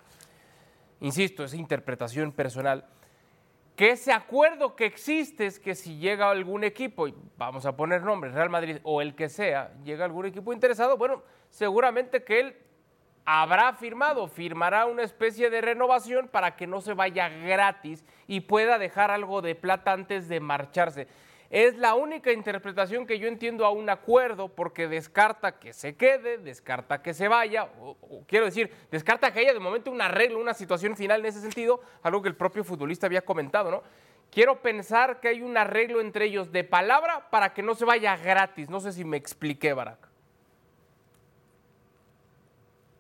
Insisto, 1.00 1.46
es 1.46 1.54
interpretación 1.54 2.34
personal 2.34 2.86
que 3.80 3.92
ese 3.92 4.12
acuerdo 4.12 4.76
que 4.76 4.86
existe 4.86 5.46
es 5.46 5.58
que 5.58 5.74
si 5.74 6.00
llega 6.00 6.30
algún 6.30 6.66
equipo, 6.66 7.08
y 7.08 7.16
vamos 7.38 7.66
a 7.66 7.78
poner 7.78 8.04
nombres, 8.04 8.34
Real 8.34 8.50
Madrid 8.50 8.80
o 8.84 9.02
el 9.02 9.16
que 9.16 9.30
sea, 9.30 9.72
llega 9.86 10.04
algún 10.04 10.26
equipo 10.26 10.52
interesado, 10.52 10.98
bueno, 10.98 11.24
seguramente 11.50 12.26
que 12.26 12.42
él 12.42 12.58
habrá 13.24 13.72
firmado, 13.72 14.28
firmará 14.28 14.86
una 14.86 15.04
especie 15.04 15.50
de 15.50 15.62
renovación 15.62 16.28
para 16.28 16.58
que 16.58 16.68
no 16.68 16.82
se 16.82 16.94
vaya 16.94 17.30
gratis 17.30 18.04
y 18.28 18.42
pueda 18.42 18.78
dejar 18.80 19.12
algo 19.12 19.42
de 19.42 19.56
plata 19.56 19.94
antes 19.94 20.28
de 20.28 20.42
marcharse. 20.42 21.08
Es 21.50 21.78
la 21.78 21.96
única 21.96 22.32
interpretación 22.32 23.08
que 23.08 23.18
yo 23.18 23.28
entiendo 23.28 23.66
a 23.66 23.72
un 23.72 23.90
acuerdo 23.90 24.50
porque 24.50 24.88
descarta 24.88 25.58
que 25.58 25.74
se 25.74 25.96
quede, 25.96 26.38
descarta 26.38 27.02
que 27.02 27.16
se 27.16 27.28
vaya, 27.28 27.70
o, 27.80 27.98
quiero 28.28 28.46
decir, 28.46 28.72
descarta 28.92 29.34
que 29.34 29.40
haya 29.40 29.54
de 29.54 29.60
momento 29.60 29.90
un 29.90 30.00
arreglo, 30.00 30.40
una 30.40 30.54
situación 30.54 30.96
final 30.96 31.22
en 31.22 31.26
ese 31.26 31.42
sentido, 31.42 31.82
algo 32.04 32.22
que 32.22 32.30
el 32.30 32.36
propio 32.36 32.64
futbolista 32.64 33.08
había 33.08 33.22
comentado, 33.22 33.72
¿no? 33.72 33.84
Quiero 34.32 34.62
pensar 34.62 35.20
que 35.22 35.30
hay 35.30 35.42
un 35.42 35.58
arreglo 35.58 36.02
entre 36.02 36.26
ellos 36.26 36.52
de 36.52 36.64
palabra 36.64 37.32
para 37.32 37.52
que 37.56 37.64
no 37.64 37.74
se 37.74 37.84
vaya 37.84 38.16
gratis. 38.16 38.70
No 38.70 38.80
sé 38.80 38.92
si 38.92 39.04
me 39.04 39.18
expliqué, 39.18 39.74
Barack. 39.74 40.08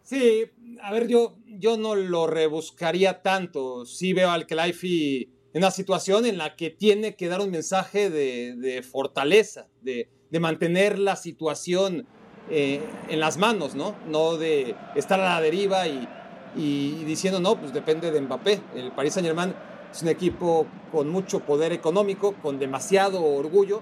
Sí, 0.02 0.52
a 0.82 0.92
ver, 0.92 1.08
yo, 1.08 1.36
yo 1.46 1.78
no 1.78 1.94
lo 1.94 2.26
rebuscaría 2.26 3.22
tanto. 3.22 3.86
Sí 3.86 4.12
veo 4.14 4.32
al 4.32 4.48
Kelaifi 4.48 5.39
en 5.54 5.64
una 5.64 5.72
situación 5.72 6.26
en 6.26 6.38
la 6.38 6.56
que 6.56 6.70
tiene 6.70 7.16
que 7.16 7.28
dar 7.28 7.42
un 7.42 7.52
mensaje 7.52 8.10
de, 8.10 8.56
de 8.56 8.84
fortaleza, 8.84 9.68
de, 9.82 10.10
de, 10.30 10.40
mantener 10.40 11.00
la 11.00 11.16
situación 11.16 12.06
eh, 12.50 12.82
en 13.10 13.20
las 13.20 13.38
manos, 13.38 13.76
¿no? 13.76 13.96
No 14.08 14.38
de 14.38 14.76
estar 14.96 15.20
a 15.20 15.36
la 15.36 15.42
deriva 15.42 15.88
y, 15.88 16.08
y, 16.56 17.04
diciendo, 17.06 17.40
no, 17.40 17.60
pues 17.60 17.74
depende 17.74 18.12
de 18.12 18.22
Mbappé. 18.22 18.60
El 18.76 18.92
Paris 18.92 19.14
Saint 19.14 19.28
Germain 19.28 19.54
es 19.92 20.04
un 20.04 20.10
equipo 20.10 20.68
con 20.92 21.10
mucho 21.10 21.40
poder 21.40 21.74
económico, 21.74 22.36
con 22.42 22.60
demasiado 22.60 23.24
orgullo, 23.24 23.82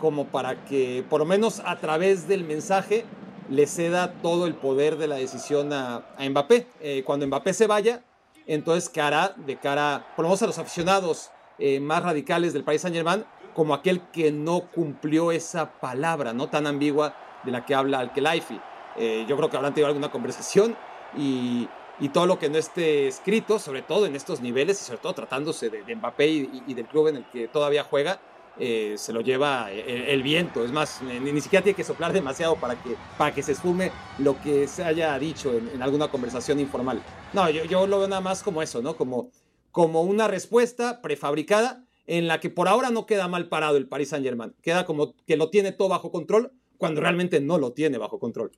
como 0.00 0.26
para 0.26 0.64
que, 0.64 1.04
por 1.08 1.20
lo 1.20 1.26
menos 1.26 1.62
a 1.64 1.78
través 1.78 2.26
del 2.26 2.44
mensaje, 2.44 3.04
le 3.48 3.66
ceda 3.66 4.14
todo 4.20 4.46
el 4.46 4.54
poder 4.54 4.96
de 4.96 5.06
la 5.06 5.16
decisión 5.16 5.72
a, 5.72 6.06
a 6.16 6.28
Mbappé. 6.28 6.66
Eh, 6.80 7.02
cuando 7.04 7.26
Mbappé 7.26 7.52
se 7.52 7.66
vaya, 7.66 8.02
entonces 8.46 8.88
¿qué 8.88 9.00
hará 9.00 9.34
de 9.36 9.56
cara, 9.56 10.06
por 10.16 10.26
a 10.26 10.28
los 10.28 10.58
aficionados 10.58 11.30
eh, 11.58 11.80
más 11.80 12.02
radicales 12.02 12.52
del 12.52 12.64
Paris 12.64 12.82
Saint 12.82 12.96
Germain, 12.96 13.24
como 13.54 13.74
aquel 13.74 14.00
que 14.12 14.32
no 14.32 14.62
cumplió 14.72 15.32
esa 15.32 15.78
palabra 15.80 16.32
no 16.32 16.48
tan 16.48 16.66
ambigua 16.66 17.14
de 17.44 17.52
la 17.52 17.64
que 17.64 17.74
habla 17.74 18.00
Al-Khelaifi. 18.00 18.60
Eh, 18.96 19.24
yo 19.28 19.36
creo 19.36 19.50
que 19.50 19.56
habrán 19.56 19.74
tenido 19.74 19.88
alguna 19.88 20.10
conversación 20.10 20.76
y, 21.16 21.68
todo 22.12 22.26
lo 22.26 22.38
que 22.38 22.50
no 22.50 22.58
esté 22.58 23.06
escrito, 23.06 23.58
sobre 23.58 23.82
todo 23.82 24.06
en 24.06 24.16
estos 24.16 24.40
niveles 24.40 24.80
y 24.82 24.84
sobre 24.84 24.98
todo 24.98 25.14
tratándose 25.14 25.70
de, 25.70 25.84
de 25.84 25.94
Mbappé 25.94 26.26
y, 26.26 26.74
del 26.74 26.86
club 26.86 27.08
en 27.08 27.16
el 27.16 27.24
que 27.30 27.48
todavía 27.48 27.84
juega, 27.84 28.20
eh, 28.58 28.94
se 28.96 29.12
lo 29.12 29.20
lleva 29.20 29.70
el, 29.70 30.02
el, 30.02 30.22
viento. 30.22 30.64
Es 30.64 30.72
más, 30.72 31.02
ni, 31.02 31.40
siquiera 31.40 31.62
tiene 31.62 31.76
que 31.76 31.84
soplar 31.84 32.12
demasiado 32.12 32.56
para 32.56 32.80
que, 32.80 32.96
para 33.18 33.34
que 33.34 33.42
se 33.42 33.52
esfume 33.52 33.90
lo 34.18 34.40
que 34.40 34.68
se 34.68 34.84
haya 34.84 35.18
dicho 35.18 35.52
en, 35.52 35.68
en 35.74 35.82
alguna 35.82 36.08
conversación 36.08 36.60
informal. 36.60 37.02
No, 37.32 37.50
yo, 37.50 37.64
yo, 37.64 37.86
lo 37.86 37.98
veo 37.98 38.08
nada 38.08 38.20
más 38.20 38.42
como 38.42 38.62
eso, 38.62 38.80
¿no? 38.80 38.96
Como, 38.96 39.30
como 39.72 40.02
una 40.02 40.28
respuesta 40.28 41.02
prefabricada 41.02 41.84
en 42.06 42.28
la 42.28 42.38
que 42.38 42.50
por 42.50 42.68
ahora 42.68 42.90
no 42.90 43.06
queda 43.06 43.28
mal 43.28 43.48
parado 43.48 43.76
el 43.76 43.88
Paris 43.88 44.10
Saint 44.10 44.24
Germain. 44.24 44.54
Queda 44.62 44.84
como 44.84 45.14
que 45.26 45.36
lo 45.36 45.50
tiene 45.50 45.72
todo 45.72 45.88
bajo 45.88 46.10
control 46.10 46.52
cuando 46.78 47.00
realmente 47.00 47.40
no 47.40 47.58
lo 47.58 47.72
tiene 47.72 47.98
bajo 47.98 48.18
control. 48.18 48.52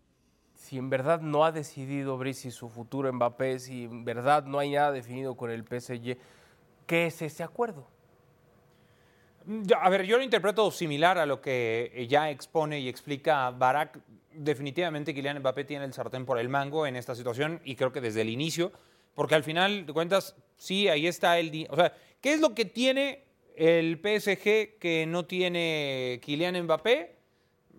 Si 0.54 0.78
en 0.78 0.90
verdad 0.90 1.20
no 1.20 1.44
ha 1.44 1.52
decidido 1.52 2.18
Brice 2.18 2.50
su 2.50 2.68
futuro 2.68 3.12
Mbappé, 3.12 3.60
si 3.60 3.84
en 3.84 4.04
verdad 4.04 4.44
no 4.44 4.58
hay 4.58 4.72
nada 4.72 4.90
definido 4.90 5.36
con 5.36 5.50
el 5.50 5.62
PSG, 5.62 6.18
¿qué 6.86 7.06
es 7.06 7.22
ese 7.22 7.42
acuerdo? 7.42 7.86
A 9.80 9.90
ver, 9.90 10.04
yo 10.04 10.16
lo 10.16 10.24
interpreto 10.24 10.70
similar 10.70 11.18
a 11.18 11.26
lo 11.26 11.40
que 11.40 12.06
ya 12.08 12.30
expone 12.30 12.80
y 12.80 12.88
explica 12.88 13.50
Barak. 13.50 14.00
Definitivamente 14.32 15.14
Kylian 15.14 15.38
Mbappé 15.38 15.64
tiene 15.64 15.84
el 15.84 15.92
sartén 15.92 16.26
por 16.26 16.38
el 16.38 16.48
mango 16.48 16.86
en 16.86 16.96
esta 16.96 17.14
situación 17.14 17.60
y 17.64 17.76
creo 17.76 17.92
que 17.92 18.00
desde 18.00 18.22
el 18.22 18.28
inicio, 18.28 18.72
porque 19.14 19.34
al 19.36 19.44
final 19.44 19.86
de 19.86 19.92
cuentas, 19.92 20.36
sí, 20.56 20.88
ahí 20.88 21.06
está 21.06 21.38
el... 21.38 21.66
O 21.70 21.76
sea, 21.76 21.94
¿qué 22.20 22.32
es 22.32 22.40
lo 22.40 22.54
que 22.54 22.64
tiene 22.64 23.24
el 23.54 23.98
PSG 23.98 24.78
que 24.78 25.06
no 25.06 25.26
tiene 25.26 26.20
Kylian 26.24 26.64
Mbappé? 26.64 27.16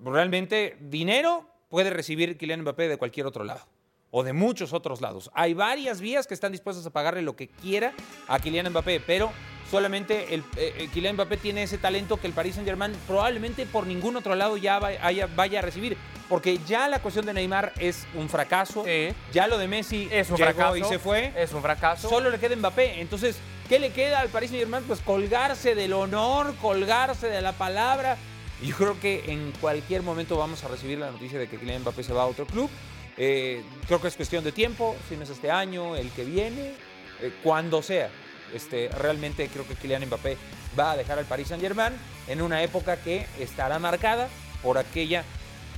Realmente 0.03 0.78
dinero 0.80 1.49
puede 1.70 1.89
recibir 1.89 2.38
Kylian 2.38 2.61
Mbappé 2.61 2.88
de 2.88 2.97
cualquier 2.97 3.26
otro 3.26 3.43
lado 3.43 3.76
o 4.12 4.24
de 4.24 4.34
muchos 4.34 4.74
otros 4.74 5.01
lados. 5.01 5.30
Hay 5.34 5.53
varias 5.53 6.01
vías 6.01 6.28
que 6.28 6.34
están 6.34 6.51
dispuestas 6.51 6.86
a 6.86 6.89
pagarle 6.89 7.22
lo 7.22 7.36
que 7.36 7.47
quiera 7.47 7.93
a 8.28 8.39
Kylian 8.39 8.70
Mbappé, 8.70 9.01
pero 9.01 9.32
solamente 9.70 10.34
el, 10.34 10.43
eh, 10.55 10.89
Kylian 10.93 11.16
Mbappé 11.16 11.38
tiene 11.38 11.64
ese 11.64 11.78
talento 11.78 12.18
que 12.18 12.28
el 12.28 12.34
Paris 12.34 12.55
Saint-Germain 12.55 12.93
probablemente 13.05 13.66
por 13.66 13.86
ningún 13.86 14.16
otro 14.16 14.36
lado 14.36 14.58
ya 14.58 14.80
vaya, 14.80 15.28
vaya, 15.36 15.60
a 15.60 15.62
recibir, 15.62 15.97
porque 16.30 16.60
ya 16.66 16.88
la 16.88 16.99
cuestión 16.99 17.26
de 17.26 17.34
Neymar 17.34 17.74
es 17.80 18.08
un 18.16 18.30
fracaso, 18.30 18.84
sí. 18.86 19.10
ya 19.34 19.47
lo 19.47 19.58
de 19.58 19.68
Messi 19.68 20.08
es 20.12 20.30
un 20.30 20.38
llegó 20.38 20.51
fracaso 20.51 20.78
y 20.78 20.84
se 20.84 20.99
fue, 20.99 21.34
es 21.36 21.51
un 21.53 21.62
fracaso. 21.62 22.10
Solo 22.10 22.30
le 22.30 22.39
queda 22.39 22.55
Mbappé, 22.55 23.01
entonces, 23.01 23.38
¿qué 23.68 23.80
le 23.80 23.91
queda 23.91 24.22
al 24.22 24.30
Paris 24.30 24.51
Saint-Germain? 24.51 24.84
Pues 24.86 25.01
colgarse 25.01 25.76
del 25.76 25.93
honor, 25.93 26.55
colgarse 26.62 27.28
de 27.28 27.41
la 27.41 27.51
palabra. 27.51 28.18
Yo 28.64 28.76
creo 28.76 28.99
que 28.99 29.32
en 29.32 29.51
cualquier 29.62 30.01
momento 30.01 30.36
vamos 30.36 30.64
a 30.64 30.68
recibir 30.68 30.97
la 30.97 31.12
noticia 31.12 31.38
de 31.38 31.47
que 31.47 31.58
Kylian 31.58 31.82
Mbappé 31.82 32.03
se 32.03 32.14
va 32.14 32.24
a 32.24 32.26
otro 32.26 32.47
club. 32.47 32.70
Eh, 33.18 33.63
creo 33.88 33.99
que 33.99 34.07
es 34.07 34.15
cuestión 34.15 34.43
de 34.43 34.51
tiempo, 34.51 34.95
si 35.09 35.18
no 35.18 35.24
es 35.24 35.30
este 35.30 35.51
año, 35.51 35.95
el 35.95 36.11
que 36.11 36.24
viene, 36.24 36.74
eh, 37.22 37.34
cuando 37.43 37.82
sea. 37.82 38.09
Este, 38.53 38.89
realmente 38.89 39.49
creo 39.49 39.68
que 39.68 39.76
Kylian 39.76 40.05
Mbappé 40.05 40.38
va 40.80 40.91
a 40.91 40.97
dejar 40.97 41.20
al 41.20 41.26
Paris 41.26 41.49
Saint 41.49 41.61
Germain 41.61 41.93
en 42.28 42.41
una 42.41 42.63
época 42.63 42.95
que 42.97 43.26
estará 43.39 43.78
marcada 43.78 44.30
por 44.61 44.78
aquella 44.78 45.26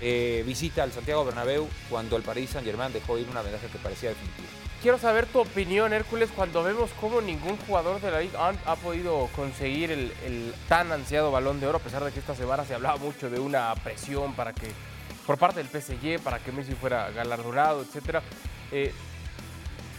eh, 0.01 0.43
visita 0.45 0.83
al 0.83 0.91
Santiago 0.91 1.25
Bernabéu 1.25 1.67
cuando 1.89 2.15
el 2.15 2.23
Paris 2.23 2.51
Saint 2.51 2.65
Germain 2.65 2.93
dejó 2.93 3.17
ir 3.17 3.27
una 3.29 3.41
ventaja 3.41 3.67
que 3.67 3.79
parecía 3.79 4.09
definitiva. 4.09 4.47
Quiero 4.81 4.97
saber 4.97 5.25
tu 5.25 5.39
opinión, 5.39 5.91
Hércules, 5.91 6.29
cuando 6.33 6.63
vemos 6.63 6.89
cómo 7.01 7.19
ningún 7.19 7.57
jugador 7.67 7.99
de 7.99 8.11
la 8.11 8.21
liga 8.21 8.53
ha, 8.65 8.75
podido 8.77 9.27
conseguir 9.35 9.91
el, 9.91 10.53
tan 10.69 10.89
ansiado 10.93 11.31
balón 11.31 11.59
de 11.59 11.67
oro, 11.67 11.79
a 11.79 11.81
pesar 11.81 12.01
de 12.05 12.13
que 12.13 12.19
esta 12.19 12.33
semana 12.33 12.63
se 12.63 12.75
hablaba 12.75 12.95
mucho 12.95 13.29
de 13.29 13.41
una 13.41 13.75
presión 13.83 14.33
para 14.35 14.53
que 14.53 14.67
por 15.29 15.37
parte 15.37 15.63
del 15.63 15.67
PSG 15.67 16.19
para 16.23 16.39
que 16.39 16.51
Messi 16.51 16.73
fuera 16.73 17.11
galardonado, 17.11 17.83
etcétera. 17.83 18.23
Eh, 18.71 18.91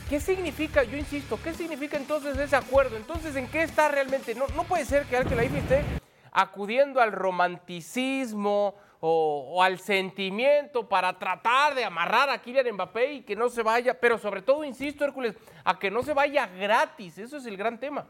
¿Qué 0.09 0.19
significa, 0.19 0.83
yo 0.83 0.97
insisto, 0.97 1.39
qué 1.41 1.55
significa 1.55 1.97
entonces 1.97 2.37
ese 2.37 2.57
acuerdo? 2.57 2.97
Entonces, 2.97 3.37
¿en 3.37 3.47
qué 3.47 3.63
está 3.63 3.87
realmente? 3.87 4.35
No, 4.35 4.49
no 4.57 4.65
puede 4.65 4.85
ser 4.85 5.05
que 5.05 5.17
Al-Khelaifi 5.17 5.59
esté 5.59 5.85
acudiendo 6.33 7.01
al 7.01 7.13
romanticismo 7.13 8.75
o, 8.99 9.53
o, 9.55 9.63
al 9.63 9.79
sentimiento 9.79 10.89
para 10.89 11.17
tratar 11.17 11.77
de 11.77 11.85
amarrar 11.85 12.29
a 12.29 12.43
Kylian 12.43 12.75
Mbappé 12.75 13.13
y 13.13 13.23
que 13.23 13.37
no 13.37 13.51
se 13.51 13.63
vaya, 13.63 14.01
pero 14.01 14.19
sobre 14.19 14.43
todo, 14.43 14.65
insisto, 14.65 15.05
Hércules, 15.05 15.37
a 15.63 15.79
que 15.79 15.93
no 15.93 16.03
se 16.03 16.13
vaya 16.13 16.49
gratis, 16.49 17.19
eso 17.19 17.37
es 17.37 17.47
el 17.47 17.57
gran 17.57 17.79
tema. 17.79 18.05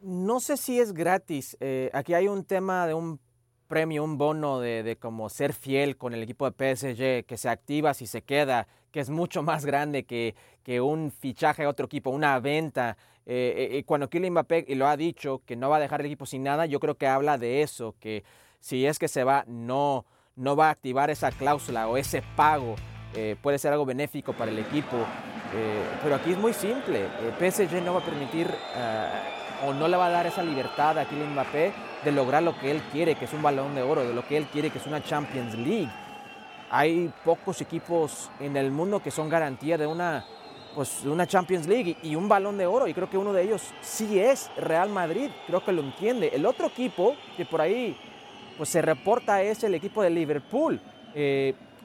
No 0.00 0.40
sé 0.40 0.56
si 0.56 0.80
es 0.80 0.92
gratis, 0.92 1.56
eh, 1.60 1.90
aquí 1.92 2.12
hay 2.12 2.26
un 2.26 2.44
tema 2.44 2.88
de 2.88 2.94
un 2.94 3.20
premio, 3.68 4.02
un 4.02 4.18
bono 4.18 4.58
de, 4.58 4.96
como 4.98 5.28
ser 5.28 5.52
fiel 5.52 5.96
con 5.96 6.14
el 6.14 6.22
equipo 6.22 6.50
de 6.50 6.74
PSG, 6.74 7.26
que 7.26 7.36
se 7.36 7.48
activa 7.48 7.94
si 7.94 8.06
se 8.06 8.22
queda, 8.22 8.66
que 8.90 9.00
es 9.00 9.10
mucho 9.10 9.42
más 9.42 9.64
grande 9.64 10.04
que, 10.04 10.34
que 10.64 10.80
un 10.80 11.12
fichaje 11.12 11.64
a 11.64 11.68
otro 11.68 11.86
equipo, 11.86 12.10
una 12.10 12.40
venta. 12.40 12.96
Eh, 13.26 13.68
eh, 13.72 13.84
cuando 13.84 14.08
Kylian 14.08 14.32
Mbappé 14.32 14.64
y 14.66 14.74
lo 14.74 14.88
ha 14.88 14.96
dicho 14.96 15.42
que 15.44 15.54
no 15.54 15.68
va 15.68 15.76
a 15.76 15.80
dejar 15.80 16.00
el 16.00 16.06
equipo 16.06 16.26
sin 16.26 16.42
nada, 16.42 16.66
yo 16.66 16.80
creo 16.80 16.96
que 16.96 17.06
habla 17.06 17.38
de 17.38 17.62
eso, 17.62 17.94
que 18.00 18.24
si 18.58 18.86
es 18.86 18.98
que 18.98 19.06
se 19.06 19.22
va, 19.22 19.44
no, 19.46 20.06
no 20.34 20.56
va 20.56 20.68
a 20.68 20.70
activar 20.70 21.10
esa 21.10 21.30
cláusula 21.30 21.88
o 21.88 21.96
ese 21.96 22.22
pago. 22.34 22.74
Eh, 23.14 23.36
puede 23.40 23.58
ser 23.58 23.72
algo 23.72 23.86
benéfico 23.86 24.32
para 24.32 24.50
el 24.50 24.58
equipo. 24.58 24.96
pero 26.02 26.16
aquí 26.16 26.32
es 26.32 26.38
muy 26.38 26.52
simple. 26.52 27.06
PSG 27.38 27.82
no 27.82 27.94
va 27.94 28.00
a 28.00 28.04
permitir 28.04 28.48
o 29.66 29.72
no 29.72 29.88
le 29.88 29.96
va 29.96 30.06
a 30.06 30.10
dar 30.10 30.26
esa 30.26 30.42
libertad 30.42 30.98
a 30.98 31.04
Kylian 31.04 31.32
Mbappé 31.32 31.72
de 32.04 32.12
lograr 32.12 32.42
lo 32.42 32.58
que 32.58 32.70
él 32.70 32.82
quiere, 32.92 33.14
que 33.14 33.24
es 33.24 33.32
un 33.32 33.42
balón 33.42 33.74
de 33.74 33.82
oro, 33.82 34.04
de 34.04 34.14
lo 34.14 34.26
que 34.26 34.36
él 34.36 34.46
quiere, 34.46 34.70
que 34.70 34.78
es 34.78 34.86
una 34.86 35.02
Champions 35.02 35.54
League. 35.54 35.90
Hay 36.70 37.12
pocos 37.24 37.60
equipos 37.60 38.30
en 38.40 38.56
el 38.56 38.70
mundo 38.70 39.02
que 39.02 39.10
son 39.10 39.28
garantía 39.28 39.78
de 39.78 39.86
una 39.86 40.24
pues, 40.78 41.04
una 41.04 41.26
Champions 41.26 41.66
League 41.66 41.96
y, 42.04 42.14
un 42.14 42.28
balón 42.28 42.56
de 42.56 42.64
oro. 42.64 42.86
Y 42.86 42.94
creo 42.94 43.10
que 43.10 43.18
uno 43.18 43.32
de 43.32 43.42
ellos 43.42 43.62
sí 43.80 44.20
es 44.20 44.48
Real 44.56 44.88
Madrid. 44.90 45.28
Creo 45.48 45.64
que 45.64 45.72
lo 45.72 45.82
entiende. 45.82 46.30
El 46.32 46.46
otro 46.46 46.68
equipo 46.68 47.16
que 47.36 47.44
por 47.44 47.60
ahí 47.60 47.96
pues, 48.56 48.68
se 48.68 48.80
reporta 48.80 49.42
es 49.42 49.64
el 49.64 49.74
equipo 49.74 50.02
de 50.02 50.10
Liverpool. 50.10 50.80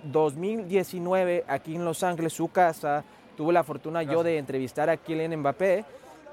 2019 0.04 1.38
eh, 1.38 1.44
aquí 1.48 1.76
en 1.76 1.86
Los 1.86 2.04
Ángeles, 2.04 2.34
su 2.34 2.50
casa. 2.50 3.04
Tuve 3.36 3.52
la 3.52 3.64
fortuna 3.64 4.04
yo 4.04 4.22
de 4.22 4.38
entrevistar 4.38 4.92
a 4.92 4.98
Kylian 4.98 5.40
Mbappé. 5.40 5.86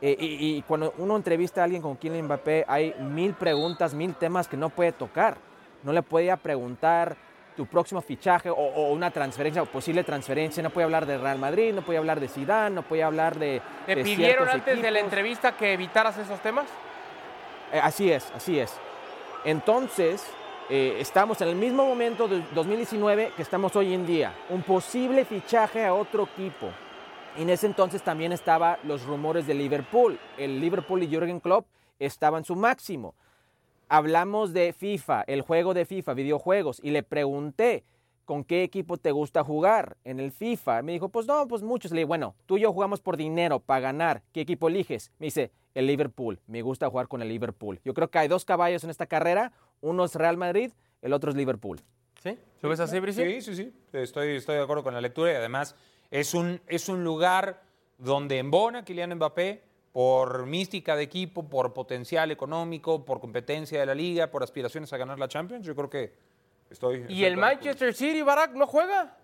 Eh, 0.03 0.17
y, 0.19 0.57
y, 0.57 0.63
cuando 0.63 0.95
uno 0.99 1.17
entrevista 1.17 1.61
a 1.61 1.65
alguien 1.65 1.83
con 1.83 1.97
Kylian 1.97 2.25
Mbappé, 2.25 2.65
hay 2.67 2.95
mil 3.01 3.35
preguntas, 3.35 3.93
mil 3.93 4.15
temas 4.15 4.49
que 4.49 4.57
no 4.57 4.71
puede 4.71 4.93
tocar. 4.93 5.37
No 5.83 5.93
le 5.93 6.03
podía 6.03 6.37
preguntar 6.37 7.17
tu 7.57 7.67
próximo 7.67 8.01
fichaje 8.01 8.49
o, 8.49 8.91
una 8.91 9.11
transferencia 9.11 9.63
o 9.63 9.67
posible 9.67 10.03
transferencia. 10.05 10.63
No 10.63 10.71
puede 10.71 10.85
hablar 10.85 11.05
de 11.05 11.19
Real 11.19 11.39
Madrid, 11.39 11.75
no 11.75 11.83
puede 11.83 11.99
hablar 11.99 12.19
de 12.19 12.29
Zidane, 12.29 12.75
no 12.75 12.83
puede 12.83 13.03
hablar 13.03 13.39
de. 13.39 13.61
¿Te 13.85 13.97
pidieron 13.97 14.49
antes 14.49 14.81
de 14.81 14.91
la 14.91 15.01
entrevista 15.01 15.53
que 15.53 15.75
evitaras 15.75 16.17
esos 16.17 16.41
temas? 16.41 16.67
Eh, 17.73 17.81
así 17.83 18.11
es, 18.11 18.31
así 18.35 18.59
es. 18.59 18.73
Entonces, 19.45 20.27
eh, 20.71 20.97
estamos 21.01 21.41
en 21.43 21.49
el 21.49 21.57
mismo 21.57 21.85
momento 21.85 22.29
de 22.29 22.43
2019 22.55 23.33
que 23.37 23.43
estamos 23.43 23.75
hoy 23.77 23.93
en 23.93 24.07
día. 24.07 24.33
Un 24.49 24.63
posible 24.63 25.25
fichaje 25.25 25.85
a 25.85 25.93
otro 25.93 26.29
equipo. 26.33 26.71
En 27.37 27.51
ese 27.51 27.67
entonces 27.67 28.03
también 28.03 28.33
estaban 28.33 28.79
los 28.85 29.05
rumores 29.05 29.47
de 29.47 29.55
Liverpool. 29.55 30.19
El 30.37 30.61
Liverpool 30.61 31.03
y 31.03 31.09
Jürgen 31.09 31.41
Klopp 31.41 31.67
estaban 31.99 32.41
en 32.41 32.45
su 32.45 32.57
máximo 32.57 33.15
hablamos 33.91 34.53
de 34.53 34.73
FIFA, 34.73 35.25
el 35.27 35.43
juego 35.43 35.75
de 35.75 35.85
FIFA, 35.85 36.15
videojuegos, 36.15 36.81
y 36.83 36.91
le 36.91 37.03
pregunté, 37.03 37.85
¿con 38.25 38.45
qué 38.45 38.63
equipo 38.63 38.97
te 38.97 39.11
gusta 39.11 39.43
jugar 39.43 39.97
en 40.05 40.21
el 40.21 40.31
FIFA? 40.31 40.83
Me 40.83 40.93
dijo, 40.93 41.09
pues 41.09 41.27
no, 41.27 41.47
pues 41.49 41.63
muchos. 41.63 41.91
Le 41.91 41.99
dije, 41.99 42.07
bueno, 42.07 42.37
tú 42.47 42.57
y 42.57 42.61
yo 42.61 42.73
jugamos 42.73 43.01
por 43.01 43.17
dinero, 43.17 43.59
para 43.59 43.81
ganar. 43.81 44.23
¿Qué 44.33 44.41
equipo 44.43 44.69
eliges? 44.69 45.11
Me 45.19 45.27
dice, 45.27 45.51
el 45.75 45.89
Liverpool. 45.89 46.39
Me 46.47 46.63
gusta 46.63 46.89
jugar 46.89 47.09
con 47.09 47.21
el 47.21 47.29
Liverpool. 47.29 47.81
Yo 47.85 47.93
creo 47.93 48.09
que 48.09 48.19
hay 48.21 48.29
dos 48.29 48.45
caballos 48.45 48.85
en 48.85 48.91
esta 48.91 49.07
carrera. 49.07 49.53
Uno 49.81 50.05
es 50.05 50.15
Real 50.15 50.37
Madrid, 50.37 50.71
el 51.03 51.13
otro 51.13 51.31
es 51.31 51.37
Liverpool. 51.37 51.81
¿Sí? 52.23 52.39
¿Lo 52.63 52.69
ves 52.69 52.79
así, 52.79 53.01
Brice? 53.01 53.41
Sí, 53.41 53.41
sí, 53.41 53.57
sí. 53.57 53.73
Estoy, 53.93 54.37
estoy 54.37 54.57
de 54.57 54.63
acuerdo 54.63 54.85
con 54.85 54.95
la 54.95 55.01
lectura 55.01 55.33
y 55.33 55.35
además 55.35 55.75
es 56.11 56.35
un, 56.35 56.61
es 56.67 56.89
un 56.89 57.05
lugar 57.05 57.63
donde 57.99 58.39
embona 58.39 58.85
Kylian 58.85 59.15
Mbappé 59.15 59.63
por 59.93 60.47
mística 60.47 60.97
de 60.97 61.03
equipo, 61.03 61.49
por 61.49 61.73
potencial 61.73 62.31
económico, 62.31 63.05
por 63.05 63.21
competencia 63.21 63.81
de 63.81 63.87
la 63.87 63.95
liga, 63.95 64.31
por 64.31 64.43
aspiraciones 64.43 64.93
a 64.93 64.97
ganar 64.97 65.19
la 65.19 65.29
Champions, 65.29 65.67
yo 65.67 65.75
creo 65.75 65.91
que 65.91 66.13
estoy... 66.71 67.05
¿Y 67.09 67.25
el 67.25 67.37
Manchester 67.37 67.95
City, 67.95 68.23
Barack, 68.23 68.53
no 68.55 68.67
juega? 68.67 69.17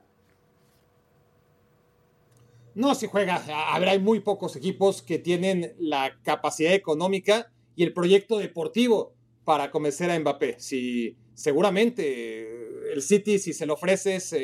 No, 2.74 2.94
si 2.94 3.06
juega. 3.06 3.42
Habrá 3.72 3.98
muy 3.98 4.20
pocos 4.20 4.54
equipos 4.56 5.02
que 5.02 5.18
tienen 5.18 5.74
la 5.78 6.18
capacidad 6.22 6.74
económica 6.74 7.50
y 7.74 7.84
el 7.84 7.92
proyecto 7.92 8.38
deportivo 8.38 9.14
para 9.44 9.70
convencer 9.70 10.10
a 10.10 10.18
Mbappé. 10.18 10.56
Si 10.58 11.16
seguramente 11.32 12.92
el 12.92 13.00
City, 13.02 13.38
si 13.38 13.54
se 13.54 13.66
lo 13.66 13.74
ofreces, 13.74 14.34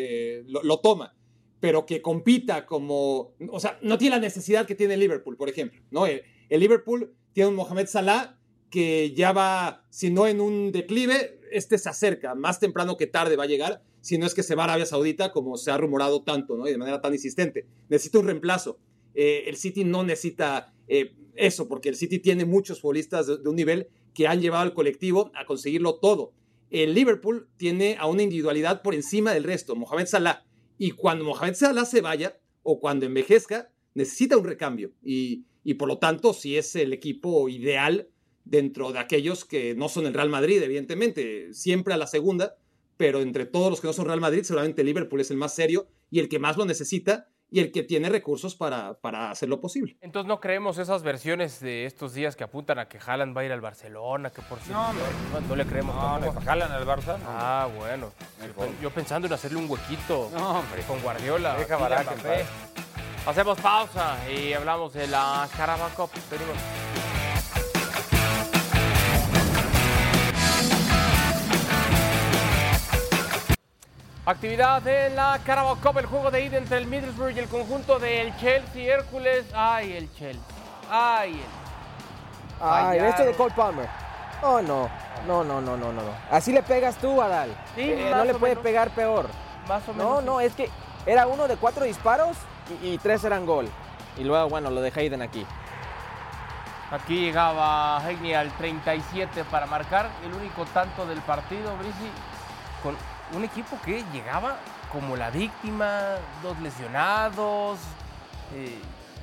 lo 0.47 0.79
toma 0.79 1.15
pero 1.63 1.87
que 1.87 2.03
compita 2.03 2.67
como, 2.67 3.37
o 3.49 3.61
sea, 3.61 3.79
no 3.83 3.97
tiene 3.97 4.17
la 4.17 4.21
necesidad 4.21 4.67
que 4.67 4.75
tiene 4.75 4.95
el 4.95 5.01
Liverpool, 5.01 5.37
por 5.37 5.49
ejemplo, 5.49 5.81
¿no? 5.93 6.07
El, 6.07 6.25
Liverpool 6.51 7.15
tiene 7.33 7.51
un 7.51 7.55
Mohamed 7.55 7.87
Salah 7.87 8.37
que 8.69 9.15
ya 9.15 9.31
va, 9.31 9.87
si 9.89 10.11
no 10.11 10.27
en 10.27 10.41
un 10.41 10.73
declive, 10.73 11.39
este 11.53 11.79
se 11.79 11.89
acerca, 11.89 12.35
más 12.35 12.59
temprano 12.59 12.97
que 12.97 13.07
tarde 13.07 13.37
va 13.37 13.45
a 13.45 13.47
llegar, 13.47 13.81
si 14.01 14.19
no 14.19 14.27
es 14.27 14.35
que 14.35 14.43
se 14.43 14.57
va 14.57 14.65
a 14.65 14.65
Arabia 14.65 14.87
Saudita, 14.87 15.31
como 15.31 15.57
se 15.57 15.71
ha 15.71 15.79
rumorado 15.79 16.25
tanto, 16.25 16.57
¿no? 16.57 16.67
Y 16.67 16.73
de 16.73 16.79
manera 16.79 17.01
tan 17.01 17.13
insistente. 17.13 17.65
Necesita 17.89 18.19
un 18.19 18.27
reemplazo. 18.27 18.81
Eh, 19.15 19.45
el 19.47 19.55
City 19.55 19.85
no 19.85 20.03
necesita 20.03 20.75
eh, 20.89 21.15
eso, 21.37 21.69
porque 21.69 21.91
el 21.91 21.95
City 21.95 22.19
tiene 22.19 22.45
muchos 22.45 22.81
futbolistas 22.81 23.29
de, 23.29 23.39
de 23.39 23.49
un 23.49 23.55
nivel 23.55 23.87
que 24.15 24.27
han 24.27 24.41
llevado 24.41 24.65
al 24.65 24.75
colectivo 24.75 25.31
a 25.37 25.47
conseguirlo 25.47 26.01
todo. 26.01 26.33
El 26.71 26.93
Liverpool 26.93 27.49
tiene 27.57 27.99
a 28.01 28.07
una 28.07 28.25
individualidad 28.25 28.83
por 28.83 28.97
encima 28.97 29.33
del 29.33 29.45
resto. 29.45 29.77
Mohamed 29.77 30.07
Salah, 30.07 30.45
y 30.79 30.93
cuando 30.93 31.25
Mohamed 31.25 31.55
Salah 31.55 31.85
se 31.85 32.01
vaya 32.01 32.39
o 32.63 32.81
cuando 32.81 33.07
envejezca, 33.07 33.71
necesita 33.95 34.37
un 34.37 34.45
recambio. 34.45 34.93
Y, 35.03 35.45
por 35.79 35.89
lo 35.89 35.99
tanto, 35.99 36.33
si 36.33 36.57
es 36.57 36.75
el 36.77 36.93
equipo 36.93 37.49
ideal 37.49 38.09
dentro 38.45 38.93
de 38.93 38.99
aquellos 38.99 39.45
que 39.45 39.75
no 39.75 39.89
son 39.89 40.07
el 40.07 40.15
Real 40.15 40.29
Madrid, 40.29 40.63
evidentemente, 40.63 41.53
siempre 41.53 41.95
a 41.95 41.97
la 41.97 42.07
segunda, 42.07 42.57
pero 42.97 43.21
entre 43.21 43.47
todos 43.47 43.71
los 43.71 43.81
que 43.81 43.87
no 43.87 43.93
son 43.93 44.07
Real 44.07 44.21
Madrid, 44.21 44.43
seguramente 44.43 44.85
Liverpool 44.85 45.21
es 45.21 45.31
el 45.31 45.37
más 45.37 45.55
serio 45.55 45.89
y 46.11 46.19
el 46.19 46.29
que 46.29 46.39
más 46.39 46.57
lo 46.57 46.65
necesita 46.65 47.29
y 47.53 47.61
el 47.61 47.71
que 47.71 47.83
tiene 47.83 48.09
recursos 48.09 48.55
para, 48.57 48.95
para 48.95 49.31
hacerlo 49.31 49.61
posible. 49.61 49.97
Entonces 50.01 50.27
no 50.27 50.41
creemos 50.41 50.79
esas 50.79 51.03
versiones 51.03 51.61
de 51.61 51.85
estos 51.85 52.15
días 52.15 52.35
que 52.35 52.45
apuntan 52.45 52.79
a 52.79 52.89
que 52.89 52.99
Haaland 52.99 53.37
va 53.37 53.43
a 53.43 53.45
ir 53.45 53.53
al 53.53 53.61
Barcelona, 53.61 54.31
que 54.31 54.41
por 54.41 54.59
cierto 54.59 54.83
no, 55.33 55.41
no, 55.49 55.57
le 55.57 55.67
creemos. 55.67 55.95
No, 55.95 56.19
no, 56.19 56.51
Haaland 56.51 56.73
al 56.73 56.87
Barça. 56.87 57.19
Ah, 57.27 57.69
bueno. 57.77 58.11
Yo, 58.81 58.91
pensando 58.91 59.27
en 59.27 59.35
hacerle 59.35 59.59
un 59.59 59.71
huequito 59.71 60.31
con 60.89 61.01
Guardiola. 61.03 61.57
Deja 61.57 61.77
barato. 61.77 62.13
Hacemos 63.27 63.61
pausa 63.61 64.17
y 64.31 64.55
hablamos 64.55 64.95
de 64.95 65.07
la 65.07 65.47
Carabao 65.57 65.91
Cup. 65.91 66.11
Venimos. 66.31 67.12
Actividad 74.25 74.87
en 74.87 75.17
la 75.17 75.41
Carabao 75.45 75.77
Cup, 75.77 75.99
el 75.99 76.07
juego 76.07 76.31
de 76.31 76.45
ida 76.45 76.57
entre 76.57 76.79
el 76.79 76.87
Middlesbrough 76.87 77.33
y 77.33 77.41
el 77.41 77.49
conjunto 77.49 77.99
del 77.99 78.37
Chelsea. 78.37 78.95
Hércules, 78.95 79.45
ay, 79.53 79.95
el 79.95 80.13
Chelsea. 80.15 80.43
Ay, 80.89 81.33
el. 81.33 82.65
Ay, 82.65 82.99
esto 83.01 83.25
de 83.25 83.35
Cole 83.35 83.53
Palmer. 83.57 83.89
Oh, 84.43 84.63
no. 84.63 84.89
No, 85.27 85.43
no, 85.43 85.61
no, 85.61 85.77
no, 85.77 85.93
no. 85.93 86.03
Así 86.31 86.53
le 86.53 86.63
pegas 86.63 86.97
tú, 86.99 87.21
Adal. 87.21 87.51
Sí, 87.75 87.83
eh, 87.83 88.13
no 88.15 88.25
le 88.25 88.35
puede 88.35 88.55
pegar 88.55 88.91
peor. 88.91 89.27
Más 89.69 89.89
o 89.89 89.93
menos. 89.93 90.15
No, 90.15 90.21
no, 90.21 90.41
es 90.41 90.55
que 90.55 90.71
era 91.05 91.27
uno 91.27 91.49
de 91.49 91.57
cuatro 91.57 91.85
disparos 91.85 92.37
y, 92.81 92.99
tres 92.99 93.25
eran 93.25 93.45
gol. 93.45 93.69
Y 94.17 94.23
luego, 94.23 94.49
bueno, 94.49 94.71
lo 94.71 94.81
de 94.81 94.93
Hayden 94.95 95.23
aquí. 95.23 95.45
Aquí 96.93 97.23
llegaba 97.23 98.01
Hegney 98.09 98.35
al 98.35 98.53
37 98.53 99.45
para 99.51 99.67
marcar 99.67 100.11
el 100.25 100.33
único 100.33 100.65
tanto 100.67 101.07
del 101.07 101.21
partido, 101.23 101.77
Brisi, 101.79 102.11
con 102.85 102.97
un 103.35 103.45
equipo 103.45 103.79
que 103.85 104.05
llegaba 104.13 104.57
como 104.93 105.17
la 105.17 105.31
víctima, 105.31 106.17
dos 106.43 106.59
lesionados. 106.61 107.79
Eh, 108.55 108.79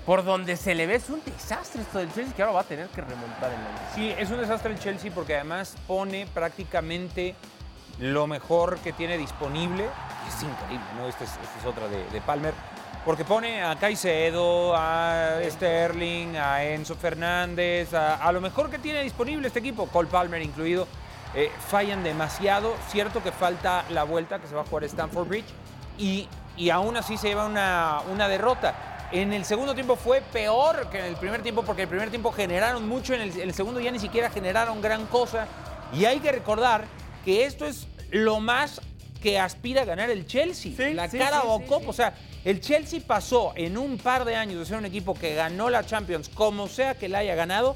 por 0.05 0.23
donde 0.23 0.57
se 0.57 0.73
le 0.73 0.87
ve 0.87 0.95
es 0.95 1.09
un 1.09 1.21
desastre 1.23 1.83
esto 1.83 1.99
del 1.99 2.11
Chelsea 2.11 2.33
que 2.33 2.41
ahora 2.41 2.53
va 2.55 2.61
a 2.61 2.63
tener 2.63 2.87
que 2.87 3.01
remontar 3.01 3.53
en 3.53 3.63
la 3.63 3.93
Sí, 3.93 4.11
es 4.17 4.31
un 4.31 4.39
desastre 4.39 4.71
el 4.71 4.79
Chelsea 4.79 5.11
porque 5.13 5.35
además 5.35 5.75
pone 5.85 6.25
prácticamente 6.33 7.35
lo 7.99 8.25
mejor 8.25 8.79
que 8.79 8.91
tiene 8.91 9.17
disponible. 9.17 9.85
Es 10.27 10.41
increíble, 10.41 10.87
¿no? 10.97 11.07
Esta 11.07 11.25
es, 11.25 11.31
es, 11.31 11.65
otra 11.65 11.87
de, 11.87 12.21
Palmer. 12.21 12.53
Porque 13.05 13.23
pone 13.23 13.63
a 13.63 13.75
Caicedo, 13.75 14.73
a 14.75 15.39
Sterling, 15.47 16.37
a 16.37 16.63
Enzo 16.63 16.95
Fernández, 16.95 17.93
a, 17.93 18.15
a, 18.15 18.31
lo 18.31 18.41
mejor 18.41 18.69
que 18.69 18.79
tiene 18.79 19.03
disponible 19.03 19.47
este 19.47 19.59
equipo, 19.59 19.87
Cole 19.87 20.09
Palmer 20.09 20.41
incluido. 20.41 20.87
Eh, 21.35 21.51
fallan 21.67 22.03
demasiado. 22.03 22.75
Cierto 22.89 23.21
que 23.23 23.31
falta 23.31 23.85
la 23.89 24.03
vuelta 24.03 24.39
que 24.39 24.47
se 24.47 24.55
va 24.55 24.61
a 24.61 24.65
jugar 24.65 24.83
Stanford 24.85 25.27
Bridge 25.27 25.45
y, 25.97 26.27
y 26.57 26.69
aún 26.69 26.97
así 26.97 27.17
se 27.17 27.29
lleva 27.29 27.45
una, 27.45 28.01
una 28.11 28.27
derrota. 28.27 29.07
En 29.11 29.33
el 29.33 29.43
segundo 29.43 29.73
tiempo 29.73 29.95
fue 29.95 30.21
peor 30.21 30.89
que 30.89 30.99
en 30.99 31.05
el 31.05 31.15
primer 31.15 31.41
tiempo 31.41 31.63
porque 31.63 31.83
el 31.83 31.87
primer 31.87 32.09
tiempo 32.09 32.31
generaron 32.31 32.87
mucho, 32.87 33.15
en 33.15 33.21
el, 33.21 33.53
segundo 33.53 33.79
ya 33.79 33.91
ni 33.91 33.99
siquiera 33.99 34.29
generaron 34.29 34.81
gran 34.81 35.07
cosa. 35.07 35.47
Y 35.93 36.05
hay 36.05 36.19
que 36.19 36.31
recordar 36.31 36.85
que 37.25 37.45
esto 37.45 37.65
es 37.65 37.87
lo 38.11 38.39
más 38.39 38.81
que 39.21 39.39
aspira 39.39 39.81
a 39.81 39.85
ganar 39.85 40.09
el 40.09 40.27
Chelsea. 40.27 40.73
la 40.93 41.09
cara 41.09 41.41
o 41.41 41.61
O 41.87 41.93
sea, 41.93 42.13
el 42.45 42.61
Chelsea 42.61 43.01
pasó 43.05 43.53
en 43.55 43.77
un 43.77 43.97
par 43.97 44.25
de 44.25 44.35
años 44.35 44.59
de 44.59 44.65
ser 44.65 44.77
un 44.77 44.85
equipo 44.85 45.13
que 45.15 45.33
ganó 45.33 45.69
la 45.69 45.83
Champions, 45.83 46.29
como 46.29 46.67
sea 46.67 46.93
que 46.93 47.09
la 47.09 47.19
haya 47.19 47.35
ganado, 47.35 47.75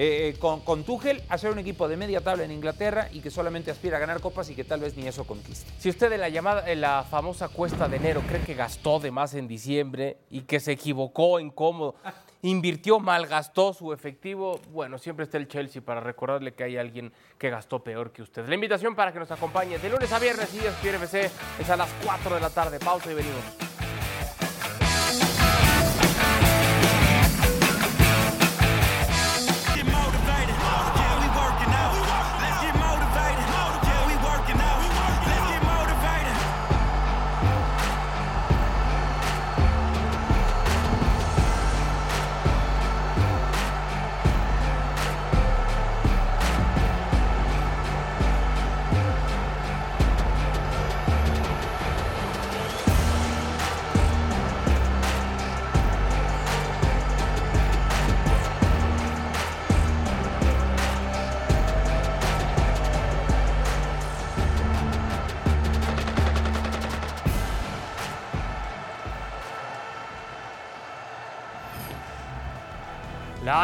eh, 0.00 0.36
con, 0.38 0.60
con 0.60 0.84
Tuchel 0.84 1.24
hacer 1.28 1.50
un 1.50 1.58
equipo 1.58 1.88
de 1.88 1.96
media 1.96 2.20
tabla 2.20 2.44
en 2.44 2.52
Inglaterra 2.52 3.08
y 3.10 3.18
que 3.18 3.32
solamente 3.32 3.72
aspira 3.72 3.96
a 3.96 4.00
ganar 4.00 4.20
copas 4.20 4.48
y 4.48 4.54
que 4.54 4.62
tal 4.62 4.78
vez 4.78 4.96
ni 4.96 5.08
eso 5.08 5.26
conquiste. 5.26 5.68
Si 5.80 5.88
usted 5.88 6.12
en 6.12 6.20
la 6.20 6.28
llamada, 6.28 6.70
en 6.70 6.80
la 6.80 7.02
famosa 7.02 7.48
cuesta 7.48 7.88
de 7.88 7.96
enero 7.96 8.22
cree 8.28 8.42
que 8.42 8.54
gastó 8.54 9.00
de 9.00 9.10
más 9.10 9.34
en 9.34 9.48
diciembre 9.48 10.18
y 10.30 10.42
que 10.42 10.60
se 10.60 10.70
equivocó 10.70 11.40
en 11.40 11.50
cómodo 11.50 11.96
invirtió 12.42 13.00
mal, 13.00 13.26
gastó 13.26 13.72
su 13.72 13.92
efectivo. 13.92 14.60
Bueno, 14.70 14.98
siempre 14.98 15.24
está 15.24 15.36
el 15.36 15.48
Chelsea 15.48 15.82
para 15.82 16.00
recordarle 16.00 16.54
que 16.54 16.62
hay 16.62 16.76
alguien 16.76 17.12
que 17.36 17.50
gastó 17.50 17.82
peor 17.82 18.12
que 18.12 18.22
usted. 18.22 18.48
La 18.48 18.54
invitación 18.54 18.94
para 18.94 19.12
que 19.12 19.18
nos 19.18 19.32
acompañe 19.32 19.78
de 19.78 19.88
lunes 19.88 20.12
a 20.12 20.20
viernes 20.20 20.54
y 20.54 20.58
ESPN 20.58 21.02
FC 21.02 21.30
es 21.58 21.70
a 21.70 21.76
las 21.76 21.90
4 22.04 22.36
de 22.36 22.40
la 22.40 22.50
tarde. 22.50 22.78
Pausa 22.78 23.10
y 23.10 23.14
venimos. 23.14 23.67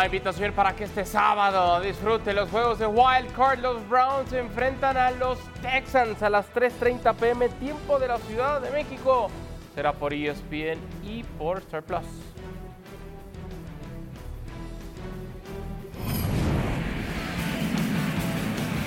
Invitación 0.05 0.53
para 0.53 0.77
que 0.77 0.85
este 0.85 1.07
sábado 1.07 1.81
disfrute 1.81 2.35
los 2.35 2.51
juegos 2.51 2.79
de 2.79 2.87
Wild 2.87 3.33
Card. 3.35 3.61
Los 3.61 3.89
Browns 3.89 4.29
se 4.29 4.39
enfrentan 4.39 4.99
a 4.99 5.11
los 5.13 5.39
Texans 5.63 6.23
a 6.23 6.29
las 6.29 6.53
3.30 6.53 7.15
pm, 7.15 7.49
tiempo 7.49 7.99
de 7.99 8.09
la 8.09 8.19
Ciudad 8.19 8.61
de 8.61 8.71
México. 8.71 9.31
Será 9.75 9.95
por 9.95 10.13
ESPN 10.13 10.79
y 11.03 11.23
por 11.39 11.59
Star 11.59 11.83
Plus. 11.83 12.05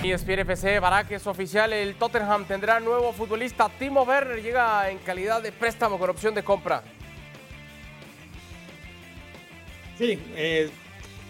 ESPN 0.04 0.40
FC, 0.40 0.80
es 1.10 1.28
oficial, 1.28 1.74
el 1.74 1.96
Tottenham 1.96 2.46
tendrá 2.46 2.80
nuevo 2.80 3.12
futbolista. 3.12 3.70
Timo 3.80 4.04
Werner 4.04 4.42
llega 4.42 4.90
en 4.92 5.00
calidad 5.00 5.42
de 5.42 5.52
préstamo 5.52 5.98
con 5.98 6.12
opción 6.12 6.36
de 6.36 6.44
compra. 6.44 6.84
Sí, 9.98 10.22
eh, 10.36 10.70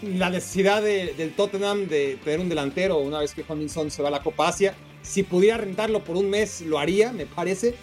la 0.02 0.30
necesidad 0.30 0.82
de- 0.82 1.14
del 1.14 1.34
Tottenham 1.34 1.88
de 1.88 2.16
tener 2.22 2.40
un 2.40 2.48
delantero 2.48 2.98
una 2.98 3.20
vez 3.20 3.34
que 3.34 3.44
Minson 3.54 3.90
se 3.90 4.02
va 4.02 4.08
a 4.08 4.12
la 4.12 4.22
Copa 4.22 4.48
Asia. 4.48 4.74
Si 5.02 5.22
pudiera 5.22 5.56
rentarlo 5.56 6.04
por 6.04 6.16
un 6.16 6.28
mes, 6.30 6.60
lo 6.62 6.78
haría, 6.78 7.12
me 7.12 7.26
parece. 7.26 7.74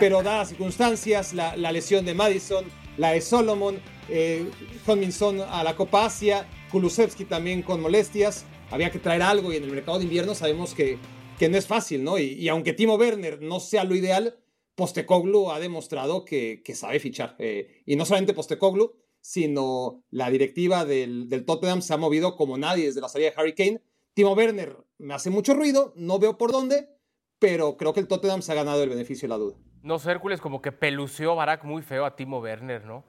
Pero 0.00 0.22
dadas 0.22 0.38
las 0.40 0.48
circunstancias, 0.48 1.34
la, 1.34 1.54
lesión 1.70 2.04
de 2.04 2.14
Madison, 2.14 2.64
la 2.96 3.10
de 3.10 3.20
Solomon, 3.20 3.78
eh, 4.08 4.46
Minson 4.86 5.40
a 5.40 5.62
la 5.62 5.76
Copa 5.76 6.06
Asia, 6.06 6.46
Kulusevski 6.70 7.26
también 7.26 7.62
con 7.62 7.80
molestias, 7.80 8.46
había 8.70 8.90
que 8.90 8.98
traer 8.98 9.22
algo 9.22 9.52
y 9.52 9.56
en 9.56 9.64
el 9.64 9.70
mercado 9.70 9.98
de 9.98 10.04
invierno 10.04 10.34
sabemos 10.34 10.72
que, 10.72 10.98
que 11.38 11.50
no 11.50 11.58
es 11.58 11.66
fácil, 11.66 12.02
¿no? 12.02 12.18
Y, 12.18 12.48
aunque 12.48 12.72
Timo 12.72 12.94
Werner 12.94 13.42
no 13.42 13.60
sea 13.60 13.84
lo 13.84 13.94
ideal, 13.94 14.38
Postecoglou 14.74 15.50
ha 15.50 15.60
demostrado 15.60 16.24
que, 16.24 16.62
que 16.64 16.74
sabe 16.74 16.98
fichar. 16.98 17.36
Eh, 17.38 17.82
y 17.84 17.96
no 17.96 18.06
solamente 18.06 18.32
Postecoglou, 18.32 18.94
sino 19.22 20.02
la 20.10 20.28
directiva 20.28 20.84
del, 20.84 21.30
del 21.30 21.46
Tottenham 21.46 21.80
se 21.80 21.94
ha 21.94 21.96
movido 21.96 22.36
como 22.36 22.58
nadie 22.58 22.86
desde 22.86 23.00
la 23.00 23.08
salida 23.08 23.30
de 23.30 23.36
Harry 23.38 23.54
Kane. 23.54 23.80
Timo 24.12 24.34
Werner 24.34 24.76
me 24.98 25.14
hace 25.14 25.30
mucho 25.30 25.54
ruido, 25.54 25.94
no 25.96 26.18
veo 26.18 26.36
por 26.36 26.52
dónde, 26.52 26.90
pero 27.38 27.78
creo 27.78 27.94
que 27.94 28.00
el 28.00 28.08
Tottenham 28.08 28.42
se 28.42 28.52
ha 28.52 28.56
ganado 28.56 28.82
el 28.82 28.90
beneficio 28.90 29.26
de 29.26 29.30
la 29.30 29.38
duda. 29.38 29.56
No 29.82 29.98
sé, 29.98 30.10
Hércules 30.10 30.40
como 30.40 30.60
que 30.60 30.70
peluceó 30.70 31.34
Barak 31.34 31.64
muy 31.64 31.82
feo 31.82 32.04
a 32.04 32.14
Timo 32.14 32.40
Werner, 32.40 32.84
¿no? 32.84 33.04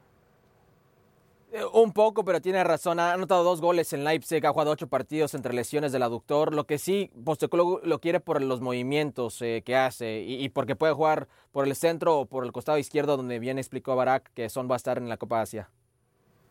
Eh, 1.51 1.61
Un 1.73 1.93
poco, 1.93 2.25
pero 2.25 2.41
tiene 2.41 2.63
razón. 2.63 2.99
Ha 2.99 3.13
anotado 3.13 3.43
dos 3.43 3.61
goles 3.61 3.93
en 3.93 4.03
Leipzig, 4.03 4.43
ha 4.45 4.51
jugado 4.51 4.71
ocho 4.71 4.87
partidos 4.87 5.35
entre 5.35 5.53
lesiones 5.53 5.91
del 5.91 6.01
aductor. 6.01 6.53
Lo 6.55 6.65
que 6.65 6.79
sí, 6.79 7.11
Postecoglou 7.23 7.79
lo 7.83 7.99
quiere 7.99 8.19
por 8.19 8.41
los 8.41 8.59
movimientos 8.59 9.39
eh, 9.43 9.61
que 9.63 9.75
hace 9.75 10.21
y, 10.21 10.43
y 10.43 10.49
porque 10.49 10.75
puede 10.75 10.93
jugar 10.93 11.27
por 11.51 11.67
el 11.67 11.75
centro 11.75 12.21
o 12.21 12.25
por 12.25 12.43
el 12.43 12.51
costado 12.51 12.79
izquierdo, 12.79 13.17
donde 13.17 13.37
bien 13.37 13.59
explicó 13.59 13.95
Barak 13.95 14.31
que 14.33 14.49
Son 14.49 14.67
va 14.67 14.75
a 14.75 14.77
estar 14.77 14.97
en 14.97 15.09
la 15.09 15.17
Copa 15.17 15.41
Asia. 15.41 15.69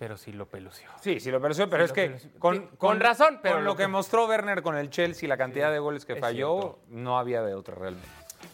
Pero 0.02 0.16
sí 0.16 0.32
lo 0.32 0.46
peluceó. 0.46 0.90
Sí, 1.00 1.20
sí 1.20 1.30
lo 1.30 1.40
pareció, 1.40 1.70
pero 1.70 1.84
Sí 1.84 1.86
es 1.86 1.92
que 1.92 2.06
pelució. 2.08 2.30
con, 2.40 2.56
Sí, 2.56 2.68
con 2.76 2.98
razón, 2.98 3.38
pero 3.40 3.54
con 3.54 3.64
lo 3.64 3.70
lo 3.70 3.76
que 3.76 3.84
que- 3.84 3.88
mostró 3.88 4.26
Werner 4.26 4.60
con 4.60 4.76
el 4.76 4.90
Chelsea, 4.90 5.28
la 5.28 5.36
cantidad 5.36 5.70
de 5.70 5.78
goles 5.78 6.04
que 6.04 6.16
falló, 6.16 6.58
cierto. 6.60 6.78
no 6.88 7.20
había 7.20 7.40
de 7.42 7.54
otra 7.54 7.76
realmente. 7.76 8.08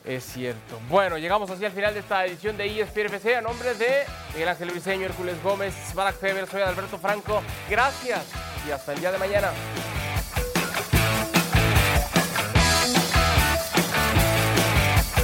Es 0.05 0.25
cierto. 0.25 0.79
Bueno, 0.91 1.17
llegamos 1.17 1.49
así 1.51 1.65
al 1.65 1.73
final 1.73 1.95
de 1.95 2.01
esta 2.01 2.27
edición 2.27 2.59
de 2.59 2.67
ESPN 2.67 3.07
FC. 3.07 3.37
A 3.37 3.41
nombre 3.41 3.73
de 3.77 4.05
Miguel 4.35 4.49
Ángel 4.51 4.71
Briseño, 4.73 5.07
Hércules 5.07 5.43
Gómez, 5.43 5.75
Barak 5.95 6.17
Feber, 6.17 6.47
soy 6.47 6.61
Alberto 6.61 6.99
Franco. 6.99 7.41
Gracias 7.71 8.31
y 8.69 8.71
hasta 8.71 8.93
el 8.93 9.01
día 9.01 9.11
de 9.11 9.17
mañana. 9.17 9.49